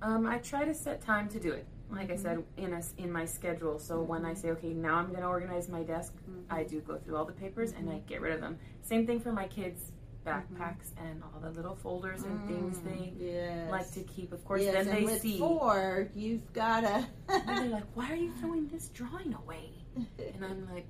Um, 0.00 0.26
I 0.26 0.38
try 0.38 0.64
to 0.64 0.74
set 0.74 1.00
time 1.02 1.28
to 1.30 1.40
do 1.40 1.52
it. 1.52 1.66
Like 1.90 2.10
I 2.10 2.14
Mhm. 2.14 2.18
said, 2.22 2.44
in 2.56 2.72
a, 2.72 2.82
in 2.96 3.12
my 3.12 3.26
schedule. 3.26 3.78
So 3.78 4.00
when 4.00 4.24
I 4.24 4.32
say, 4.34 4.50
okay, 4.52 4.72
now 4.72 4.96
I'm 4.96 5.08
going 5.08 5.20
to 5.20 5.26
organize 5.28 5.68
my 5.68 5.82
desk, 5.82 6.14
I 6.50 6.64
do 6.64 6.80
go 6.80 6.96
through 6.96 7.16
all 7.16 7.26
the 7.26 7.32
papers 7.34 7.72
and 7.72 7.90
I 7.90 7.98
get 8.06 8.20
rid 8.22 8.32
of 8.32 8.40
them. 8.40 8.58
Same 8.82 9.06
thing 9.06 9.20
for 9.20 9.30
my 9.32 9.46
kids' 9.46 9.92
backpacks 10.26 10.92
and 10.96 11.22
all 11.22 11.38
the 11.40 11.50
little 11.50 11.74
folders 11.74 12.22
and 12.22 12.46
things 12.46 12.78
they 12.80 13.12
yes. 13.18 13.70
like 13.70 13.90
to 13.92 14.00
keep. 14.04 14.32
Of 14.32 14.42
course, 14.44 14.62
yes, 14.62 14.72
then 14.72 14.88
and 14.88 14.96
they 14.96 15.04
with 15.04 15.20
see. 15.20 15.38
four, 15.38 16.08
you've 16.14 16.50
gotta. 16.54 17.06
And 17.28 17.48
they're 17.58 17.68
like, 17.78 17.84
why 17.94 18.10
are 18.10 18.16
you 18.16 18.32
throwing 18.40 18.68
this 18.68 18.88
drawing 18.88 19.34
away? 19.34 19.70
And 20.34 20.42
I'm 20.44 20.66
like, 20.72 20.86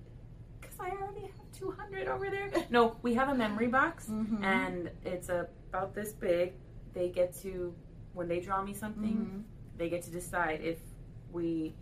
I 0.82 0.90
already 0.90 1.22
have 1.22 1.52
200 1.52 2.08
over 2.08 2.28
there. 2.30 2.50
No, 2.70 2.96
we 3.02 3.14
have 3.14 3.28
a 3.28 3.34
memory 3.34 3.68
box 3.68 4.08
Mhm. 4.08 4.42
and 4.42 4.90
it's 5.04 5.28
about 5.28 5.94
this 5.94 6.12
big. 6.12 6.54
They 6.92 7.08
get 7.08 7.34
to, 7.42 7.74
when 8.14 8.28
they 8.28 8.40
draw 8.40 8.62
me 8.62 8.74
something, 8.74 9.16
Mhm. 9.16 9.78
they 9.78 9.88
get 9.88 10.02
to 10.02 10.10
decide 10.10 10.60
if 10.60 10.78
we 11.32 11.74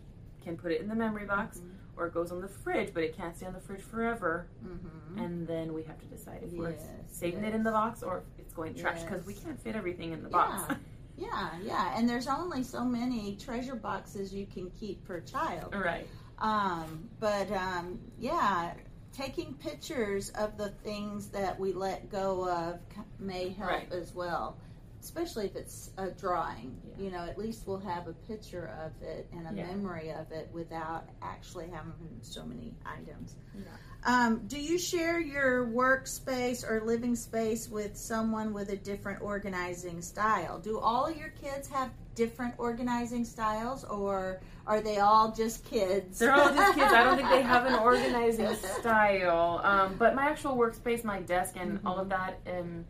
can 0.43 0.57
put 0.57 0.73
it 0.73 0.81
in 0.81 0.89
the 0.89 0.95
memory 0.95 1.27
box 1.27 1.59
Mhm. 1.59 1.71
or 1.97 2.07
it 2.07 2.15
goes 2.15 2.31
on 2.33 2.41
the 2.41 2.49
fridge, 2.49 2.95
but 2.95 3.03
it 3.03 3.15
can't 3.17 3.37
stay 3.37 3.47
on 3.47 3.53
the 3.53 3.61
fridge 3.61 3.83
forever. 3.83 4.47
Mhm. 4.65 5.19
And 5.25 5.47
then 5.47 5.73
we 5.75 5.83
have 5.85 5.99
to 5.99 6.07
decide 6.07 6.43
if 6.43 6.53
we're 6.53 6.71
Yes, 6.71 6.89
saving 7.09 7.45
it 7.45 7.55
in 7.55 7.63
the 7.63 7.73
box 7.73 8.03
or 8.03 8.19
if 8.19 8.25
it's 8.39 8.55
going 8.55 8.75
to 8.75 8.81
trash 8.81 9.03
because 9.03 9.25
we 9.27 9.35
can't 9.35 9.59
fit 9.61 9.75
everything 9.77 10.13
in 10.13 10.23
the 10.23 10.29
box. 10.29 10.75
Yeah, 11.17 11.59
yeah, 11.63 11.99
and 11.99 12.09
there's 12.09 12.29
only 12.29 12.63
so 12.63 12.83
many 12.85 13.37
treasure 13.37 13.75
boxes 13.75 14.33
you 14.33 14.47
can 14.47 14.71
keep 14.71 15.05
per 15.05 15.21
child. 15.21 15.75
right. 15.75 16.07
Um, 16.39 17.11
but 17.19 17.51
um, 17.53 18.01
yeah, 18.19 18.73
taking 19.13 19.55
pictures 19.55 20.31
of 20.31 20.57
the 20.57 20.71
things 20.85 21.29
that 21.29 21.59
we 21.59 21.73
let 21.73 22.11
go 22.11 22.49
of 22.49 22.81
may 23.19 23.49
help 23.51 23.71
Right. 23.71 23.93
as 23.93 24.15
well. 24.15 24.57
especially 25.03 25.47
if 25.47 25.57
it's 25.57 25.93
a 25.97 26.11
drawing. 26.11 26.79
Yeah. 26.85 27.05
You 27.05 27.11
know, 27.11 27.21
at 27.25 27.39
least 27.39 27.67
we'll 27.67 27.79
have 27.79 28.07
a 28.07 28.13
picture 28.13 28.67
of 28.85 29.03
it 29.03 29.27
and 29.33 29.49
a 29.49 29.55
Yeah. 29.55 29.69
memory 29.69 30.11
of 30.13 30.31
it 30.31 30.51
without 30.53 31.09
actually 31.23 31.71
having 31.71 31.95
so 32.21 32.45
many 32.45 32.75
items. 32.85 33.35
Yeah. 33.55 33.63
Um, 34.05 34.43
do 34.47 34.59
you 34.59 34.79
share 34.79 35.21
your 35.21 35.67
workspace 35.67 36.69
or 36.69 36.83
living 36.85 37.15
space 37.15 37.69
with 37.69 37.97
someone 37.97 38.55
with 38.55 38.71
a 38.71 38.77
different 38.77 39.21
organizing 39.21 40.01
style? 40.01 40.59
Do 40.59 40.79
all 40.79 41.07
of 41.07 41.17
your 41.17 41.29
kids 41.31 41.69
have 41.69 41.91
different 42.15 42.55
organizing 42.59 43.25
styles, 43.25 43.85
or 43.85 44.41
are 44.67 44.81
they 44.81 44.99
all 44.99 45.33
just 45.33 45.65
kids? 45.65 46.19
They're 46.19 46.33
all 46.33 46.55
just 46.55 46.75
kids. 46.75 46.93
I 46.93 47.05
don't 47.05 47.17
think 47.17 47.29
they 47.29 47.43
have 47.43 47.67
an 47.67 47.75
organizing 47.81 48.55
style. 48.55 49.61
Um, 49.65 49.97
but 49.99 50.15
my 50.15 50.25
actual 50.25 50.57
workspace, 50.57 51.05
my 51.05 51.21
desk, 51.21 51.57
and 51.59 51.79
all 51.85 51.99
of 51.99 52.09
that 52.09 52.41
um, 52.47 52.85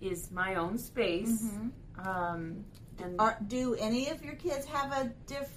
is 0.00 0.30
my 0.30 0.54
own 0.54 0.78
space. 0.78 1.42
Mhm. 1.42 1.70
Um, 2.06 2.64
and 3.02 3.20
Are, 3.20 3.36
do 3.48 3.74
any 3.74 4.10
of 4.10 4.24
your 4.24 4.34
kids 4.34 4.64
have 4.66 4.92
a 4.92 5.10
diff? 5.26 5.48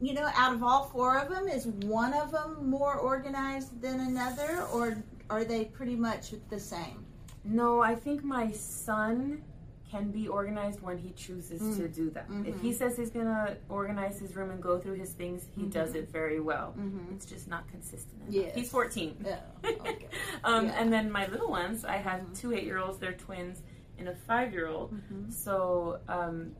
You 0.00 0.14
know, 0.14 0.30
out 0.36 0.54
of 0.54 0.62
all 0.62 0.84
four 0.84 1.18
of 1.18 1.28
them, 1.28 1.48
is 1.48 1.66
one 1.66 2.14
of 2.14 2.30
them 2.30 2.68
more 2.70 2.94
organized 2.94 3.80
than 3.82 4.00
another, 4.00 4.62
or 4.72 5.02
are 5.28 5.44
they 5.44 5.64
pretty 5.66 5.96
much 5.96 6.32
the 6.50 6.60
same? 6.60 7.04
no, 7.44 7.80
I 7.80 7.94
think 7.94 8.22
my 8.24 8.50
son 8.52 9.42
can 9.90 10.10
be 10.10 10.28
organized 10.28 10.82
when 10.82 10.98
he 10.98 11.12
chooses 11.12 11.62
Mm. 11.62 11.76
to 11.78 11.88
do 11.88 12.10
that. 12.10 12.26
If 12.44 12.56
Mhm. 12.56 12.60
he 12.60 12.72
says 12.74 12.94
he's 12.98 13.08
gonna 13.10 13.56
organize 13.70 14.18
his 14.18 14.36
room 14.36 14.50
and 14.50 14.62
go 14.62 14.78
through 14.78 14.96
his 14.96 15.14
things, 15.14 15.46
he 15.56 15.62
Mhm. 15.62 15.72
does 15.72 15.94
it 15.94 16.10
very 16.10 16.40
well. 16.40 16.74
Mm-hmm. 16.78 17.14
It's 17.14 17.24
just 17.24 17.48
not 17.48 17.66
consistent. 17.68 18.20
Enough. 18.20 18.34
Yes. 18.34 18.54
He's 18.54 18.70
14. 18.70 19.24
Oh, 19.26 19.68
okay. 19.80 20.08
um, 20.44 20.66
Yeah. 20.66 20.72
And 20.78 20.92
then 20.92 21.10
my 21.10 21.26
little 21.28 21.48
ones, 21.48 21.86
I 21.86 21.96
have 21.96 22.20
Mhm. 22.20 22.36
two 22.38 22.52
eight 22.52 22.64
year 22.64 22.76
olds, 22.78 22.98
they're 22.98 23.14
twins, 23.14 23.62
and 23.96 24.08
a 24.08 24.14
five 24.14 24.52
year 24.52 24.66
old. 24.66 24.92
So, 25.30 26.00
um, 26.06 26.54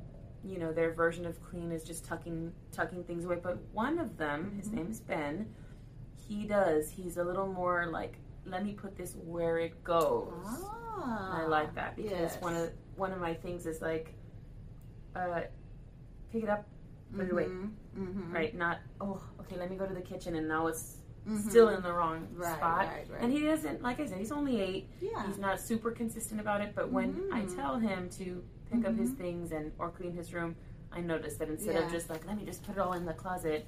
you 0.45 0.59
know, 0.59 0.72
their 0.72 0.93
version 0.93 1.26
of 1.26 1.43
clean 1.43 1.72
is 1.72 1.82
just 1.84 2.05
tucking 2.05 2.53
tucking 2.72 3.05
things 3.05 3.24
away. 3.24 3.39
But 3.43 3.59
one 3.72 3.99
of 3.99 4.16
them, 4.16 4.53
his 4.57 4.68
Mhm. 4.70 4.91
is 4.91 5.01
Ben, 5.01 5.53
he 6.16 6.47
does. 6.47 6.91
He's 6.91 7.16
a 7.16 7.24
little 7.24 7.47
more 7.47 7.86
like, 7.86 8.18
let 8.47 8.64
me 8.64 8.72
put 8.74 8.97
this 8.97 9.14
where 9.16 9.59
it 9.59 9.82
goes. 9.84 10.32
Ah, 10.45 11.43
I 11.43 11.47
like 11.47 11.74
that 11.74 11.97
because 11.97 12.11
yes. 12.12 12.41
one 12.43 12.55
of 12.57 12.70
one 12.97 13.12
of 13.12 13.20
my 13.20 13.34
things 13.34 13.66
is 13.66 13.80
like, 13.80 14.14
uh, 15.14 15.43
pick 16.32 16.43
it 16.45 16.49
up, 16.49 16.66
put 17.14 17.26
it 17.26 17.32
away. 17.32 17.47
Mm-hmm. 17.47 18.32
Right? 18.32 18.55
Not 18.55 18.78
oh, 19.01 19.22
okay. 19.41 19.57
Let 19.57 19.70
me 19.70 19.76
go 19.76 19.86
to 19.86 19.95
the 19.95 20.01
kitchen, 20.01 20.36
and 20.36 20.47
now 20.49 20.66
it's 20.68 20.99
Mhm. 21.26 21.49
still 21.51 21.68
in 21.68 21.82
the 21.82 21.93
wrong 21.93 22.26
Right, 22.34 22.57
spot. 22.57 22.78
right, 22.86 23.07
right. 23.11 23.20
And 23.22 23.32
he 23.32 23.41
doesn't, 23.43 23.82
like 23.82 24.01
I 24.01 24.07
said, 24.07 24.18
he's 24.18 24.32
only 24.32 24.61
eight. 24.61 24.89
Yeah. 25.01 25.26
He's 25.26 25.39
not 25.39 25.61
super 25.61 25.91
consistent 25.91 26.41
about 26.41 26.61
it, 26.62 26.74
but 26.74 26.91
when 26.91 27.28
I 27.32 27.43
Mhm. 27.43 27.55
tell 27.55 27.76
him 27.78 28.09
to 28.11 28.43
pick 28.70 28.84
up 28.86 28.96
his 28.96 29.10
Mhm. 29.12 29.16
things 29.18 29.52
and 29.52 29.72
or 29.78 29.90
clean 29.90 30.12
his 30.12 30.32
room, 30.34 30.56
I 30.92 31.00
noticed 31.00 31.38
that 31.38 31.48
instead 31.48 31.74
Yeah. 31.74 31.86
of 31.86 31.92
just 31.92 32.08
like 32.10 32.26
let 32.26 32.36
me 32.36 32.44
just 32.44 32.62
put 32.64 32.72
it 32.76 32.78
all 32.80 32.92
in 32.94 33.04
the 33.04 33.14
closet, 33.14 33.66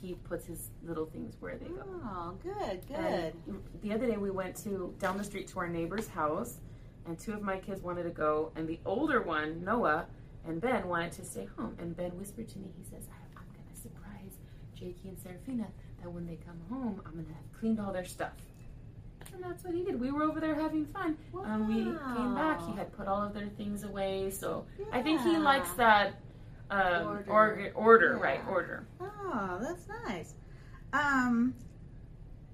he 0.00 0.14
puts 0.14 0.46
his 0.46 0.70
little 0.82 1.06
things 1.06 1.36
where 1.40 1.56
they 1.56 1.68
go. 1.68 1.82
Oh, 2.04 2.38
good, 2.42 2.86
good. 2.88 3.34
And 3.46 3.62
the 3.82 3.92
other 3.92 4.06
day 4.06 4.16
we 4.16 4.30
went 4.30 4.56
to 4.58 4.94
down 4.98 5.18
the 5.18 5.24
street 5.24 5.46
to 5.48 5.58
our 5.60 5.68
neighbor's 5.68 6.08
house, 6.08 6.60
and 7.06 7.18
two 7.18 7.32
of 7.34 7.42
my 7.42 7.58
kids 7.58 7.82
wanted 7.82 8.04
to 8.04 8.10
go, 8.10 8.50
and 8.56 8.66
the 8.68 8.80
older 8.86 9.20
one, 9.22 9.62
Noah, 9.64 10.06
and 10.44 10.60
Ben 10.60 10.88
wanted 10.88 11.12
to 11.12 11.24
stay 11.24 11.44
home. 11.44 11.76
And 11.78 11.94
Ben 11.96 12.16
whispered 12.16 12.48
to 12.48 12.58
me, 12.58 12.72
he 12.76 12.82
says, 12.84 13.08
I, 13.10 13.38
"I'm 13.38 13.46
gonna 13.52 13.74
surprise 13.76 14.38
Jakey 14.74 15.08
and 15.10 15.18
Serafina 15.18 15.70
that 16.02 16.10
when 16.10 16.24
they 16.26 16.36
come 16.36 16.58
home, 16.70 17.02
I'm 17.04 17.12
gonna 17.16 17.34
have 17.34 17.52
cleaned 17.52 17.78
all 17.78 17.92
their 17.92 18.04
stuff." 18.06 18.49
And 19.42 19.50
that's 19.50 19.64
what 19.64 19.74
he 19.74 19.84
did. 19.84 19.98
We 19.98 20.10
were 20.10 20.22
over 20.24 20.40
there 20.40 20.54
having 20.54 20.84
fun. 20.86 21.16
Um, 21.44 21.66
we 21.68 21.84
came 21.84 22.34
back. 22.34 22.60
He 22.66 22.72
had 22.76 22.92
put 22.96 23.06
all 23.06 23.22
of 23.22 23.32
their 23.32 23.48
things 23.48 23.84
away. 23.84 24.30
So 24.30 24.66
I 24.92 25.02
think 25.02 25.22
he 25.22 25.36
likes 25.38 25.70
that 25.72 26.14
um, 26.70 27.06
Order. 27.06 27.30
order, 27.30 27.72
order, 27.74 28.16
Yeah. 28.18 28.22
right? 28.22 28.40
Order. 28.48 28.86
Oh, 29.00 29.58
that's 29.62 29.86
nice. 30.06 30.34
Um, 30.92 31.54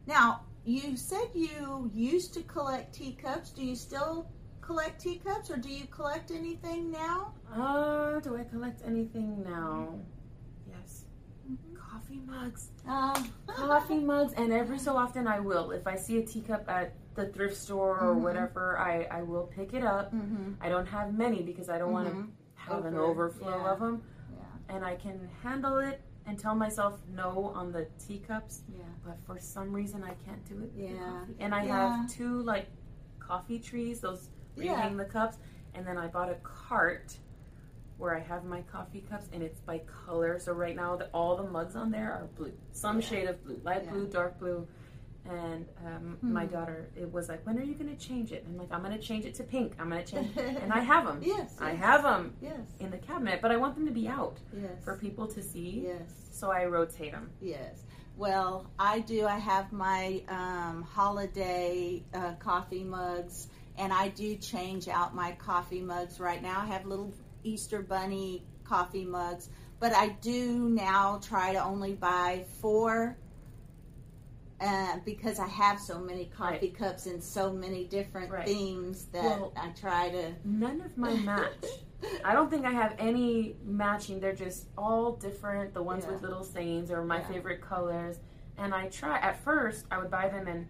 now 0.06 0.42
you 0.64 0.96
said 0.96 1.28
you 1.34 1.90
used 1.92 2.34
to 2.34 2.42
collect 2.42 2.94
teacups. 2.94 3.50
Do 3.50 3.64
you 3.64 3.74
still 3.76 4.28
collect 4.60 5.00
teacups, 5.00 5.50
or 5.50 5.56
do 5.56 5.68
you 5.68 5.86
collect 5.86 6.30
anything 6.30 6.90
now? 6.90 7.32
Uh, 7.54 8.20
do 8.20 8.36
I 8.36 8.44
collect 8.44 8.82
anything 8.86 9.42
now? 9.44 9.98
Yes. 10.68 11.04
Mhm. 11.50 11.76
Coffee 11.78 12.20
mugs. 12.26 12.70
Um, 12.86 13.32
Coffee 13.56 13.98
mugs, 14.00 14.32
and 14.34 14.52
every 14.52 14.78
so 14.78 14.96
often 14.96 15.26
I 15.26 15.40
will. 15.40 15.70
If 15.70 15.86
I 15.86 15.96
see 15.96 16.18
a 16.18 16.22
teacup 16.26 16.68
at 16.68 16.92
the 17.14 17.26
thrift 17.28 17.56
store 17.56 17.98
or 17.98 18.14
Mhm. 18.14 18.20
whatever, 18.20 18.78
I, 18.78 19.04
I 19.10 19.22
will 19.22 19.46
pick 19.46 19.72
it 19.72 19.82
up. 19.82 20.10
hmm 20.10 20.52
I 20.60 20.68
don't 20.68 20.86
have 20.86 21.14
many 21.14 21.42
because 21.42 21.68
I 21.70 21.78
don't 21.78 21.92
want 21.92 22.08
to 22.08 22.14
Mhm. 22.14 22.30
have 22.54 22.84
an 22.84 22.96
overflow 22.96 23.56
yeah. 23.62 23.72
of 23.72 23.80
them. 23.80 24.02
Yeah, 24.36 24.74
And 24.74 24.84
I 24.84 24.96
can 24.96 25.26
handle 25.42 25.78
it 25.78 26.02
and 26.26 26.38
tell 26.38 26.54
myself 26.54 27.00
no 27.08 27.46
on 27.54 27.72
the 27.72 27.86
teacups, 27.98 28.62
yeah. 28.68 28.82
but 29.04 29.16
for 29.24 29.38
some 29.38 29.72
reason 29.72 30.04
I 30.04 30.14
can't 30.26 30.44
do 30.44 30.60
it. 30.62 30.72
Yeah. 30.76 30.98
coffee. 31.20 31.36
And 31.40 31.54
I 31.54 31.64
Yeah. 31.64 31.96
have 32.00 32.10
two 32.10 32.42
like 32.42 32.68
coffee 33.18 33.58
trees, 33.58 34.00
those 34.00 34.28
where 34.54 34.66
Yeah. 34.66 34.88
the 34.94 35.04
cups, 35.06 35.38
and 35.74 35.86
then 35.86 35.96
I 35.96 36.08
bought 36.08 36.28
a 36.30 36.36
cart 36.42 37.18
where 37.98 38.14
I 38.16 38.20
have 38.20 38.44
my 38.44 38.62
coffee 38.62 39.04
cups 39.08 39.28
and 39.32 39.42
it's 39.42 39.60
by 39.60 39.78
color. 40.06 40.38
So 40.38 40.52
right 40.52 40.76
now 40.76 40.96
the, 40.96 41.06
all 41.14 41.36
the 41.36 41.44
mugs 41.48 41.76
on 41.76 41.90
there 41.90 42.12
are 42.12 42.26
blue, 42.36 42.52
some 42.72 43.00
Yeah. 43.00 43.06
shade 43.06 43.28
of 43.28 43.42
blue, 43.44 43.60
light 43.64 43.84
Yeah. 43.84 43.90
blue, 43.92 44.06
dark 44.06 44.38
blue. 44.38 44.66
And 45.28 45.66
um, 45.84 46.18
Hmm. 46.20 46.32
my 46.32 46.46
daughter, 46.46 46.88
it 46.94 47.12
was 47.12 47.28
like, 47.28 47.44
when 47.44 47.58
are 47.58 47.62
you 47.62 47.74
going 47.74 47.90
to 47.94 48.00
change 48.00 48.30
it? 48.30 48.44
I'm 48.46 48.56
like, 48.56 48.68
I'm 48.70 48.80
going 48.82 48.92
to 48.96 49.02
change 49.02 49.24
it 49.24 49.34
to 49.36 49.42
pink. 49.42 49.74
I'm 49.80 49.90
going 49.90 50.04
to 50.04 50.08
change, 50.12 50.36
and 50.62 50.72
I 50.72 50.78
have 50.78 51.04
them. 51.04 51.18
Yes, 51.20 51.56
I 51.60 51.72
yes. 51.72 51.80
have 51.80 52.02
them 52.04 52.32
Yes, 52.40 52.60
in 52.78 52.92
the 52.92 52.98
cabinet, 52.98 53.40
but 53.42 53.50
I 53.50 53.56
want 53.56 53.74
them 53.74 53.86
to 53.86 53.92
be 53.92 54.06
out 54.06 54.36
yes. 54.56 54.70
for 54.84 54.96
people 54.96 55.26
to 55.26 55.42
see. 55.42 55.82
Yes. 55.88 56.28
So 56.30 56.52
I 56.52 56.66
rotate 56.66 57.10
them. 57.10 57.30
Yes. 57.40 57.82
Well, 58.16 58.70
I 58.78 59.00
do. 59.00 59.26
I 59.26 59.38
have 59.38 59.72
my 59.72 60.22
um, 60.28 60.82
holiday 60.82 62.04
uh, 62.14 62.34
coffee 62.34 62.84
mugs, 62.84 63.48
and 63.76 63.92
I 63.92 64.08
do 64.08 64.36
change 64.36 64.86
out 64.86 65.12
my 65.12 65.32
coffee 65.32 65.80
mugs 65.82 66.20
right 66.20 66.40
now. 66.40 66.60
I 66.60 66.66
have 66.66 66.86
little 66.86 67.12
Easter 67.46 67.80
bunny 67.80 68.42
coffee 68.64 69.04
mugs, 69.04 69.48
but 69.78 69.92
I 69.94 70.08
do 70.20 70.68
now 70.68 71.20
try 71.22 71.52
to 71.52 71.62
only 71.62 71.94
buy 71.94 72.44
four. 72.60 73.16
Uh, 74.58 74.96
because 75.04 75.38
I 75.38 75.46
have 75.48 75.78
so 75.78 75.98
many 75.98 76.24
coffee 76.34 76.70
cups 76.70 77.04
in 77.06 77.20
so 77.20 77.52
many 77.52 77.84
different 77.84 78.30
Right. 78.32 78.46
themes 78.46 79.04
that 79.12 79.22
Well- 79.22 79.52
I 79.54 79.68
try 79.78 80.08
to. 80.08 80.32
None 80.46 80.80
of 80.80 80.96
my 80.96 81.12
match. 81.14 81.66
I 82.24 82.32
don't 82.32 82.48
think 82.50 82.64
I 82.64 82.70
have 82.70 82.94
any 82.98 83.56
matching. 83.66 84.18
They're 84.18 84.34
just 84.34 84.68
all 84.78 85.12
different. 85.12 85.74
The 85.74 85.82
ones 85.82 86.04
Yeah. 86.06 86.12
with 86.12 86.22
little 86.22 86.42
sayings 86.42 86.90
are 86.90 87.04
my 87.04 87.18
Yeah. 87.18 87.28
favorite 87.28 87.60
colors. 87.60 88.18
And 88.56 88.74
I 88.74 88.88
try. 88.88 89.18
At 89.18 89.38
first, 89.44 89.84
I 89.90 89.98
would 89.98 90.10
buy 90.10 90.30
them 90.30 90.48
and 90.48 90.66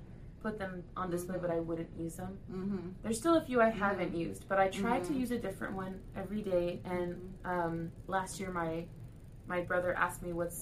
put 0.47 0.59
them 0.59 0.84
on 0.97 1.11
display, 1.11 1.36
but 1.40 1.51
I 1.51 1.59
wouldn't 1.68 1.88
use 1.99 2.16
them. 2.16 2.38
hmm 2.51 2.88
There's 3.03 3.18
still 3.18 3.36
a 3.36 3.44
few 3.49 3.61
I 3.61 3.70
haven't 3.70 4.14
used, 4.14 4.42
but 4.49 4.59
I 4.64 4.68
try 4.68 5.01
to 5.01 5.12
Mhm. 5.12 5.20
use 5.22 5.30
a 5.32 5.38
different 5.38 5.74
one 5.74 5.94
every 6.22 6.42
day. 6.42 6.80
And 6.84 7.09
um, 7.44 7.74
last 8.07 8.38
year, 8.40 8.51
my 8.62 8.86
my 9.49 9.61
brother 9.70 9.90
asked 9.94 10.22
me 10.26 10.32
what's. 10.32 10.61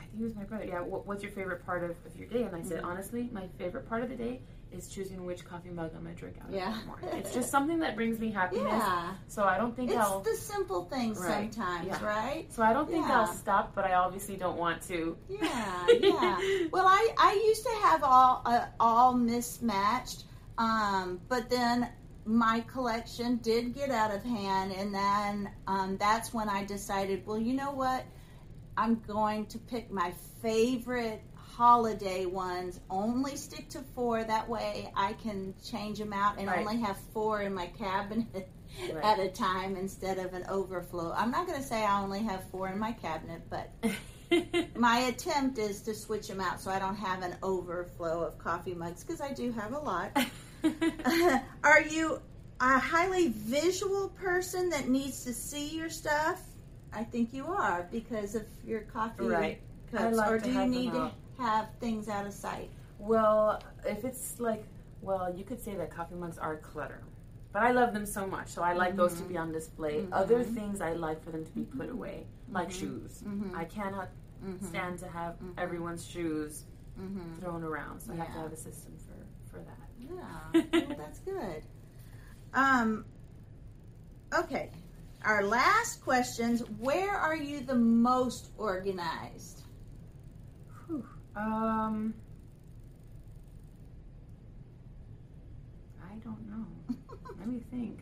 I 0.00 0.02
think 0.08 0.20
it 0.22 0.24
was 0.30 0.34
my 0.34 0.44
brother. 0.44 0.64
Yeah, 0.64 0.80
what, 0.92 1.06
what's 1.06 1.22
your 1.22 1.32
favorite 1.32 1.64
part 1.64 1.82
of, 1.88 1.92
of 2.08 2.12
your 2.20 2.28
day? 2.28 2.42
And 2.44 2.54
I 2.60 2.62
said, 2.62 2.80
honestly, 2.90 3.28
my 3.32 3.46
favorite 3.58 3.86
part 3.88 4.02
of 4.02 4.08
the 4.08 4.16
day 4.26 4.34
is 4.72 4.88
choosing 4.88 5.24
which 5.24 5.44
coffee 5.44 5.70
mug 5.70 5.90
I'm 5.96 6.02
gonna 6.04 6.14
drink 6.14 6.36
out 6.42 6.48
of 6.48 6.54
in 6.54 6.60
the 6.60 6.86
morning. 6.86 7.08
It's 7.18 7.32
just 7.34 7.50
something 7.50 7.78
that 7.80 7.94
brings 7.96 8.18
me 8.18 8.30
happiness. 8.30 8.66
Yeah. 8.72 9.12
So 9.28 9.44
I 9.44 9.58
don't 9.58 9.74
think 9.76 9.90
It's 9.90 9.98
I'll. 10.00 10.20
the 10.20 10.34
simple 10.36 10.84
things 10.84 11.18
Right. 11.18 11.52
sometimes, 11.52 11.86
Yeah. 11.88 12.04
right? 12.04 12.52
So 12.52 12.62
I 12.62 12.72
don't 12.72 12.88
think 12.90 13.06
Yeah. 13.06 13.20
I'll 13.20 13.26
stop, 13.26 13.74
but 13.74 13.84
I 13.84 13.94
obviously 13.94 14.36
don't 14.36 14.56
want 14.58 14.82
to. 14.88 15.16
Yeah, 15.28 15.86
yeah. 16.00 16.38
Well, 16.72 16.86
I, 16.86 17.14
I 17.18 17.32
used 17.46 17.62
to 17.64 17.72
have 17.82 18.02
all 18.02 18.42
uh, 18.44 18.66
all 18.80 19.14
mismatched, 19.14 20.24
um, 20.58 21.20
but 21.28 21.48
then 21.50 21.88
my 22.24 22.60
collection 22.68 23.36
did 23.38 23.74
get 23.74 23.90
out 23.90 24.14
of 24.14 24.22
hand, 24.22 24.72
and 24.72 24.94
then 24.94 25.50
um, 25.66 25.96
that's 25.98 26.32
when 26.32 26.48
I 26.48 26.64
decided, 26.64 27.26
well, 27.26 27.38
you 27.38 27.52
know 27.54 27.72
what? 27.72 28.04
I'm 28.76 29.00
going 29.06 29.46
to 29.46 29.58
pick 29.58 29.90
my 29.90 30.12
favorite 30.40 31.20
holiday 31.62 32.26
ones. 32.26 32.80
Only 32.90 33.36
stick 33.36 33.68
to 33.70 33.82
four. 33.94 34.24
That 34.24 34.48
way, 34.48 34.90
I 34.96 35.12
can 35.12 35.54
change 35.64 35.96
them 36.00 36.12
out 36.12 36.38
and 36.38 36.48
Right. 36.48 36.58
only 36.58 36.80
have 36.80 36.96
four 37.14 37.40
in 37.42 37.54
my 37.54 37.66
cabinet. 37.66 38.48
Right. 38.90 39.04
At 39.04 39.18
a 39.20 39.28
time 39.28 39.76
instead 39.76 40.16
of 40.18 40.32
an 40.32 40.46
overflow. 40.48 41.12
I'm 41.14 41.30
not 41.30 41.46
going 41.46 41.60
to 41.60 41.62
say 41.64 41.84
I 41.84 42.00
only 42.00 42.20
have 42.22 42.42
four 42.50 42.70
in 42.70 42.78
my 42.78 42.92
cabinet, 42.92 43.42
but 43.50 43.70
my 44.74 44.96
attempt 45.00 45.58
is 45.58 45.82
to 45.82 45.94
switch 45.94 46.26
them 46.28 46.40
out 46.40 46.58
so 46.58 46.70
I 46.70 46.78
don't 46.78 46.96
have 46.96 47.22
an 47.22 47.36
overflow 47.42 48.22
of 48.24 48.38
coffee 48.38 48.72
mugs 48.74 49.04
because 49.04 49.20
I 49.20 49.34
do 49.34 49.52
have 49.52 49.74
a 49.74 49.78
lot. 49.78 50.16
Are 51.62 51.82
you 51.82 52.18
a 52.60 52.78
highly 52.78 53.28
visual 53.28 54.08
person 54.08 54.70
that 54.70 54.88
needs 54.88 55.24
to 55.24 55.34
see 55.34 55.76
your 55.76 55.90
stuff? 55.90 56.40
I 56.94 57.04
think 57.04 57.34
you 57.34 57.44
are 57.48 57.86
because 57.92 58.34
of 58.34 58.46
your 58.64 58.80
coffee 58.80 59.26
Right. 59.26 59.60
I 59.92 59.96
cups. 59.98 60.16
like 60.16 60.30
or 60.30 60.38
to 60.38 60.44
do 60.46 60.50
you 60.50 60.66
need 60.66 60.92
to. 60.92 61.12
Have 61.38 61.68
things 61.80 62.08
out 62.08 62.26
of 62.26 62.32
sight? 62.32 62.70
well, 62.98 63.60
if 63.84 64.04
it's 64.04 64.38
like, 64.38 64.64
well, 65.00 65.34
you 65.36 65.42
could 65.44 65.60
say 65.60 65.74
that 65.74 65.90
coffee 65.90 66.14
mugs 66.14 66.38
are 66.38 66.56
clutter. 66.58 67.02
but 67.52 67.62
I 67.62 67.72
love 67.72 67.92
them 67.92 68.06
so 68.06 68.26
much, 68.26 68.48
so 68.48 68.62
I 68.62 68.72
like 68.72 68.96
those 68.96 69.12
to 69.14 69.24
be 69.24 69.36
on 69.36 69.52
display. 69.52 70.06
Other 70.10 70.42
Mhm. 70.42 70.54
things 70.54 70.80
I 70.80 70.92
like 70.94 71.22
for 71.22 71.32
them 71.32 71.44
to 71.44 71.50
be 71.50 71.64
put 71.64 71.90
away, 71.90 72.26
like 72.50 72.68
Mhm. 72.68 72.72
shoes. 72.80 73.22
Mhm. 73.26 73.54
I 73.54 73.64
cannot 73.66 74.08
stand 74.62 74.98
to 75.00 75.08
have 75.08 75.36
everyone's 75.58 76.02
shoes 76.06 76.64
thrown 77.40 77.62
around, 77.62 78.00
so 78.00 78.12
I 78.12 78.16
have 78.16 78.32
to 78.32 78.40
have 78.40 78.52
a 78.52 78.56
system 78.56 78.96
for 78.98 79.26
for 79.50 79.58
that. 79.64 79.88
Yeah, 79.98 80.62
well, 80.88 80.96
that's 80.96 81.18
good. 81.20 81.62
Um, 82.54 83.04
okay, 84.32 84.70
our 85.24 85.42
last 85.42 86.02
questions. 86.02 86.60
Where 86.78 87.10
are 87.14 87.36
you 87.36 87.60
the 87.60 87.74
most 87.76 88.50
organized? 88.56 89.61
Um, 91.34 92.14
I 96.02 96.14
don't 96.24 96.46
know. 96.48 96.66
Let 97.38 97.48
me 97.48 97.60
think. 97.70 98.00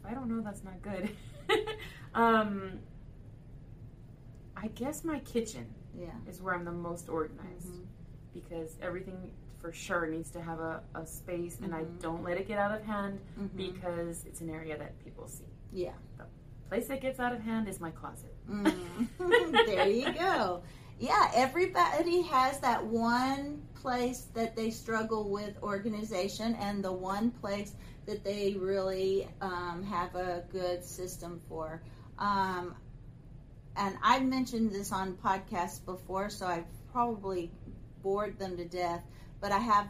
If 0.00 0.10
I 0.10 0.14
don't 0.14 0.28
know, 0.28 0.40
that's 0.42 0.62
not 0.64 0.80
good. 0.82 1.10
um, 2.14 2.78
I 4.56 4.68
guess 4.68 5.04
my 5.04 5.18
kitchen 5.20 5.66
Yeah. 5.98 6.08
is 6.28 6.40
where 6.40 6.54
I'm 6.54 6.64
the 6.64 6.72
most 6.72 7.08
organized 7.08 7.68
Mhm. 7.68 7.84
because 8.32 8.76
everything 8.80 9.30
for 9.60 9.72
sure 9.72 10.06
needs 10.06 10.30
to 10.32 10.40
have 10.42 10.60
a, 10.60 10.82
a 10.94 11.06
space 11.06 11.58
and 11.62 11.74
I 11.74 11.82
Mhm. 11.84 12.00
don't 12.00 12.22
let 12.22 12.36
it 12.38 12.46
get 12.46 12.58
out 12.58 12.72
of 12.78 12.84
hand 12.84 13.20
Mhm. 13.38 13.56
because 13.56 14.24
it's 14.24 14.40
an 14.40 14.50
area 14.50 14.76
that 14.78 14.98
people 15.04 15.26
see. 15.26 15.44
Yeah. 15.72 15.94
The 16.18 16.26
place 16.68 16.86
that 16.88 17.00
gets 17.00 17.18
out 17.20 17.32
of 17.32 17.40
hand 17.40 17.68
is 17.68 17.80
my 17.80 17.90
closet. 17.90 18.34
Mm. 18.48 19.08
there 19.66 19.88
you 19.88 20.12
go. 20.12 20.62
Yeah, 20.98 21.30
everybody 21.34 22.22
has 22.22 22.60
that 22.60 22.84
one 22.84 23.62
place 23.74 24.28
that 24.34 24.56
they 24.56 24.70
struggle 24.70 25.30
with 25.30 25.62
organization 25.62 26.54
and 26.54 26.82
the 26.82 26.92
one 26.92 27.30
place 27.30 27.74
that 28.06 28.24
they 28.24 28.54
really 28.54 29.28
um, 29.40 29.82
have 29.90 30.14
a 30.14 30.44
good 30.52 30.84
system 30.84 31.40
for. 31.48 31.82
Um, 32.18 32.76
and 33.76 33.96
I've 34.02 34.24
mentioned 34.24 34.72
this 34.72 34.92
on 34.92 35.14
podcasts 35.14 35.84
before, 35.84 36.30
so 36.30 36.46
I've 36.46 36.64
probably 36.92 37.50
bored 38.02 38.38
them 38.38 38.56
to 38.56 38.64
death. 38.64 39.02
But 39.40 39.52
I 39.52 39.58
have 39.58 39.88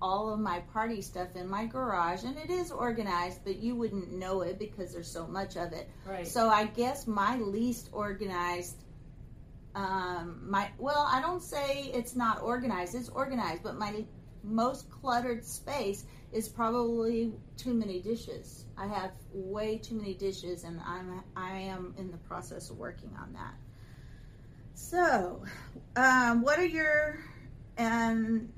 all 0.00 0.32
of 0.32 0.38
my 0.38 0.60
party 0.72 1.02
stuff 1.02 1.34
in 1.34 1.48
my 1.48 1.66
garage, 1.66 2.22
and 2.22 2.38
it 2.38 2.50
is 2.50 2.70
organized, 2.70 3.40
but 3.44 3.56
you 3.56 3.74
wouldn't 3.74 4.12
know 4.12 4.42
it 4.42 4.58
because 4.58 4.92
there's 4.92 5.10
so 5.10 5.26
much 5.26 5.56
of 5.56 5.72
it. 5.72 5.90
Right. 6.06 6.26
So 6.26 6.48
I 6.48 6.66
guess 6.66 7.06
my 7.06 7.36
least 7.38 7.88
organized, 7.92 8.76
um, 9.74 10.40
my 10.48 10.70
well, 10.78 11.08
I 11.10 11.20
don't 11.20 11.42
say 11.42 11.90
it's 11.94 12.16
not 12.16 12.42
organized. 12.42 12.94
It's 12.94 13.08
organized, 13.08 13.62
but 13.62 13.78
my 13.78 14.04
most 14.42 14.90
cluttered 14.90 15.44
space 15.44 16.04
is 16.32 16.48
probably 16.48 17.32
too 17.56 17.74
many 17.74 18.00
dishes. 18.00 18.64
I 18.76 18.86
have 18.86 19.12
way 19.32 19.78
too 19.78 19.94
many 19.94 20.14
dishes, 20.14 20.64
and 20.64 20.80
I'm 20.86 21.22
I 21.36 21.58
am 21.58 21.94
in 21.98 22.10
the 22.10 22.16
process 22.18 22.70
of 22.70 22.78
working 22.78 23.10
on 23.20 23.32
that. 23.34 23.54
So, 24.74 25.42
um, 25.96 26.42
what 26.42 26.58
are 26.58 26.66
your 26.66 27.18
um, 27.78 28.48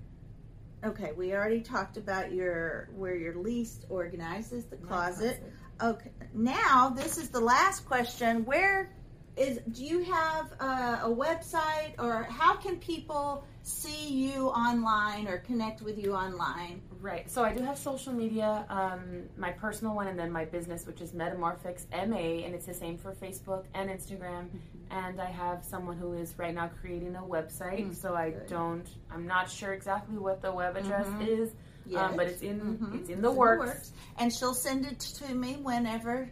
okay? 0.85 1.13
We 1.17 1.35
already 1.35 1.61
talked 1.61 1.97
about 1.97 2.33
your 2.33 2.89
where 2.95 3.17
your 3.17 3.37
least 3.37 3.87
organized 3.89 4.53
is 4.53 4.65
the 4.67 4.77
My 4.77 4.89
closet. 4.89 5.43
Okay, 5.83 6.11
now 6.35 6.91
this 6.91 7.17
is 7.19 7.31
the 7.31 7.41
last 7.41 7.87
question. 7.87 8.45
Where 8.45 8.93
is 9.41 9.59
do 9.73 9.85
you 9.85 10.01
have 10.05 10.53
a, 10.61 11.01
a 11.05 11.09
website 11.09 11.95
or 11.99 12.25
how 12.25 12.55
can 12.57 12.77
people 12.79 13.43
see 13.63 14.09
you 14.09 14.49
online 14.49 15.27
or 15.29 15.39
connect 15.39 15.81
with 15.83 15.99
you 15.99 16.13
online? 16.15 16.83
Right. 17.01 17.31
So 17.31 17.43
I 17.43 17.53
do 17.55 17.63
have 17.65 17.79
social 17.79 18.13
media, 18.13 18.67
um, 18.69 19.23
my 19.39 19.51
personal 19.53 19.95
one, 19.95 20.09
and 20.09 20.19
then 20.19 20.31
my 20.31 20.45
business, 20.45 20.87
which 20.87 21.01
is 21.01 21.13
Metamorphix 21.13 21.87
MA, 21.91 22.45
and 22.45 22.55
it's 22.55 22.67
the 22.67 22.75
same 22.75 22.99
for 22.99 23.13
Facebook 23.13 23.65
and 23.75 23.89
Instagram. 23.89 24.49
And 24.91 25.21
I 25.21 25.31
have 25.31 25.65
someone 25.65 25.97
who 25.97 26.13
is 26.15 26.35
right 26.37 26.55
now 26.55 26.69
creating 26.81 27.17
a 27.17 27.23
website, 27.23 27.87
Mm, 27.91 27.95
so 27.95 28.15
I 28.15 28.31
good. 28.31 28.47
don't. 28.49 28.87
I'm 29.11 29.27
not 29.27 29.51
sure 29.51 29.73
exactly 29.73 30.19
what 30.19 30.43
the 30.43 30.53
web 30.53 30.77
address 30.77 31.07
Mhm. 31.07 31.29
is, 31.29 31.51
um, 31.97 32.17
but 32.17 32.27
it's 32.27 32.43
in 32.43 32.59
it's 33.01 33.09
in 33.09 33.23
the 33.23 33.31
It's 33.31 33.39
works. 33.39 33.93
and 34.19 34.31
she'll 34.33 34.53
send 34.55 34.85
it 34.87 34.99
to 35.01 35.35
me 35.35 35.55
whenever, 35.63 36.29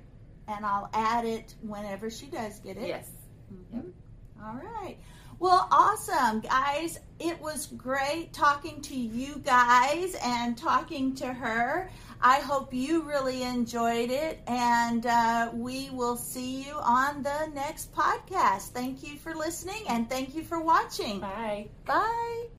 and 0.49 0.65
I'll 0.65 0.91
add 0.93 1.25
it 1.25 1.55
whenever 1.63 2.11
she 2.11 2.27
does 2.27 2.59
get 2.61 2.77
it. 2.77 2.89
Yes. 2.89 3.09
Mhm. 3.53 3.93
All 4.43 4.55
right. 4.55 4.97
Well, 5.41 5.69
awesome, 5.71 6.41
guys. 6.41 6.99
It 7.21 7.41
was 7.41 7.67
great 7.67 8.33
talking 8.33 8.81
to 8.83 8.97
you 8.97 9.37
guys 9.39 10.17
and 10.23 10.59
talking 10.59 11.15
to 11.17 11.33
her. 11.33 11.91
I 12.21 12.41
hope 12.41 12.75
you 12.75 13.03
really 13.03 13.45
enjoyed 13.45 14.11
it, 14.11 14.41
and 14.49 15.07
uh, 15.07 15.51
we 15.55 15.91
will 15.91 16.17
see 16.17 16.65
you 16.65 16.75
on 16.75 17.23
the 17.23 17.47
next 17.55 17.93
podcast. 17.95 18.71
Thank 18.71 19.05
you 19.05 19.17
for 19.17 19.35
listening, 19.35 19.85
and 19.89 20.11
thank 20.11 20.35
you 20.35 20.43
for 20.43 20.61
watching. 20.61 21.21
Bye. 21.21 21.69
Bye. 21.87 22.49